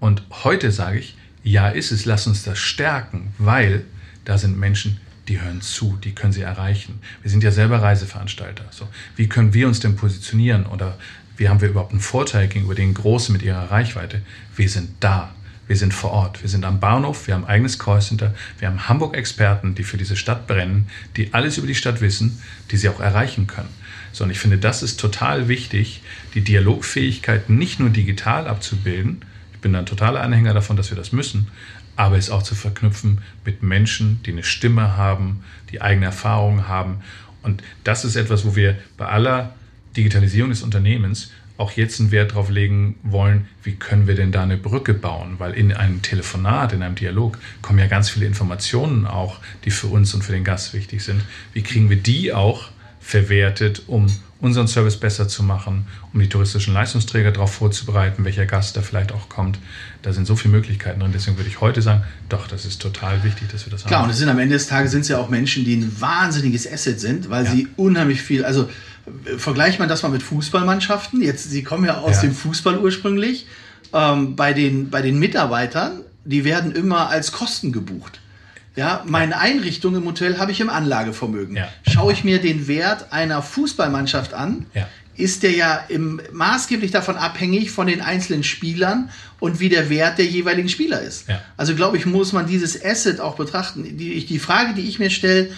Und 0.01 0.23
heute 0.43 0.71
sage 0.71 0.99
ich, 0.99 1.15
ja 1.41 1.69
ist 1.69 1.91
es, 1.91 2.05
lass 2.05 2.27
uns 2.27 2.43
das 2.43 2.59
stärken, 2.59 3.33
weil 3.37 3.85
da 4.25 4.37
sind 4.37 4.59
Menschen, 4.59 4.99
die 5.29 5.39
hören 5.39 5.61
zu, 5.61 5.97
die 6.03 6.13
können 6.13 6.33
sie 6.33 6.41
erreichen. 6.41 6.99
Wir 7.21 7.31
sind 7.31 7.43
ja 7.43 7.51
selber 7.51 7.81
Reiseveranstalter. 7.81 8.65
So, 8.71 8.87
wie 9.15 9.29
können 9.29 9.53
wir 9.53 9.67
uns 9.67 9.79
denn 9.79 9.95
positionieren 9.95 10.65
oder 10.65 10.97
wie 11.37 11.47
haben 11.47 11.61
wir 11.61 11.69
überhaupt 11.69 11.91
einen 11.91 12.01
Vorteil 12.01 12.47
gegenüber 12.49 12.75
den 12.75 12.93
Großen 12.93 13.31
mit 13.31 13.41
ihrer 13.41 13.71
Reichweite? 13.71 14.21
Wir 14.55 14.67
sind 14.69 14.91
da. 14.99 15.33
Wir 15.67 15.77
sind 15.77 15.93
vor 15.93 16.11
Ort. 16.11 16.41
Wir 16.41 16.49
sind 16.49 16.65
am 16.65 16.81
Bahnhof. 16.81 17.27
Wir 17.27 17.35
haben 17.35 17.45
ein 17.45 17.49
eigenes 17.49 17.79
Callcenter. 17.79 18.33
Wir 18.59 18.67
haben 18.67 18.89
Hamburg-Experten, 18.89 19.73
die 19.73 19.83
für 19.83 19.95
diese 19.95 20.17
Stadt 20.17 20.45
brennen, 20.45 20.89
die 21.15 21.33
alles 21.33 21.57
über 21.57 21.67
die 21.67 21.75
Stadt 21.75 22.01
wissen, 22.01 22.41
die 22.71 22.77
sie 22.77 22.89
auch 22.89 22.99
erreichen 22.99 23.47
können. 23.47 23.69
So, 24.11 24.23
und 24.23 24.29
ich 24.29 24.39
finde, 24.39 24.57
das 24.57 24.83
ist 24.83 24.99
total 24.99 25.47
wichtig, 25.47 26.01
die 26.33 26.41
Dialogfähigkeit 26.41 27.49
nicht 27.49 27.79
nur 27.79 27.89
digital 27.89 28.47
abzubilden. 28.47 29.21
Ich 29.53 29.59
bin 29.59 29.75
ein 29.75 29.85
totaler 29.85 30.21
Anhänger 30.21 30.53
davon, 30.53 30.77
dass 30.77 30.89
wir 30.89 30.97
das 30.97 31.11
müssen, 31.11 31.47
aber 31.95 32.17
es 32.17 32.29
auch 32.29 32.43
zu 32.43 32.55
verknüpfen 32.55 33.19
mit 33.45 33.63
Menschen, 33.63 34.21
die 34.25 34.31
eine 34.31 34.43
Stimme 34.43 34.97
haben, 34.97 35.43
die 35.71 35.81
eigene 35.81 36.07
Erfahrungen 36.07 36.67
haben. 36.67 37.01
Und 37.43 37.63
das 37.83 38.05
ist 38.05 38.15
etwas, 38.15 38.45
wo 38.45 38.55
wir 38.55 38.77
bei 38.97 39.07
aller 39.07 39.53
Digitalisierung 39.95 40.49
des 40.49 40.63
Unternehmens 40.63 41.31
auch 41.57 41.71
jetzt 41.73 41.99
einen 41.99 42.11
Wert 42.11 42.33
drauf 42.33 42.49
legen 42.49 42.95
wollen, 43.03 43.47
wie 43.63 43.75
können 43.75 44.07
wir 44.07 44.15
denn 44.15 44.31
da 44.31 44.41
eine 44.41 44.57
Brücke 44.57 44.95
bauen? 44.95 45.35
Weil 45.37 45.53
in 45.53 45.71
einem 45.71 46.01
Telefonat, 46.01 46.73
in 46.73 46.81
einem 46.81 46.95
Dialog 46.95 47.37
kommen 47.61 47.77
ja 47.77 47.85
ganz 47.85 48.09
viele 48.09 48.25
Informationen 48.25 49.05
auch, 49.05 49.39
die 49.63 49.71
für 49.71 49.87
uns 49.87 50.13
und 50.15 50.23
für 50.23 50.31
den 50.31 50.43
Gast 50.43 50.73
wichtig 50.73 51.03
sind. 51.03 51.21
Wie 51.53 51.61
kriegen 51.61 51.89
wir 51.89 51.97
die 51.97 52.33
auch 52.33 52.69
verwertet, 53.01 53.83
um 53.87 54.07
unseren 54.39 54.67
Service 54.67 54.97
besser 54.97 55.27
zu 55.27 55.43
machen, 55.43 55.85
um 56.13 56.19
die 56.19 56.27
touristischen 56.29 56.73
Leistungsträger 56.73 57.31
darauf 57.31 57.53
vorzubereiten, 57.53 58.25
welcher 58.25 58.45
Gast 58.47 58.75
da 58.75 58.81
vielleicht 58.81 59.11
auch 59.11 59.29
kommt. 59.29 59.59
Da 60.01 60.13
sind 60.13 60.25
so 60.25 60.35
viele 60.35 60.53
Möglichkeiten 60.53 60.99
drin. 60.99 61.11
Deswegen 61.13 61.37
würde 61.37 61.49
ich 61.49 61.61
heute 61.61 61.81
sagen, 61.83 62.03
doch, 62.29 62.47
das 62.47 62.65
ist 62.65 62.81
total 62.81 63.23
wichtig, 63.23 63.49
dass 63.51 63.65
wir 63.65 63.71
das 63.71 63.83
Klar, 63.85 63.99
haben. 63.99 64.05
und 64.05 64.11
es 64.11 64.17
sind 64.17 64.29
am 64.29 64.39
Ende 64.39 64.55
des 64.55 64.65
Tages 64.67 64.91
sind 64.91 65.01
es 65.01 65.09
ja 65.09 65.19
auch 65.19 65.29
Menschen, 65.29 65.63
die 65.63 65.75
ein 65.75 65.95
wahnsinniges 66.01 66.71
Asset 66.71 66.99
sind, 66.99 67.29
weil 67.29 67.45
Ja. 67.45 67.51
sie 67.51 67.67
unheimlich 67.77 68.23
viel, 68.23 68.43
also 68.43 68.63
äh, 69.25 69.37
vergleicht 69.37 69.77
man 69.79 69.87
das 69.89 70.01
mal 70.01 70.09
mit 70.09 70.23
Fußballmannschaften. 70.23 71.21
Jetzt, 71.21 71.51
sie 71.51 71.61
kommen 71.63 71.85
ja 71.85 71.97
aus 71.99 72.15
Ja. 72.17 72.21
dem 72.21 72.33
Fußball 72.33 72.79
ursprünglich. 72.79 73.45
Ähm, 73.93 74.35
bei, 74.35 74.53
den, 74.53 74.89
bei 74.89 75.01
den 75.03 75.19
Mitarbeitern, 75.19 75.99
die 76.25 76.45
werden 76.45 76.71
immer 76.71 77.09
als 77.09 77.31
Kosten 77.31 77.71
gebucht. 77.71 78.20
Ja, 78.75 79.03
meine 79.05 79.37
Einrichtung 79.37 79.95
im 79.95 80.05
Hotel 80.05 80.37
habe 80.39 80.51
ich 80.51 80.61
im 80.61 80.69
Anlagevermögen. 80.69 81.57
Ja. 81.57 81.67
Schaue 81.89 82.13
ich 82.13 82.23
mir 82.23 82.39
den 82.39 82.67
Wert 82.67 83.11
einer 83.11 83.41
Fußballmannschaft 83.41 84.33
an, 84.33 84.65
Ja. 84.73 84.87
ist 85.17 85.43
der 85.43 85.51
ja 85.51 85.83
im, 85.89 86.21
maßgeblich 86.31 86.89
davon 86.91 87.17
abhängig 87.17 87.71
von 87.71 87.87
den 87.87 88.01
einzelnen 88.01 88.43
Spielern 88.43 89.09
und 89.41 89.59
wie 89.59 89.67
der 89.67 89.89
Wert 89.89 90.17
der 90.19 90.25
jeweiligen 90.25 90.69
Spieler 90.69 91.01
ist. 91.01 91.27
Ja. 91.27 91.41
Also 91.57 91.75
glaube 91.75 91.97
ich, 91.97 92.05
muss 92.05 92.31
man 92.31 92.47
dieses 92.47 92.81
Asset 92.83 93.19
auch 93.19 93.35
betrachten. 93.35 93.83
Die, 93.97 94.25
die 94.25 94.39
Frage, 94.39 94.73
die 94.73 94.87
ich 94.87 94.99
mir 94.99 95.09
stelle, 95.09 95.51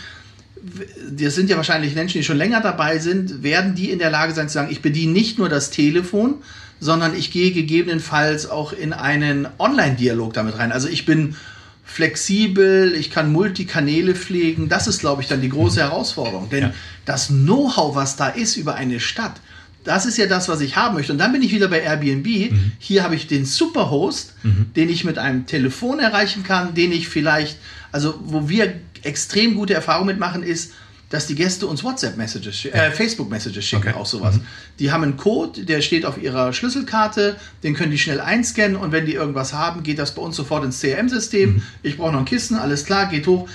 das 1.12 1.36
sind 1.36 1.50
ja 1.50 1.58
wahrscheinlich 1.58 1.94
Menschen, 1.94 2.18
die 2.20 2.24
schon 2.24 2.38
länger 2.38 2.62
dabei 2.62 2.98
sind, 2.98 3.44
werden 3.44 3.76
die 3.76 3.92
in 3.92 4.00
der 4.00 4.10
Lage 4.10 4.34
sein 4.34 4.48
zu 4.48 4.56
sagen, 4.56 4.72
ich 4.72 4.82
bediene 4.82 5.12
nicht 5.12 5.38
nur 5.38 5.50
das 5.50 5.70
Telefon, 5.70 6.36
sondern 6.80 7.16
ich 7.16 7.32
gehe 7.32 7.52
gegebenenfalls 7.52 8.50
auch 8.50 8.74
in 8.74 8.92
einen 8.94 9.48
Online-Dialog 9.60 10.34
damit 10.34 10.58
rein. 10.58 10.72
Also 10.72 10.88
ich 10.88 11.06
bin 11.06 11.36
flexibel, 11.84 12.94
ich 12.96 13.12
kann 13.12 13.32
Multikanäle 13.32 14.16
pflegen. 14.16 14.70
Das 14.70 14.88
ist, 14.88 15.00
glaube 15.00 15.22
ich, 15.22 15.28
dann 15.28 15.42
die 15.42 15.50
große 15.50 15.80
Herausforderung. 15.82 16.50
Denn 16.50 16.64
Ja. 16.64 16.74
das 17.06 17.28
Know-how, 17.28 17.96
was 17.96 18.16
da 18.16 18.30
ist 18.30 18.56
über 18.58 18.76
eine 18.76 19.00
Stadt, 19.00 19.36
das 19.84 20.06
ist 20.06 20.18
ja 20.18 20.28
das, 20.28 20.48
was 20.48 20.62
ich 20.62 20.78
haben 20.78 20.96
möchte. 20.96 21.12
Und 21.12 21.18
dann 21.18 21.34
bin 21.34 21.42
ich 21.44 21.52
wieder 21.54 21.68
bei 21.68 21.82
Airbnb. 21.82 22.54
Hier 22.80 23.04
habe 23.04 23.16
ich 23.16 23.28
den 23.28 23.44
Superhost, 23.46 24.34
den 24.44 24.90
ich 24.90 25.04
mit 25.04 25.18
einem 25.18 25.46
Telefon 25.46 26.00
erreichen 26.00 26.44
kann, 26.44 26.74
den 26.74 26.92
ich 26.94 27.10
vielleicht, 27.10 27.58
also 27.92 28.18
wo 28.24 28.48
wir 28.48 28.74
extrem 29.04 29.56
gute 29.56 29.74
Erfahrungen 29.74 30.08
mitmachen, 30.08 30.42
ist, 30.42 30.72
dass 31.14 31.28
die 31.28 31.36
Gäste 31.36 31.68
uns 31.68 31.84
WhatsApp-Messages, 31.84 32.66
äh, 32.66 32.90
Facebook-Messages 32.92 33.64
schicken, 33.64 33.90
Okay. 33.90 33.98
auch 33.98 34.06
sowas. 34.08 34.40
Die 34.80 34.92
haben 34.92 35.04
einen 35.04 35.16
Code, 35.18 35.64
der 35.64 35.82
steht 35.82 36.06
auf 36.06 36.22
ihrer 36.22 36.54
Schlüsselkarte, 36.54 37.36
den 37.62 37.76
können 37.76 37.92
die 37.92 38.00
schnell 38.00 38.20
einscannen 38.20 38.76
und 38.76 38.92
wenn 38.92 39.06
die 39.06 39.14
irgendwas 39.14 39.54
haben, 39.54 39.84
geht 39.84 40.00
das 40.00 40.16
bei 40.16 40.24
uns 40.24 40.36
sofort 40.36 40.64
ins 40.66 40.80
CRM-System. 40.82 41.62
Ich 41.84 41.98
brauche 41.98 42.12
noch 42.14 42.20
ein 42.20 42.26
Kissen, 42.26 42.58
alles 42.58 42.84
klar, 42.86 43.06
geht 43.10 43.28
hoch. 43.28 43.48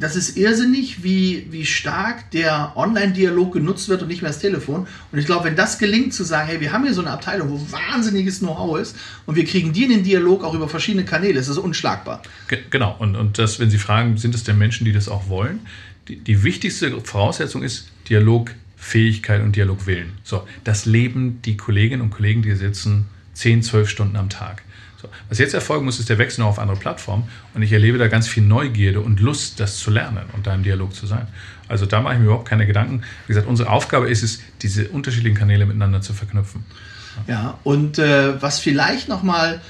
Das 0.00 0.16
ist 0.16 0.38
irrsinnig, 0.38 1.04
wie, 1.04 1.46
wie 1.50 1.66
stark 1.66 2.30
der 2.30 2.72
Online-Dialog 2.76 3.52
genutzt 3.52 3.88
wird 3.90 4.00
und 4.02 4.08
nicht 4.08 4.22
mehr 4.22 4.30
das 4.30 4.40
Telefon. 4.40 4.86
Und 5.12 5.18
ich 5.18 5.26
glaube, 5.26 5.44
wenn 5.44 5.54
das 5.54 5.78
gelingt, 5.78 6.14
zu 6.14 6.24
sagen, 6.24 6.48
hey, 6.48 6.60
wir 6.60 6.72
haben 6.72 6.82
hier 6.84 6.94
so 6.94 7.02
eine 7.02 7.10
Abteilung, 7.10 7.50
wo 7.50 7.60
wahnsinniges 7.70 8.38
Know-how 8.40 8.80
ist 8.80 8.96
und 9.26 9.36
wir 9.36 9.44
kriegen 9.44 9.72
die 9.74 9.84
in 9.84 9.90
den 9.90 10.02
Dialog 10.02 10.42
auch 10.44 10.54
über 10.54 10.68
verschiedene 10.68 11.04
Kanäle, 11.04 11.34
das 11.34 11.48
ist 11.48 11.58
unschlagbar. 11.58 12.22
Ge- 12.48 12.62
Genau, 12.70 12.96
und, 12.98 13.14
und 13.16 13.38
das, 13.38 13.60
wenn 13.60 13.70
Sie 13.70 13.78
fragen, 13.78 14.16
sind 14.16 14.34
es 14.34 14.42
denn 14.44 14.58
Menschen, 14.58 14.84
die 14.86 14.92
das 14.92 15.08
auch 15.08 15.28
wollen? 15.28 15.60
Die, 16.08 16.16
die 16.16 16.42
wichtigste 16.42 17.00
Voraussetzung 17.00 17.62
ist 17.62 17.88
Dialogfähigkeit 18.08 19.42
und 19.42 19.56
Dialogwillen. 19.56 20.12
So, 20.22 20.46
das 20.64 20.86
leben 20.86 21.42
die 21.42 21.56
Kolleginnen 21.56 22.02
und 22.02 22.10
Kollegen, 22.10 22.42
die 22.42 22.50
hier 22.50 22.58
sitzen, 22.58 23.06
10, 23.34 23.62
12 23.62 23.88
Stunden 23.88 24.16
am 24.16 24.28
Tag. 24.28 24.62
So, 25.00 25.08
was 25.28 25.38
jetzt 25.38 25.52
erfolgen 25.52 25.84
muss, 25.84 25.98
ist 25.98 26.08
der 26.08 26.18
Wechsel 26.18 26.40
noch 26.40 26.48
auf 26.48 26.58
andere 26.58 26.78
Plattformen 26.78 27.28
und 27.54 27.62
ich 27.62 27.72
erlebe 27.72 27.98
da 27.98 28.08
ganz 28.08 28.28
viel 28.28 28.42
Neugierde 28.42 29.00
und 29.00 29.20
Lust, 29.20 29.60
das 29.60 29.78
zu 29.78 29.90
lernen 29.90 30.24
und 30.32 30.46
da 30.46 30.54
im 30.54 30.62
Dialog 30.62 30.94
zu 30.94 31.06
sein. 31.06 31.26
Also 31.68 31.84
da 31.84 32.00
mache 32.00 32.14
ich 32.14 32.20
mir 32.20 32.26
überhaupt 32.26 32.48
keine 32.48 32.66
Gedanken. 32.66 33.02
Wie 33.26 33.32
gesagt, 33.32 33.46
unsere 33.46 33.70
Aufgabe 33.70 34.08
ist 34.08 34.22
es, 34.22 34.40
diese 34.62 34.88
unterschiedlichen 34.88 35.36
Kanäle 35.36 35.66
miteinander 35.66 36.00
zu 36.00 36.14
verknüpfen. 36.14 36.64
Ja, 37.26 37.58
und 37.64 37.98
äh, 37.98 38.40
was 38.40 38.58
vielleicht 38.60 39.08
nochmal, 39.08 39.60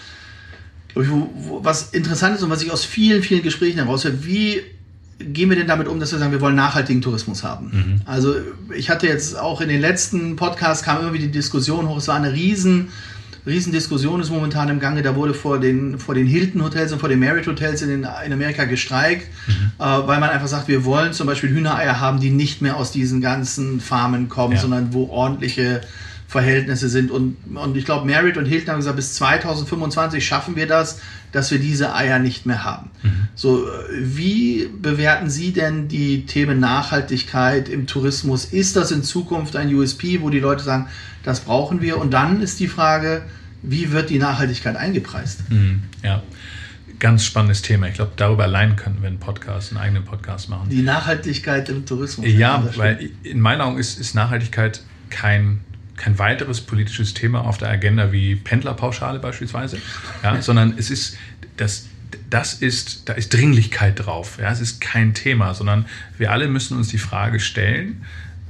was 0.95 1.91
interessant 1.91 2.37
ist 2.37 2.43
und 2.43 2.51
was 2.51 2.63
ich 2.63 2.71
aus 2.71 2.85
vielen, 2.85 3.23
vielen 3.23 3.43
Gesprächen 3.43 3.79
heraushöre, 3.79 4.25
wie 4.25 4.63
gehen 5.19 5.49
wir 5.49 5.57
denn 5.57 5.67
damit 5.67 5.89
um, 5.89 5.99
dass 6.01 6.13
wir 6.13 6.19
sagen, 6.19 6.33
wir 6.33 6.41
wollen 6.41 6.57
nachhaltigen 6.57 7.01
Tourismus 7.03 7.43
haben? 7.43 8.01
Also 8.05 8.35
ich 8.77 8.91
hatte 8.91 9.07
jetzt 9.07 9.39
auch 9.39 9.61
in 9.61 9.69
den 9.69 9.81
letzten 9.81 10.37
Podcasts 10.37 10.85
kam 10.85 11.01
immer 11.01 11.13
wieder 11.13 11.25
die 11.27 11.33
Diskussion 11.33 11.89
hoch, 11.89 11.97
es 11.99 12.09
war 12.09 12.17
eine 12.17 12.33
riesen, 12.33 12.89
riesen 13.47 13.73
Diskussion 13.73 14.21
ist 14.21 14.31
momentan 14.31 14.69
im 14.69 14.81
Gange, 14.81 15.03
da 15.03 15.15
wurde 15.15 15.33
vor 15.33 15.59
den, 15.61 15.99
vor 15.99 16.15
den 16.15 16.27
Hilton 16.27 16.63
Hotels 16.65 16.93
und 16.93 16.99
vor 16.99 17.09
den 17.09 17.21
Marriott 17.21 17.47
Hotels 17.47 17.81
in, 17.81 17.89
den, 17.89 18.07
in 18.27 18.33
Amerika 18.33 18.65
gestreikt, 18.65 19.29
äh, 19.79 19.83
weil 19.83 20.19
man 20.21 20.31
einfach 20.31 20.49
sagt, 20.49 20.69
wir 20.69 20.85
wollen 20.85 21.13
zum 21.13 21.27
Beispiel 21.29 21.51
Hühnereier 21.51 22.01
haben, 22.01 22.21
die 22.21 22.31
nicht 22.31 22.61
mehr 22.61 22.77
aus 22.77 22.91
diesen 22.93 23.21
ganzen 23.21 23.81
Farmen 23.81 24.29
kommen, 24.29 24.55
Ja. 24.55 24.61
sondern 24.61 24.93
wo 24.93 25.09
ordentliche 25.09 25.81
Verhältnisse 26.29 26.89
sind. 26.89 27.11
Und, 27.11 27.37
und 27.55 27.77
ich 27.77 27.85
glaube, 27.85 28.07
Marriott 28.11 28.37
und 28.37 28.47
Hilton 28.47 28.71
haben 28.71 28.79
gesagt, 28.79 28.97
bis 28.97 29.15
2025 29.15 30.27
schaffen 30.27 30.57
wir 30.57 30.67
das, 30.67 31.01
dass 31.33 31.51
wir 31.51 31.59
diese 31.59 31.95
Eier 31.95 32.19
nicht 32.19 32.47
mehr 32.47 32.65
haben. 32.65 32.91
So, 33.35 33.67
äh, 33.67 33.71
wie 34.01 34.69
bewerten 34.81 35.31
Sie 35.31 35.53
denn 35.53 35.89
die 35.89 36.27
Themen 36.27 36.59
Nachhaltigkeit 36.61 37.69
im 37.69 37.87
Tourismus? 37.87 38.47
Ist 38.47 38.77
das 38.77 38.91
in 38.91 39.03
Zukunft 39.03 39.55
ein 39.57 39.73
USP, 39.75 40.21
wo 40.21 40.31
die 40.31 40.41
Leute 40.41 40.65
sagen, 40.65 40.89
das 41.23 41.41
brauchen 41.41 41.81
wir? 41.83 41.99
Und 41.99 42.13
dann 42.13 42.41
ist 42.43 42.59
die 42.61 42.69
Frage, 42.69 43.23
wie 43.63 43.93
wird 43.93 44.11
die 44.11 44.19
Nachhaltigkeit 44.19 44.77
eingepreist? 44.77 45.51
Mhm, 45.51 45.83
Ja, 46.03 46.23
ganz 46.99 47.25
spannendes 47.25 47.63
Thema. 47.63 47.89
Ich 47.89 47.95
glaube, 47.95 48.13
darüber 48.17 48.45
allein 48.45 48.77
könnten 48.77 49.03
wir 49.03 49.09
einen 49.09 49.19
Podcast, 49.19 49.73
einen 49.73 49.81
eigenen 49.81 50.05
Podcast 50.05 50.49
machen. 50.49 50.69
Die 50.71 50.83
Nachhaltigkeit 50.83 51.69
im 51.69 51.85
Tourismus. 51.85 52.27
Ja, 52.29 52.67
weil 52.77 53.11
in 53.23 53.41
meinen 53.41 53.61
Augen 53.61 53.79
ist, 53.79 53.99
ist 53.99 54.15
Nachhaltigkeit 54.15 54.83
kein, 55.11 55.61
kein 55.97 56.19
weiteres 56.19 56.61
politisches 56.61 57.15
Thema 57.15 57.45
auf 57.45 57.59
der 57.59 57.69
Agenda 57.69 58.13
wie 58.13 58.37
Pendlerpauschale 58.37 59.19
beispielsweise, 59.19 59.79
ja, 60.23 60.41
sondern 60.43 60.75
es 60.77 60.91
ist 60.91 61.17
das, 61.57 61.87
das 62.31 62.55
ist, 62.55 63.09
da 63.09 63.15
ist 63.15 63.33
Dringlichkeit 63.33 64.05
drauf. 64.05 64.39
Ja, 64.41 64.51
es 64.51 64.61
ist 64.61 64.81
kein 64.81 65.15
Thema, 65.15 65.55
sondern 65.55 65.87
wir 66.19 66.33
alle 66.33 66.49
müssen 66.49 66.77
uns 66.77 66.89
die 66.89 66.99
Frage 66.99 67.41
stellen, 67.41 68.05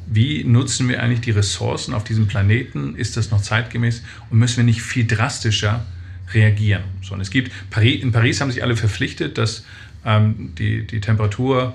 wie 0.06 0.44
nutzen 0.44 0.88
wir 0.88 1.02
eigentlich 1.02 1.20
die 1.20 1.32
Ressourcen 1.32 1.92
auf 1.92 2.04
diesem 2.04 2.28
Planeten? 2.28 2.94
Ist 2.94 3.16
das 3.16 3.30
noch 3.30 3.42
zeitgemäß? 3.42 4.02
Und 4.30 4.38
müssen 4.38 4.58
wir 4.58 4.64
nicht 4.64 4.82
viel 4.82 5.06
drastischer 5.06 5.84
reagieren? 6.32 6.84
So, 7.02 7.14
und 7.14 7.20
es 7.20 7.30
gibt, 7.30 7.50
in 7.82 8.12
Paris 8.12 8.40
haben 8.40 8.52
sich 8.52 8.62
alle 8.62 8.76
verpflichtet, 8.76 9.36
dass 9.36 9.64
ähm, 10.04 10.52
die, 10.58 10.86
die 10.86 11.00
Temperatur 11.00 11.74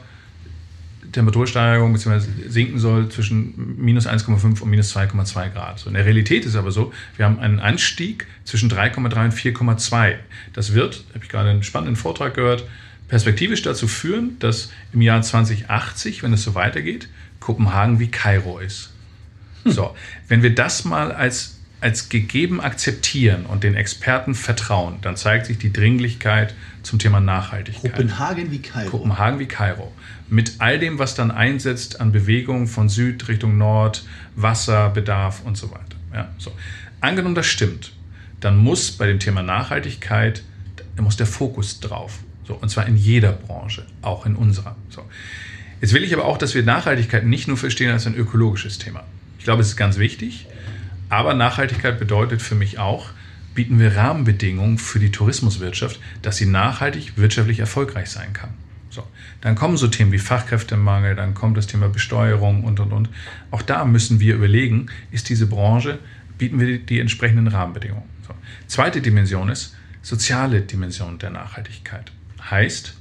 Temperatursteigerung 1.11 1.93
bzw. 1.93 2.25
sinken 2.47 2.79
soll 2.79 3.09
zwischen 3.09 3.75
minus 3.77 4.07
1,5 4.07 4.61
und 4.61 4.69
minus 4.69 4.95
2,2 4.95 5.49
Grad. 5.49 5.79
So 5.79 5.89
in 5.89 5.95
der 5.95 6.05
Realität 6.05 6.45
ist 6.45 6.55
aber 6.55 6.71
so, 6.71 6.93
wir 7.17 7.25
haben 7.25 7.39
einen 7.39 7.59
Anstieg 7.59 8.27
zwischen 8.45 8.69
3,3 8.69 9.25
und 9.25 9.33
4,2. 9.33 10.15
Das 10.53 10.73
wird, 10.73 11.03
habe 11.13 11.23
ich 11.23 11.29
gerade 11.29 11.49
einen 11.49 11.63
spannenden 11.63 11.95
Vortrag 11.95 12.33
gehört, 12.33 12.65
perspektivisch 13.07 13.61
dazu 13.61 13.87
führen, 13.87 14.39
dass 14.39 14.71
im 14.93 15.01
Jahr 15.01 15.21
2080, 15.21 16.23
wenn 16.23 16.33
es 16.33 16.43
so 16.43 16.55
weitergeht, 16.55 17.09
Kopenhagen 17.39 17.99
wie 17.99 18.07
Kairo 18.07 18.59
ist. 18.59 18.91
So, 19.65 19.95
wenn 20.27 20.41
wir 20.41 20.55
das 20.55 20.85
mal 20.85 21.11
als, 21.11 21.59
als 21.81 22.09
gegeben 22.09 22.61
akzeptieren 22.61 23.45
und 23.45 23.63
den 23.63 23.75
Experten 23.75 24.33
vertrauen, 24.33 24.95
dann 25.01 25.17
zeigt 25.17 25.45
sich 25.45 25.57
die 25.57 25.71
Dringlichkeit 25.73 26.55
zum 26.83 26.99
Thema 26.99 27.19
Nachhaltigkeit. 27.19 27.91
Kopenhagen 27.91 28.51
wie 28.51 28.59
Kairo. 28.59 28.89
Kopenhagen 28.89 29.39
wie 29.39 29.45
Kairo. 29.45 29.91
Mit 30.31 30.55
all 30.59 30.79
dem, 30.79 30.97
was 30.97 31.13
dann 31.13 31.29
einsetzt 31.29 31.99
an 31.99 32.13
Bewegung 32.13 32.67
von 32.67 32.87
Süd 32.87 33.27
Richtung 33.27 33.57
Nord, 33.57 34.05
Wasserbedarf 34.37 35.43
und 35.43 35.57
so 35.57 35.71
weiter. 35.71 35.97
Ja, 36.13 36.29
so. 36.37 36.53
Angenommen, 37.01 37.35
das 37.35 37.47
stimmt, 37.47 37.91
dann 38.39 38.55
muss 38.55 38.93
bei 38.93 39.07
dem 39.07 39.19
Thema 39.19 39.43
Nachhaltigkeit, 39.43 40.43
muss 40.97 41.17
der 41.17 41.27
Fokus 41.27 41.81
drauf. 41.81 42.19
So, 42.47 42.53
und 42.53 42.69
zwar 42.69 42.85
in 42.85 42.95
jeder 42.95 43.33
Branche, 43.33 43.85
auch 44.01 44.25
in 44.25 44.37
unserer. 44.37 44.77
So. 44.89 45.03
Jetzt 45.81 45.93
will 45.93 46.03
ich 46.03 46.13
aber 46.13 46.23
auch, 46.23 46.37
dass 46.37 46.55
wir 46.55 46.63
Nachhaltigkeit 46.63 47.25
nicht 47.25 47.49
nur 47.49 47.57
verstehen 47.57 47.91
als 47.91 48.07
ein 48.07 48.15
ökologisches 48.15 48.77
Thema. 48.77 49.03
Ich 49.37 49.43
glaube, 49.43 49.61
es 49.61 49.67
ist 49.67 49.75
ganz 49.75 49.97
wichtig, 49.97 50.47
aber 51.09 51.33
Nachhaltigkeit 51.33 51.99
bedeutet 51.99 52.41
für 52.41 52.55
mich 52.55 52.79
auch, 52.79 53.09
bieten 53.53 53.79
wir 53.79 53.97
Rahmenbedingungen 53.97 54.77
für 54.77 54.99
die 54.99 55.11
Tourismuswirtschaft, 55.11 55.99
dass 56.21 56.37
sie 56.37 56.45
nachhaltig 56.45 57.17
wirtschaftlich 57.17 57.59
erfolgreich 57.59 58.09
sein 58.09 58.31
kann. 58.31 58.51
So, 58.91 59.07
dann 59.39 59.55
kommen 59.55 59.77
so 59.77 59.87
Themen 59.87 60.11
wie 60.11 60.19
Fachkräftemangel, 60.19 61.15
dann 61.15 61.33
kommt 61.33 61.55
das 61.55 61.65
Thema 61.65 61.87
Besteuerung 61.87 62.65
und 62.65 62.79
und 62.81 62.91
und. 62.91 63.09
Auch 63.49 63.61
da 63.61 63.85
müssen 63.85 64.19
wir 64.19 64.35
überlegen, 64.35 64.87
ist 65.11 65.29
diese 65.29 65.47
Branche, 65.47 65.97
bieten 66.37 66.59
wir 66.59 66.67
die, 66.67 66.85
die 66.85 66.99
entsprechenden 66.99 67.47
Rahmenbedingungen. 67.47 68.09
So. 68.27 68.33
Zweite 68.67 69.01
Dimension 69.01 69.47
ist 69.47 69.75
soziale 70.01 70.61
Dimension 70.61 71.19
der 71.19 71.29
Nachhaltigkeit. 71.29 72.11
Heißt, 72.49 72.97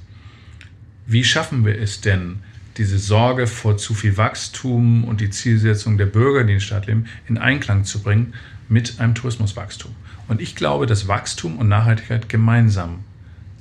wie 1.07 1.25
schaffen 1.25 1.65
wir 1.65 1.77
es 1.77 1.99
denn, 1.99 2.39
diese 2.77 2.97
Sorge 2.97 3.47
vor 3.47 3.77
zu 3.77 3.93
viel 3.93 4.15
Wachstum 4.15 5.03
und 5.03 5.19
die 5.19 5.29
Zielsetzung 5.29 5.97
der 5.97 6.05
Bürger, 6.05 6.45
die 6.45 6.53
in 6.53 6.59
der 6.59 6.65
Stadt 6.65 6.87
leben, 6.87 7.05
in 7.27 7.37
Einklang 7.37 7.83
zu 7.83 8.01
bringen 8.01 8.33
mit 8.69 9.01
einem 9.01 9.13
Tourismuswachstum? 9.13 9.93
Und 10.29 10.39
ich 10.39 10.55
glaube, 10.55 10.85
dass 10.85 11.09
Wachstum 11.09 11.57
und 11.57 11.67
Nachhaltigkeit 11.67 12.29
gemeinsam 12.29 12.99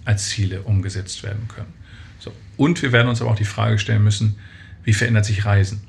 als 0.05 0.29
Ziele 0.29 0.63
umgesetzt 0.63 1.25
werden 1.25 1.49
können. 1.49 1.80
So. 2.21 2.33
Und 2.57 2.81
wir 2.83 2.93
werden 2.93 3.09
uns 3.09 3.21
aber 3.21 3.31
auch 3.31 3.37
die 3.37 3.45
Frage 3.45 3.79
stellen 3.79 4.05
müssen, 4.05 4.37
wie 4.85 4.93
verändert 4.93 5.25
sich 5.25 5.45
Reisen? 5.45 5.83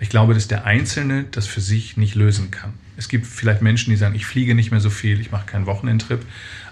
Ich 0.00 0.08
glaube, 0.08 0.34
dass 0.34 0.48
der 0.48 0.64
Einzelne 0.64 1.26
das 1.30 1.46
für 1.46 1.60
sich 1.60 1.96
nicht 1.96 2.14
lösen 2.14 2.50
kann. 2.50 2.72
Es 2.96 3.08
gibt 3.08 3.26
vielleicht 3.26 3.62
Menschen, 3.62 3.90
die 3.90 3.96
sagen, 3.96 4.14
ich 4.14 4.26
fliege 4.26 4.54
nicht 4.54 4.70
mehr 4.70 4.80
so 4.80 4.90
viel, 4.90 5.20
ich 5.20 5.30
mache 5.30 5.46
keinen 5.46 5.66
Wochenendtrip. 5.66 6.20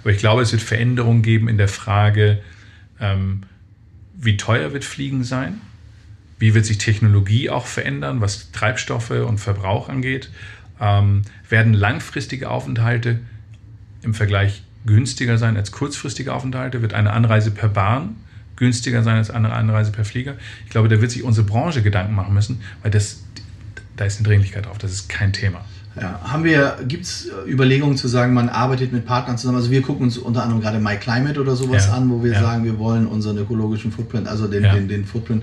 Aber 0.00 0.10
ich 0.10 0.18
glaube, 0.18 0.42
es 0.42 0.52
wird 0.52 0.62
Veränderungen 0.62 1.22
geben 1.22 1.48
in 1.48 1.58
der 1.58 1.68
Frage, 1.68 2.40
ähm, 2.98 3.42
wie 4.14 4.36
teuer 4.36 4.72
wird 4.72 4.84
Fliegen 4.84 5.24
sein? 5.24 5.60
Wie 6.38 6.54
wird 6.54 6.66
sich 6.66 6.78
Technologie 6.78 7.50
auch 7.50 7.66
verändern, 7.66 8.20
was 8.20 8.50
Treibstoffe 8.52 9.10
und 9.10 9.38
Verbrauch 9.38 9.88
angeht? 9.88 10.30
Ähm, 10.80 11.22
werden 11.48 11.74
langfristige 11.74 12.50
Aufenthalte 12.50 13.20
im 14.02 14.14
Vergleich 14.14 14.62
günstiger 14.86 15.38
sein 15.38 15.56
als 15.56 15.70
kurzfristige 15.70 16.32
Aufenthalte? 16.34 16.82
Wird 16.82 16.94
eine 16.94 17.12
Anreise 17.12 17.50
per 17.50 17.68
Bahn 17.68 18.16
günstiger 18.60 19.02
sein 19.02 19.16
als 19.16 19.30
eine 19.30 19.52
Anreise 19.52 19.90
per 19.90 20.04
Flieger? 20.04 20.34
Ich 20.64 20.70
glaube, 20.70 20.88
da 20.88 21.00
wird 21.00 21.10
sich 21.10 21.24
unsere 21.24 21.44
Branche 21.44 21.82
Gedanken 21.82 22.14
machen 22.14 22.32
müssen, 22.32 22.60
weil 22.82 22.92
das, 22.92 23.24
da 23.96 24.04
ist 24.04 24.18
eine 24.18 24.28
Dringlichkeit 24.28 24.66
drauf. 24.66 24.78
Das 24.78 24.92
ist 24.92 25.08
kein 25.08 25.32
Thema. 25.32 25.64
Ja, 26.00 26.20
haben 26.22 26.44
wir, 26.44 26.78
gibt 26.86 27.04
es 27.04 27.28
Überlegungen 27.48 27.96
zu 27.96 28.06
sagen, 28.06 28.32
man 28.32 28.48
arbeitet 28.48 28.92
mit 28.92 29.04
Partnern 29.06 29.38
zusammen? 29.38 29.58
Also 29.58 29.72
wir 29.72 29.82
gucken 29.82 30.04
uns 30.04 30.18
unter 30.18 30.44
anderem 30.44 30.60
gerade 30.60 30.78
MyClimate 30.78 31.40
oder 31.40 31.56
sowas 31.56 31.88
Ja, 31.88 31.94
an, 31.94 32.08
wo 32.10 32.22
wir 32.22 32.32
ja. 32.32 32.40
sagen, 32.40 32.64
wir 32.64 32.78
wollen 32.78 33.06
unseren 33.06 33.38
ökologischen 33.38 33.90
Footprint, 33.90 34.28
also 34.28 34.46
den, 34.46 34.62
den, 34.62 34.86
den 34.86 35.04
Footprint 35.04 35.42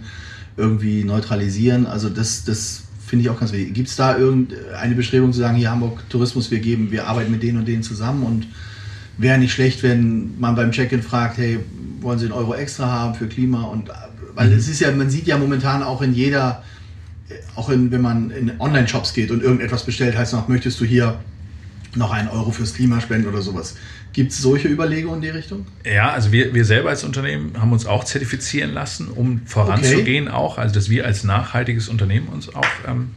irgendwie 0.55 1.03
neutralisieren. 1.03 1.85
Also 1.85 2.09
das, 2.09 2.45
das 2.45 2.83
finde 3.05 3.23
ich 3.23 3.29
auch 3.29 3.39
ganz 3.39 3.51
wichtig. 3.51 3.73
Gibt 3.73 3.89
es 3.89 3.95
da 3.97 4.17
irgendeine 4.17 4.95
Bestrebung 4.95 5.33
zu 5.33 5.39
sagen, 5.39 5.57
hier 5.57 5.69
Hamburg 5.69 6.09
Tourismus, 6.09 6.49
wir 6.49 6.59
geben, 6.59 6.91
wir 6.91 7.07
arbeiten 7.07 7.31
mit 7.31 7.43
denen 7.43 7.59
und 7.59 7.67
denen 7.67 7.83
zusammen 7.83 8.23
und 8.23 8.47
wäre 9.17 9.37
nicht 9.37 9.51
schlecht, 9.51 9.83
wenn 9.83 10.39
man 10.39 10.55
beim 10.55 10.71
Check-in 10.71 11.01
fragt, 11.01 11.37
hey, 11.37 11.59
wollen 12.01 12.19
Sie 12.19 12.25
einen 12.25 12.33
Euro 12.33 12.53
extra 12.53 12.87
haben 12.87 13.15
für 13.15 13.27
Klima? 13.27 13.63
Und 13.63 13.89
weil 14.35 14.51
es 14.53 14.67
ist 14.67 14.79
ja, 14.79 14.91
man 14.91 15.09
sieht 15.09 15.27
ja 15.27 15.37
momentan 15.37 15.83
auch 15.83 16.01
in 16.01 16.13
jeder, 16.13 16.63
auch 17.55 17.69
in, 17.69 17.91
wenn 17.91 18.01
man 18.01 18.29
in 18.29 18.59
Online-Shops 18.59 19.13
geht 19.13 19.31
und 19.31 19.41
irgendetwas 19.41 19.83
bestellt, 19.83 20.17
heißt 20.17 20.33
noch, 20.33 20.47
möchtest 20.47 20.79
du 20.79 20.85
hier 20.85 21.19
noch 21.95 22.11
einen 22.11 22.27
Euro 22.27 22.51
fürs 22.51 22.73
Klima 22.73 23.01
spenden 23.01 23.27
oder 23.27 23.41
sowas. 23.41 23.75
Gibt 24.13 24.31
es 24.31 24.39
solche 24.39 24.67
Überlegungen 24.67 25.17
in 25.17 25.21
die 25.21 25.29
Richtung? 25.29 25.65
Ja, 25.83 26.11
also 26.11 26.31
wir, 26.31 26.53
wir 26.53 26.65
selber 26.65 26.89
als 26.89 27.03
Unternehmen 27.03 27.59
haben 27.59 27.71
uns 27.71 27.85
auch 27.85 28.03
zertifizieren 28.03 28.73
lassen, 28.73 29.07
um 29.09 29.41
voranzugehen 29.45 30.27
okay. 30.27 30.35
auch, 30.35 30.57
also 30.57 30.73
dass 30.73 30.89
wir 30.89 31.05
als 31.05 31.23
nachhaltiges 31.23 31.89
Unternehmen 31.89 32.27
uns 32.27 32.53
auch 32.53 32.65
ähm, 32.87 33.11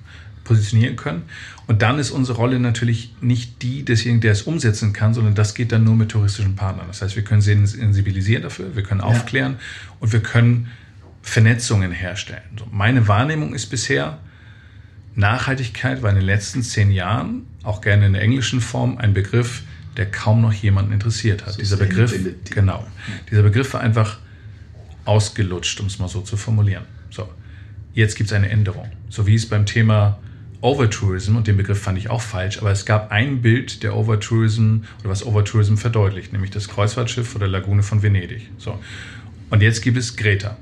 positionieren 0.51 0.97
können. 0.97 1.23
Und 1.69 1.81
dann 1.81 2.01
ist 2.01 2.11
unsere 2.11 2.37
Rolle 2.37 2.59
natürlich 2.59 3.15
nicht 3.21 3.63
die 3.63 3.85
desjenigen, 3.85 4.21
der 4.21 4.33
es 4.33 4.43
umsetzen 4.43 4.93
kann, 4.93 5.15
sondern 5.15 5.37
das 5.37 5.55
geht 5.55 5.71
dann 5.71 5.85
nur 5.85 5.95
mit 5.95 6.09
touristischen 6.09 6.57
Partnern. 6.57 6.89
Das 6.89 7.03
heißt, 7.03 7.15
wir 7.15 7.23
können 7.23 7.41
sie 7.41 7.55
sensibilisieren 7.67 8.43
dafür, 8.43 8.75
wir 8.75 8.83
können 8.83 9.01
aufklären 9.01 9.53
ja. 9.53 9.95
und 10.01 10.13
wir 10.13 10.19
können 10.19 10.67
Vernetzungen 11.23 11.93
herstellen. 11.93 12.43
So, 12.59 12.67
meine 12.73 13.07
Wahrnehmung 13.07 13.55
ist 13.55 13.67
bisher, 13.67 14.19
Nachhaltigkeit 15.15 16.03
war 16.03 16.11
in 16.11 16.17
den 16.17 16.25
letzten 16.25 16.65
zehn 16.65 16.91
Jahren, 16.91 17.47
auch 17.63 17.81
gerne 17.81 18.07
in 18.07 18.15
der 18.15 18.23
englischen 18.23 18.61
Form, 18.61 18.99
ein 18.99 19.15
Begriff, 19.15 19.63
der 19.97 20.11
kaum 20.11 20.41
noch 20.41 20.53
jemanden 20.53 20.91
interessiert 20.91 21.47
hat. 21.47 21.61
Dieser 21.61 21.77
Begriff, 21.77 22.13
genau, 22.51 22.85
dieser 23.31 23.45
Begriff 23.45 23.73
war 23.73 23.83
einfach 23.83 24.19
ausgelutscht, 25.05 25.79
um 25.79 25.87
es 25.87 26.01
mal 26.01 26.09
so 26.09 26.23
zu 26.23 26.37
formulieren. 26.37 26.87
So, 27.11 27.29
jetzt 27.95 28.17
gibt 28.17 28.31
es 28.31 28.33
eine 28.33 28.49
Änderung. 28.49 28.91
So 29.11 29.29
wie 29.29 29.37
es 29.37 29.49
beim 29.49 29.65
Thema 29.65 30.19
Overtourism, 30.63 31.37
und 31.37 31.47
den 31.47 31.57
Begriff 31.57 31.81
fand 31.81 31.97
ich 31.97 32.11
auch 32.11 32.21
falsch, 32.21 32.59
aber 32.59 32.71
es 32.71 32.85
gab 32.85 33.11
ein 33.11 33.41
Bild 33.41 33.83
der 33.83 33.97
Overtourism 33.97 34.81
oder 35.01 35.11
was 35.11 35.25
Overtourism 35.25 35.77
verdeutlicht, 35.77 36.33
nämlich 36.33 36.51
das 36.51 36.69
Kreuzfahrtschiff 36.69 37.29
vor 37.29 37.39
der 37.39 37.49
Lagune 37.49 37.83
von 37.83 38.03
Venedig. 38.03 38.51
So. 38.59 38.79
Und 39.49 39.63
jetzt 39.63 39.81
gibt 39.81 39.97
es 39.97 40.17
Greta. 40.17 40.59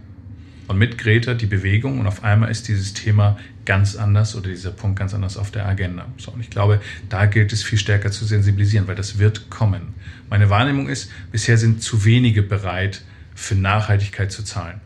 Und 0.68 0.78
mit 0.78 0.98
Greta 0.98 1.34
die 1.34 1.46
Bewegung 1.46 1.98
und 1.98 2.06
auf 2.06 2.22
einmal 2.22 2.50
ist 2.50 2.68
dieses 2.68 2.92
Thema 2.92 3.38
ganz 3.64 3.96
anders 3.96 4.36
oder 4.36 4.50
dieser 4.50 4.70
Punkt 4.70 4.98
ganz 4.98 5.14
anders 5.14 5.36
auf 5.36 5.50
der 5.50 5.66
Agenda. 5.66 6.06
So, 6.18 6.30
und 6.30 6.40
ich 6.40 6.50
glaube, 6.50 6.80
da 7.08 7.26
gilt 7.26 7.52
es 7.52 7.62
viel 7.62 7.78
stärker 7.78 8.10
zu 8.10 8.24
sensibilisieren, 8.24 8.86
weil 8.86 8.94
das 8.94 9.18
wird 9.18 9.50
kommen. 9.50 9.94
Meine 10.30 10.50
Wahrnehmung 10.50 10.88
ist, 10.88 11.10
bisher 11.32 11.56
sind 11.56 11.82
zu 11.82 12.04
wenige 12.04 12.42
bereit, 12.42 13.02
für 13.34 13.54
Nachhaltigkeit 13.54 14.30
zu 14.30 14.44
zahlen. 14.44 14.80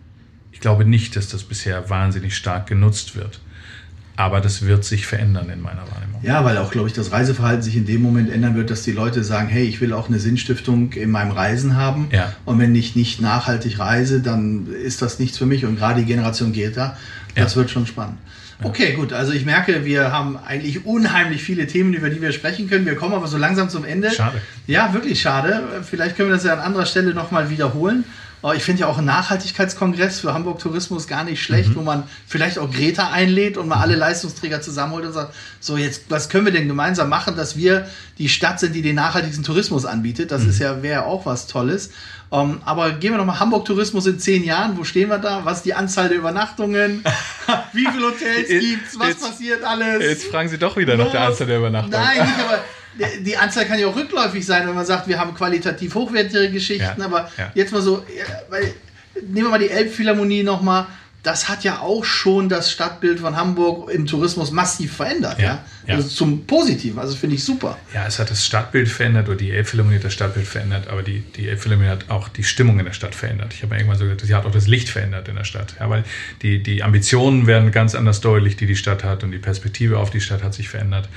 Ich 0.52 0.60
glaube 0.60 0.84
nicht, 0.84 1.16
dass 1.16 1.28
das 1.28 1.42
bisher 1.42 1.90
wahnsinnig 1.90 2.36
stark 2.36 2.66
genutzt 2.68 3.16
wird. 3.16 3.40
Aber 4.16 4.40
das 4.40 4.66
wird 4.66 4.84
sich 4.84 5.06
verändern 5.06 5.48
in 5.50 5.60
meiner 5.60 5.80
Wahrnehmung. 5.80 6.20
Ja, 6.22 6.44
weil 6.44 6.58
auch, 6.58 6.70
glaube 6.70 6.88
ich, 6.88 6.94
das 6.94 7.12
Reiseverhalten 7.12 7.62
sich 7.62 7.76
in 7.76 7.86
dem 7.86 8.02
Moment 8.02 8.30
ändern 8.30 8.54
wird, 8.54 8.70
dass 8.70 8.82
die 8.82 8.92
Leute 8.92 9.24
sagen, 9.24 9.48
hey, 9.48 9.64
ich 9.64 9.80
will 9.80 9.92
auch 9.92 10.08
eine 10.08 10.18
Sinnstiftung 10.18 10.92
in 10.92 11.10
meinem 11.10 11.32
Reisen 11.32 11.76
haben. 11.76 12.08
Ja. 12.12 12.32
Und 12.44 12.58
wenn 12.58 12.74
ich 12.74 12.94
nicht 12.94 13.20
nachhaltig 13.20 13.78
reise, 13.78 14.20
dann 14.20 14.66
ist 14.66 15.02
das 15.02 15.18
nichts 15.18 15.38
für 15.38 15.46
mich. 15.46 15.64
Und 15.64 15.76
gerade 15.76 16.00
die 16.00 16.06
Generation 16.06 16.52
Greta, 16.52 16.96
das 17.34 17.54
ja. 17.54 17.60
wird 17.60 17.70
schon 17.70 17.86
spannend. 17.86 18.18
Okay, 18.64 18.92
gut. 18.92 19.12
Also 19.12 19.32
ich 19.32 19.44
merke, 19.44 19.84
wir 19.84 20.12
haben 20.12 20.36
eigentlich 20.36 20.86
unheimlich 20.86 21.42
viele 21.42 21.66
Themen, 21.66 21.94
über 21.94 22.10
die 22.10 22.20
wir 22.20 22.32
sprechen 22.32 22.68
können. 22.68 22.86
Wir 22.86 22.94
kommen 22.94 23.14
aber 23.14 23.26
so 23.26 23.38
langsam 23.38 23.68
zum 23.68 23.84
Ende. 23.84 24.10
Schade. 24.10 24.40
Ja, 24.66 24.92
wirklich 24.94 25.20
schade. 25.20 25.82
Vielleicht 25.82 26.16
können 26.16 26.28
wir 26.28 26.36
das 26.36 26.44
ja 26.44 26.52
an 26.52 26.60
anderer 26.60 26.86
Stelle 26.86 27.14
nochmal 27.14 27.50
wiederholen. 27.50 28.04
Aber 28.42 28.56
ich 28.56 28.64
finde 28.64 28.80
ja 28.80 28.86
auch 28.88 28.98
ein 28.98 29.04
Nachhaltigkeitskongress 29.04 30.20
für 30.20 30.34
Hamburg 30.34 30.58
Tourismus 30.58 31.06
gar 31.06 31.22
nicht 31.24 31.42
schlecht, 31.42 31.70
mhm. 31.70 31.76
wo 31.76 31.80
man 31.82 32.02
vielleicht 32.26 32.58
auch 32.58 32.70
Greta 32.70 33.10
einlädt 33.10 33.56
und 33.56 33.68
mal 33.68 33.80
alle 33.80 33.94
Leistungsträger 33.94 34.60
zusammenholt 34.60 35.06
und 35.06 35.12
sagt, 35.12 35.34
so 35.60 35.76
jetzt, 35.76 36.04
was 36.08 36.28
können 36.28 36.44
wir 36.44 36.52
denn 36.52 36.66
gemeinsam 36.66 37.08
machen, 37.08 37.36
dass 37.36 37.56
wir 37.56 37.88
die 38.18 38.28
Stadt 38.28 38.58
sind, 38.58 38.74
die 38.74 38.82
den 38.82 38.96
nachhaltigsten 38.96 39.44
Tourismus 39.44 39.84
anbietet. 39.84 40.32
Das 40.32 40.42
mhm. 40.42 40.50
ist 40.50 40.58
ja, 40.58 40.82
wäre 40.82 41.06
auch 41.06 41.24
was 41.24 41.46
Tolles. 41.46 41.90
Um, 42.30 42.52
ähm, 42.52 42.62
aber 42.64 42.92
gehen 42.92 43.12
wir 43.12 43.18
nochmal 43.18 43.38
Hamburg 43.38 43.66
Tourismus 43.66 44.06
in 44.06 44.18
zehn 44.18 44.42
Jahren. 44.42 44.78
Wo 44.78 44.84
stehen 44.84 45.10
wir 45.10 45.18
da? 45.18 45.44
Was 45.44 45.58
ist 45.58 45.66
die 45.66 45.74
Anzahl 45.74 46.08
der 46.08 46.16
Übernachtungen? 46.16 47.04
Wie 47.74 47.86
viele 47.86 48.06
Hotels 48.06 48.48
gibt's? 48.48 48.98
Was 48.98 49.08
jetzt, 49.08 49.20
passiert 49.20 49.62
alles? 49.62 50.02
Jetzt 50.02 50.24
fragen 50.24 50.48
Sie 50.48 50.56
doch 50.56 50.76
wieder 50.78 50.96
nach 50.96 51.10
der 51.10 51.20
Anzahl 51.20 51.46
der 51.46 51.58
Übernachtungen. 51.58 52.00
Nein, 52.00 52.26
nicht, 52.26 52.38
aber 52.40 52.58
die 53.20 53.36
Anzahl 53.36 53.64
kann 53.64 53.78
ja 53.78 53.86
auch 53.86 53.96
rückläufig 53.96 54.44
sein, 54.44 54.66
wenn 54.66 54.74
man 54.74 54.86
sagt, 54.86 55.08
wir 55.08 55.18
haben 55.18 55.34
qualitativ 55.34 55.94
hochwertige 55.94 56.50
Geschichten, 56.50 57.00
ja, 57.00 57.04
aber 57.04 57.30
ja. 57.38 57.50
jetzt 57.54 57.72
mal 57.72 57.82
so, 57.82 58.04
weil, 58.50 58.74
nehmen 59.14 59.46
wir 59.46 59.50
mal 59.50 59.58
die 59.58 59.70
Elbphilharmonie 59.70 60.42
nochmal, 60.42 60.86
das 61.22 61.48
hat 61.48 61.62
ja 61.62 61.78
auch 61.78 62.04
schon 62.04 62.48
das 62.48 62.72
Stadtbild 62.72 63.20
von 63.20 63.36
Hamburg 63.36 63.90
im 63.90 64.06
Tourismus 64.06 64.50
massiv 64.50 64.96
verändert. 64.96 65.38
Ja, 65.38 65.64
ja? 65.86 65.94
Also 65.94 66.08
zum 66.08 66.46
Positiven, 66.46 66.98
also 66.98 67.14
finde 67.14 67.36
ich 67.36 67.44
super. 67.44 67.78
Ja, 67.94 68.06
es 68.06 68.18
hat 68.18 68.30
das 68.30 68.44
Stadtbild 68.44 68.88
verändert 68.88 69.28
oder 69.28 69.36
die 69.36 69.52
Elbphilharmonie 69.52 69.98
hat 69.98 70.04
das 70.04 70.14
Stadtbild 70.14 70.48
verändert, 70.48 70.88
aber 70.88 71.04
die, 71.04 71.20
die 71.20 71.48
Elbphilharmonie 71.48 71.90
hat 71.90 72.10
auch 72.10 72.28
die 72.28 72.42
Stimmung 72.42 72.80
in 72.80 72.86
der 72.86 72.92
Stadt 72.92 73.14
verändert. 73.14 73.54
Ich 73.54 73.62
habe 73.62 73.76
irgendwann 73.76 73.98
so 73.98 74.04
gesagt, 74.04 74.22
sie 74.22 74.34
hat 74.34 74.44
auch 74.44 74.50
das 74.50 74.66
Licht 74.66 74.88
verändert 74.88 75.28
in 75.28 75.36
der 75.36 75.44
Stadt. 75.44 75.76
Ja, 75.78 75.88
weil 75.88 76.02
die, 76.42 76.60
die 76.60 76.82
Ambitionen 76.82 77.46
werden 77.46 77.70
ganz 77.70 77.94
anders 77.94 78.20
deutlich, 78.20 78.56
die 78.56 78.66
die 78.66 78.76
Stadt 78.76 79.04
hat 79.04 79.22
und 79.22 79.30
die 79.30 79.38
Perspektive 79.38 79.98
auf 79.98 80.10
die 80.10 80.20
Stadt 80.20 80.42
hat 80.42 80.54
sich 80.54 80.68
verändert. 80.68 81.08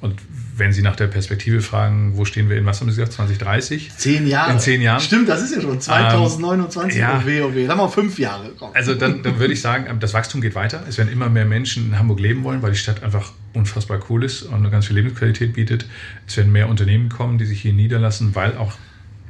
Und 0.00 0.20
wenn 0.56 0.72
Sie 0.72 0.82
nach 0.82 0.96
der 0.96 1.06
Perspektive 1.06 1.62
fragen, 1.62 2.16
wo 2.16 2.24
stehen 2.24 2.50
wir 2.50 2.56
in, 2.56 2.66
was 2.66 2.80
haben 2.80 2.90
Sie 2.90 2.96
gesagt, 2.96 3.12
2030? 3.14 3.92
Zehn 3.96 4.26
Jahre. 4.26 4.52
In 4.52 4.58
zehn 4.58 4.82
Jahren. 4.82 5.00
Stimmt, 5.00 5.28
das 5.28 5.42
ist 5.42 5.54
ja 5.54 5.60
schon 5.60 5.80
2029. 5.80 6.96
Ähm, 6.96 7.00
ja. 7.00 7.18
OW, 7.18 7.50
OW. 7.50 7.66
Dann 7.66 7.78
mal 7.78 7.88
fünf 7.88 8.18
Jahre. 8.18 8.52
Komm. 8.58 8.70
Also 8.74 8.94
dann, 8.94 9.22
dann 9.22 9.38
würde 9.38 9.54
ich 9.54 9.60
sagen, 9.60 9.86
das 9.98 10.12
Wachstum 10.12 10.40
geht 10.40 10.54
weiter. 10.54 10.82
Es 10.88 10.98
werden 10.98 11.10
immer 11.10 11.28
mehr 11.30 11.46
Menschen 11.46 11.88
in 11.88 11.98
Hamburg 11.98 12.20
leben 12.20 12.44
wollen, 12.44 12.62
weil 12.62 12.72
die 12.72 12.78
Stadt 12.78 13.02
einfach 13.02 13.32
unfassbar 13.54 14.00
cool 14.10 14.22
ist 14.22 14.42
und 14.42 14.54
eine 14.54 14.70
ganz 14.70 14.86
viel 14.86 14.96
Lebensqualität 14.96 15.54
bietet. 15.54 15.86
Es 16.26 16.36
werden 16.36 16.52
mehr 16.52 16.68
Unternehmen 16.68 17.08
kommen, 17.08 17.38
die 17.38 17.46
sich 17.46 17.62
hier 17.62 17.72
niederlassen, 17.72 18.34
weil 18.34 18.56
auch 18.56 18.74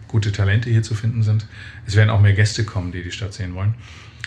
gute 0.08 0.32
Talente 0.32 0.70
hier 0.70 0.82
zu 0.82 0.94
finden 0.94 1.22
sind. 1.22 1.46
Es 1.86 1.94
werden 1.94 2.10
auch 2.10 2.20
mehr 2.20 2.32
Gäste 2.32 2.64
kommen, 2.64 2.92
die 2.92 3.02
die 3.02 3.12
Stadt 3.12 3.34
sehen 3.34 3.54
wollen. 3.54 3.74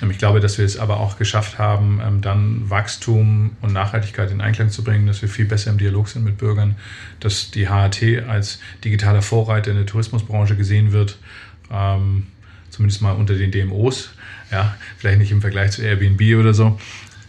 Ich 0.10 0.18
glaube, 0.18 0.40
dass 0.40 0.58
wir 0.58 0.66
es 0.66 0.78
aber 0.78 1.00
auch 1.00 1.18
geschafft 1.18 1.60
haben, 1.60 2.00
ähm, 2.06 2.22
dann 2.22 2.70
Wachstum 2.70 3.52
und 3.62 3.74
Nachhaltigkeit 3.74 4.32
in 4.32 4.40
Einklang 4.40 4.70
zu 4.70 4.84
bringen, 4.84 5.08
dass 5.08 5.22
wir 5.22 5.28
viel 5.28 5.46
besser 5.46 5.72
im 5.72 5.78
Dialog 5.78 6.08
sind 6.08 6.24
mit 6.24 6.38
Bürgern, 6.38 6.76
dass 7.20 7.52
die 7.52 7.68
HAT 7.68 8.02
als 8.28 8.60
digitaler 8.84 9.22
Vorreiter 9.22 9.72
in 9.72 9.78
der 9.78 9.86
Tourismusbranche 9.86 10.56
gesehen 10.56 10.94
wird, 10.94 11.18
ähm, 11.72 12.28
zumindest 12.70 13.02
mal 13.02 13.12
unter 13.12 13.36
den 13.36 13.52
DMOs, 13.52 14.12
ja, 14.52 14.76
vielleicht 14.98 15.20
nicht 15.20 15.32
im 15.32 15.42
Vergleich 15.42 15.72
zu 15.72 15.82
Airbnb 15.82 16.40
oder 16.40 16.54
so. 16.54 16.80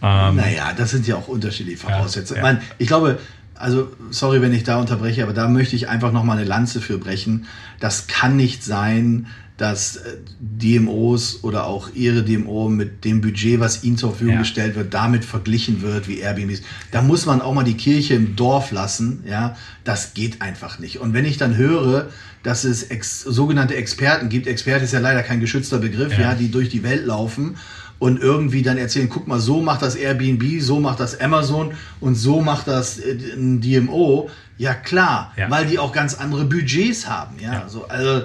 Ähm, 0.01 0.37
naja, 0.37 0.73
das 0.75 0.91
sind 0.91 1.05
ja 1.07 1.15
auch 1.15 1.27
unterschiedliche 1.27 1.77
Voraussetzungen. 1.77 2.41
Ja, 2.41 2.47
ja. 2.47 2.53
Ich, 2.53 2.59
meine, 2.59 2.75
ich 2.77 2.87
glaube, 2.87 3.19
also 3.55 3.91
sorry, 4.09 4.41
wenn 4.41 4.53
ich 4.53 4.63
da 4.63 4.79
unterbreche, 4.79 5.23
aber 5.23 5.33
da 5.33 5.47
möchte 5.47 5.75
ich 5.75 5.87
einfach 5.87 6.11
nochmal 6.11 6.37
eine 6.37 6.47
Lanze 6.47 6.81
für 6.81 6.97
brechen. 6.97 7.45
Das 7.79 8.07
kann 8.07 8.35
nicht 8.35 8.63
sein, 8.63 9.27
dass 9.61 9.97
äh, 9.97 10.17
DMOs 10.39 11.43
oder 11.43 11.67
auch 11.67 11.91
ihre 11.93 12.23
DMO 12.23 12.67
mit 12.67 13.05
dem 13.05 13.21
Budget, 13.21 13.59
was 13.59 13.83
ihnen 13.83 13.95
zur 13.95 14.09
Verfügung 14.09 14.33
ja. 14.33 14.39
gestellt 14.39 14.75
wird, 14.75 14.91
damit 14.91 15.23
verglichen 15.23 15.83
wird 15.83 16.07
wie 16.07 16.17
Airbnbs. 16.17 16.63
Da 16.89 17.03
muss 17.03 17.27
man 17.27 17.41
auch 17.41 17.53
mal 17.53 17.63
die 17.63 17.77
Kirche 17.77 18.15
im 18.15 18.35
Dorf 18.35 18.71
lassen. 18.71 19.23
Ja, 19.29 19.55
das 19.83 20.15
geht 20.15 20.41
einfach 20.41 20.79
nicht. 20.79 20.99
Und 20.99 21.13
wenn 21.13 21.25
ich 21.25 21.37
dann 21.37 21.57
höre, 21.57 22.09
dass 22.41 22.63
es 22.63 22.81
ex 22.81 23.21
sogenannte 23.21 23.75
Experten 23.75 24.29
gibt, 24.29 24.47
Experte 24.47 24.83
ist 24.83 24.93
ja 24.93 24.99
leider 24.99 25.21
kein 25.21 25.39
geschützter 25.39 25.77
Begriff, 25.77 26.13
ja. 26.13 26.31
ja, 26.31 26.33
die 26.33 26.49
durch 26.49 26.69
die 26.69 26.81
Welt 26.81 27.05
laufen 27.05 27.55
und 27.99 28.19
irgendwie 28.19 28.63
dann 28.63 28.79
erzählen, 28.79 29.09
guck 29.09 29.27
mal, 29.27 29.39
so 29.39 29.61
macht 29.61 29.83
das 29.83 29.93
Airbnb, 29.93 30.59
so 30.59 30.79
macht 30.79 30.99
das 30.99 31.21
Amazon 31.21 31.73
und 31.99 32.15
so 32.15 32.41
macht 32.41 32.67
das 32.67 32.97
äh, 32.97 33.15
ein 33.35 33.61
DMO. 33.61 34.27
Ja 34.57 34.73
klar, 34.73 35.33
ja. 35.37 35.51
weil 35.51 35.67
die 35.67 35.77
auch 35.77 35.91
ganz 35.91 36.15
andere 36.15 36.45
Budgets 36.45 37.07
haben. 37.07 37.35
Ja, 37.39 37.53
ja. 37.53 37.69
So, 37.69 37.87
also 37.87 38.23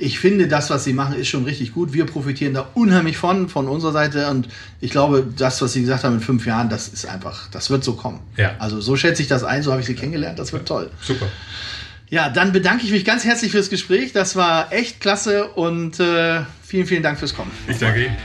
ich 0.00 0.18
finde, 0.18 0.48
das, 0.48 0.70
was 0.70 0.84
sie 0.84 0.94
machen, 0.94 1.14
ist 1.14 1.28
schon 1.28 1.44
richtig 1.44 1.74
gut. 1.74 1.92
Wir 1.92 2.06
profitieren 2.06 2.54
da 2.54 2.68
unheimlich 2.72 3.18
von, 3.18 3.50
von 3.50 3.68
unserer 3.68 3.92
Seite. 3.92 4.28
Und 4.30 4.48
ich 4.80 4.90
glaube, 4.90 5.26
das, 5.36 5.60
was 5.60 5.74
sie 5.74 5.82
gesagt 5.82 6.04
haben 6.04 6.14
in 6.14 6.20
fünf 6.20 6.46
Jahren, 6.46 6.70
das 6.70 6.88
ist 6.88 7.06
einfach, 7.06 7.48
das 7.50 7.68
wird 7.68 7.84
so 7.84 7.92
kommen. 7.92 8.20
Ja. 8.36 8.56
Also 8.58 8.80
so 8.80 8.96
schätze 8.96 9.20
ich 9.20 9.28
das 9.28 9.44
ein, 9.44 9.62
so 9.62 9.72
habe 9.72 9.82
ich 9.82 9.86
sie 9.86 9.94
kennengelernt. 9.94 10.38
Das 10.38 10.54
wird 10.54 10.66
toll. 10.66 10.90
Super. 11.02 11.26
Ja, 12.08 12.30
dann 12.30 12.52
bedanke 12.52 12.84
ich 12.84 12.90
mich 12.90 13.04
ganz 13.04 13.24
herzlich 13.24 13.52
fürs 13.52 13.68
Gespräch. 13.68 14.12
Das 14.12 14.36
war 14.36 14.72
echt 14.72 15.00
klasse 15.00 15.48
und 15.48 16.00
äh, 16.00 16.40
vielen, 16.62 16.86
vielen 16.86 17.02
Dank 17.02 17.18
fürs 17.18 17.34
Kommen. 17.34 17.50
Ich 17.68 17.78
danke 17.78 18.06
Ihnen. 18.06 18.16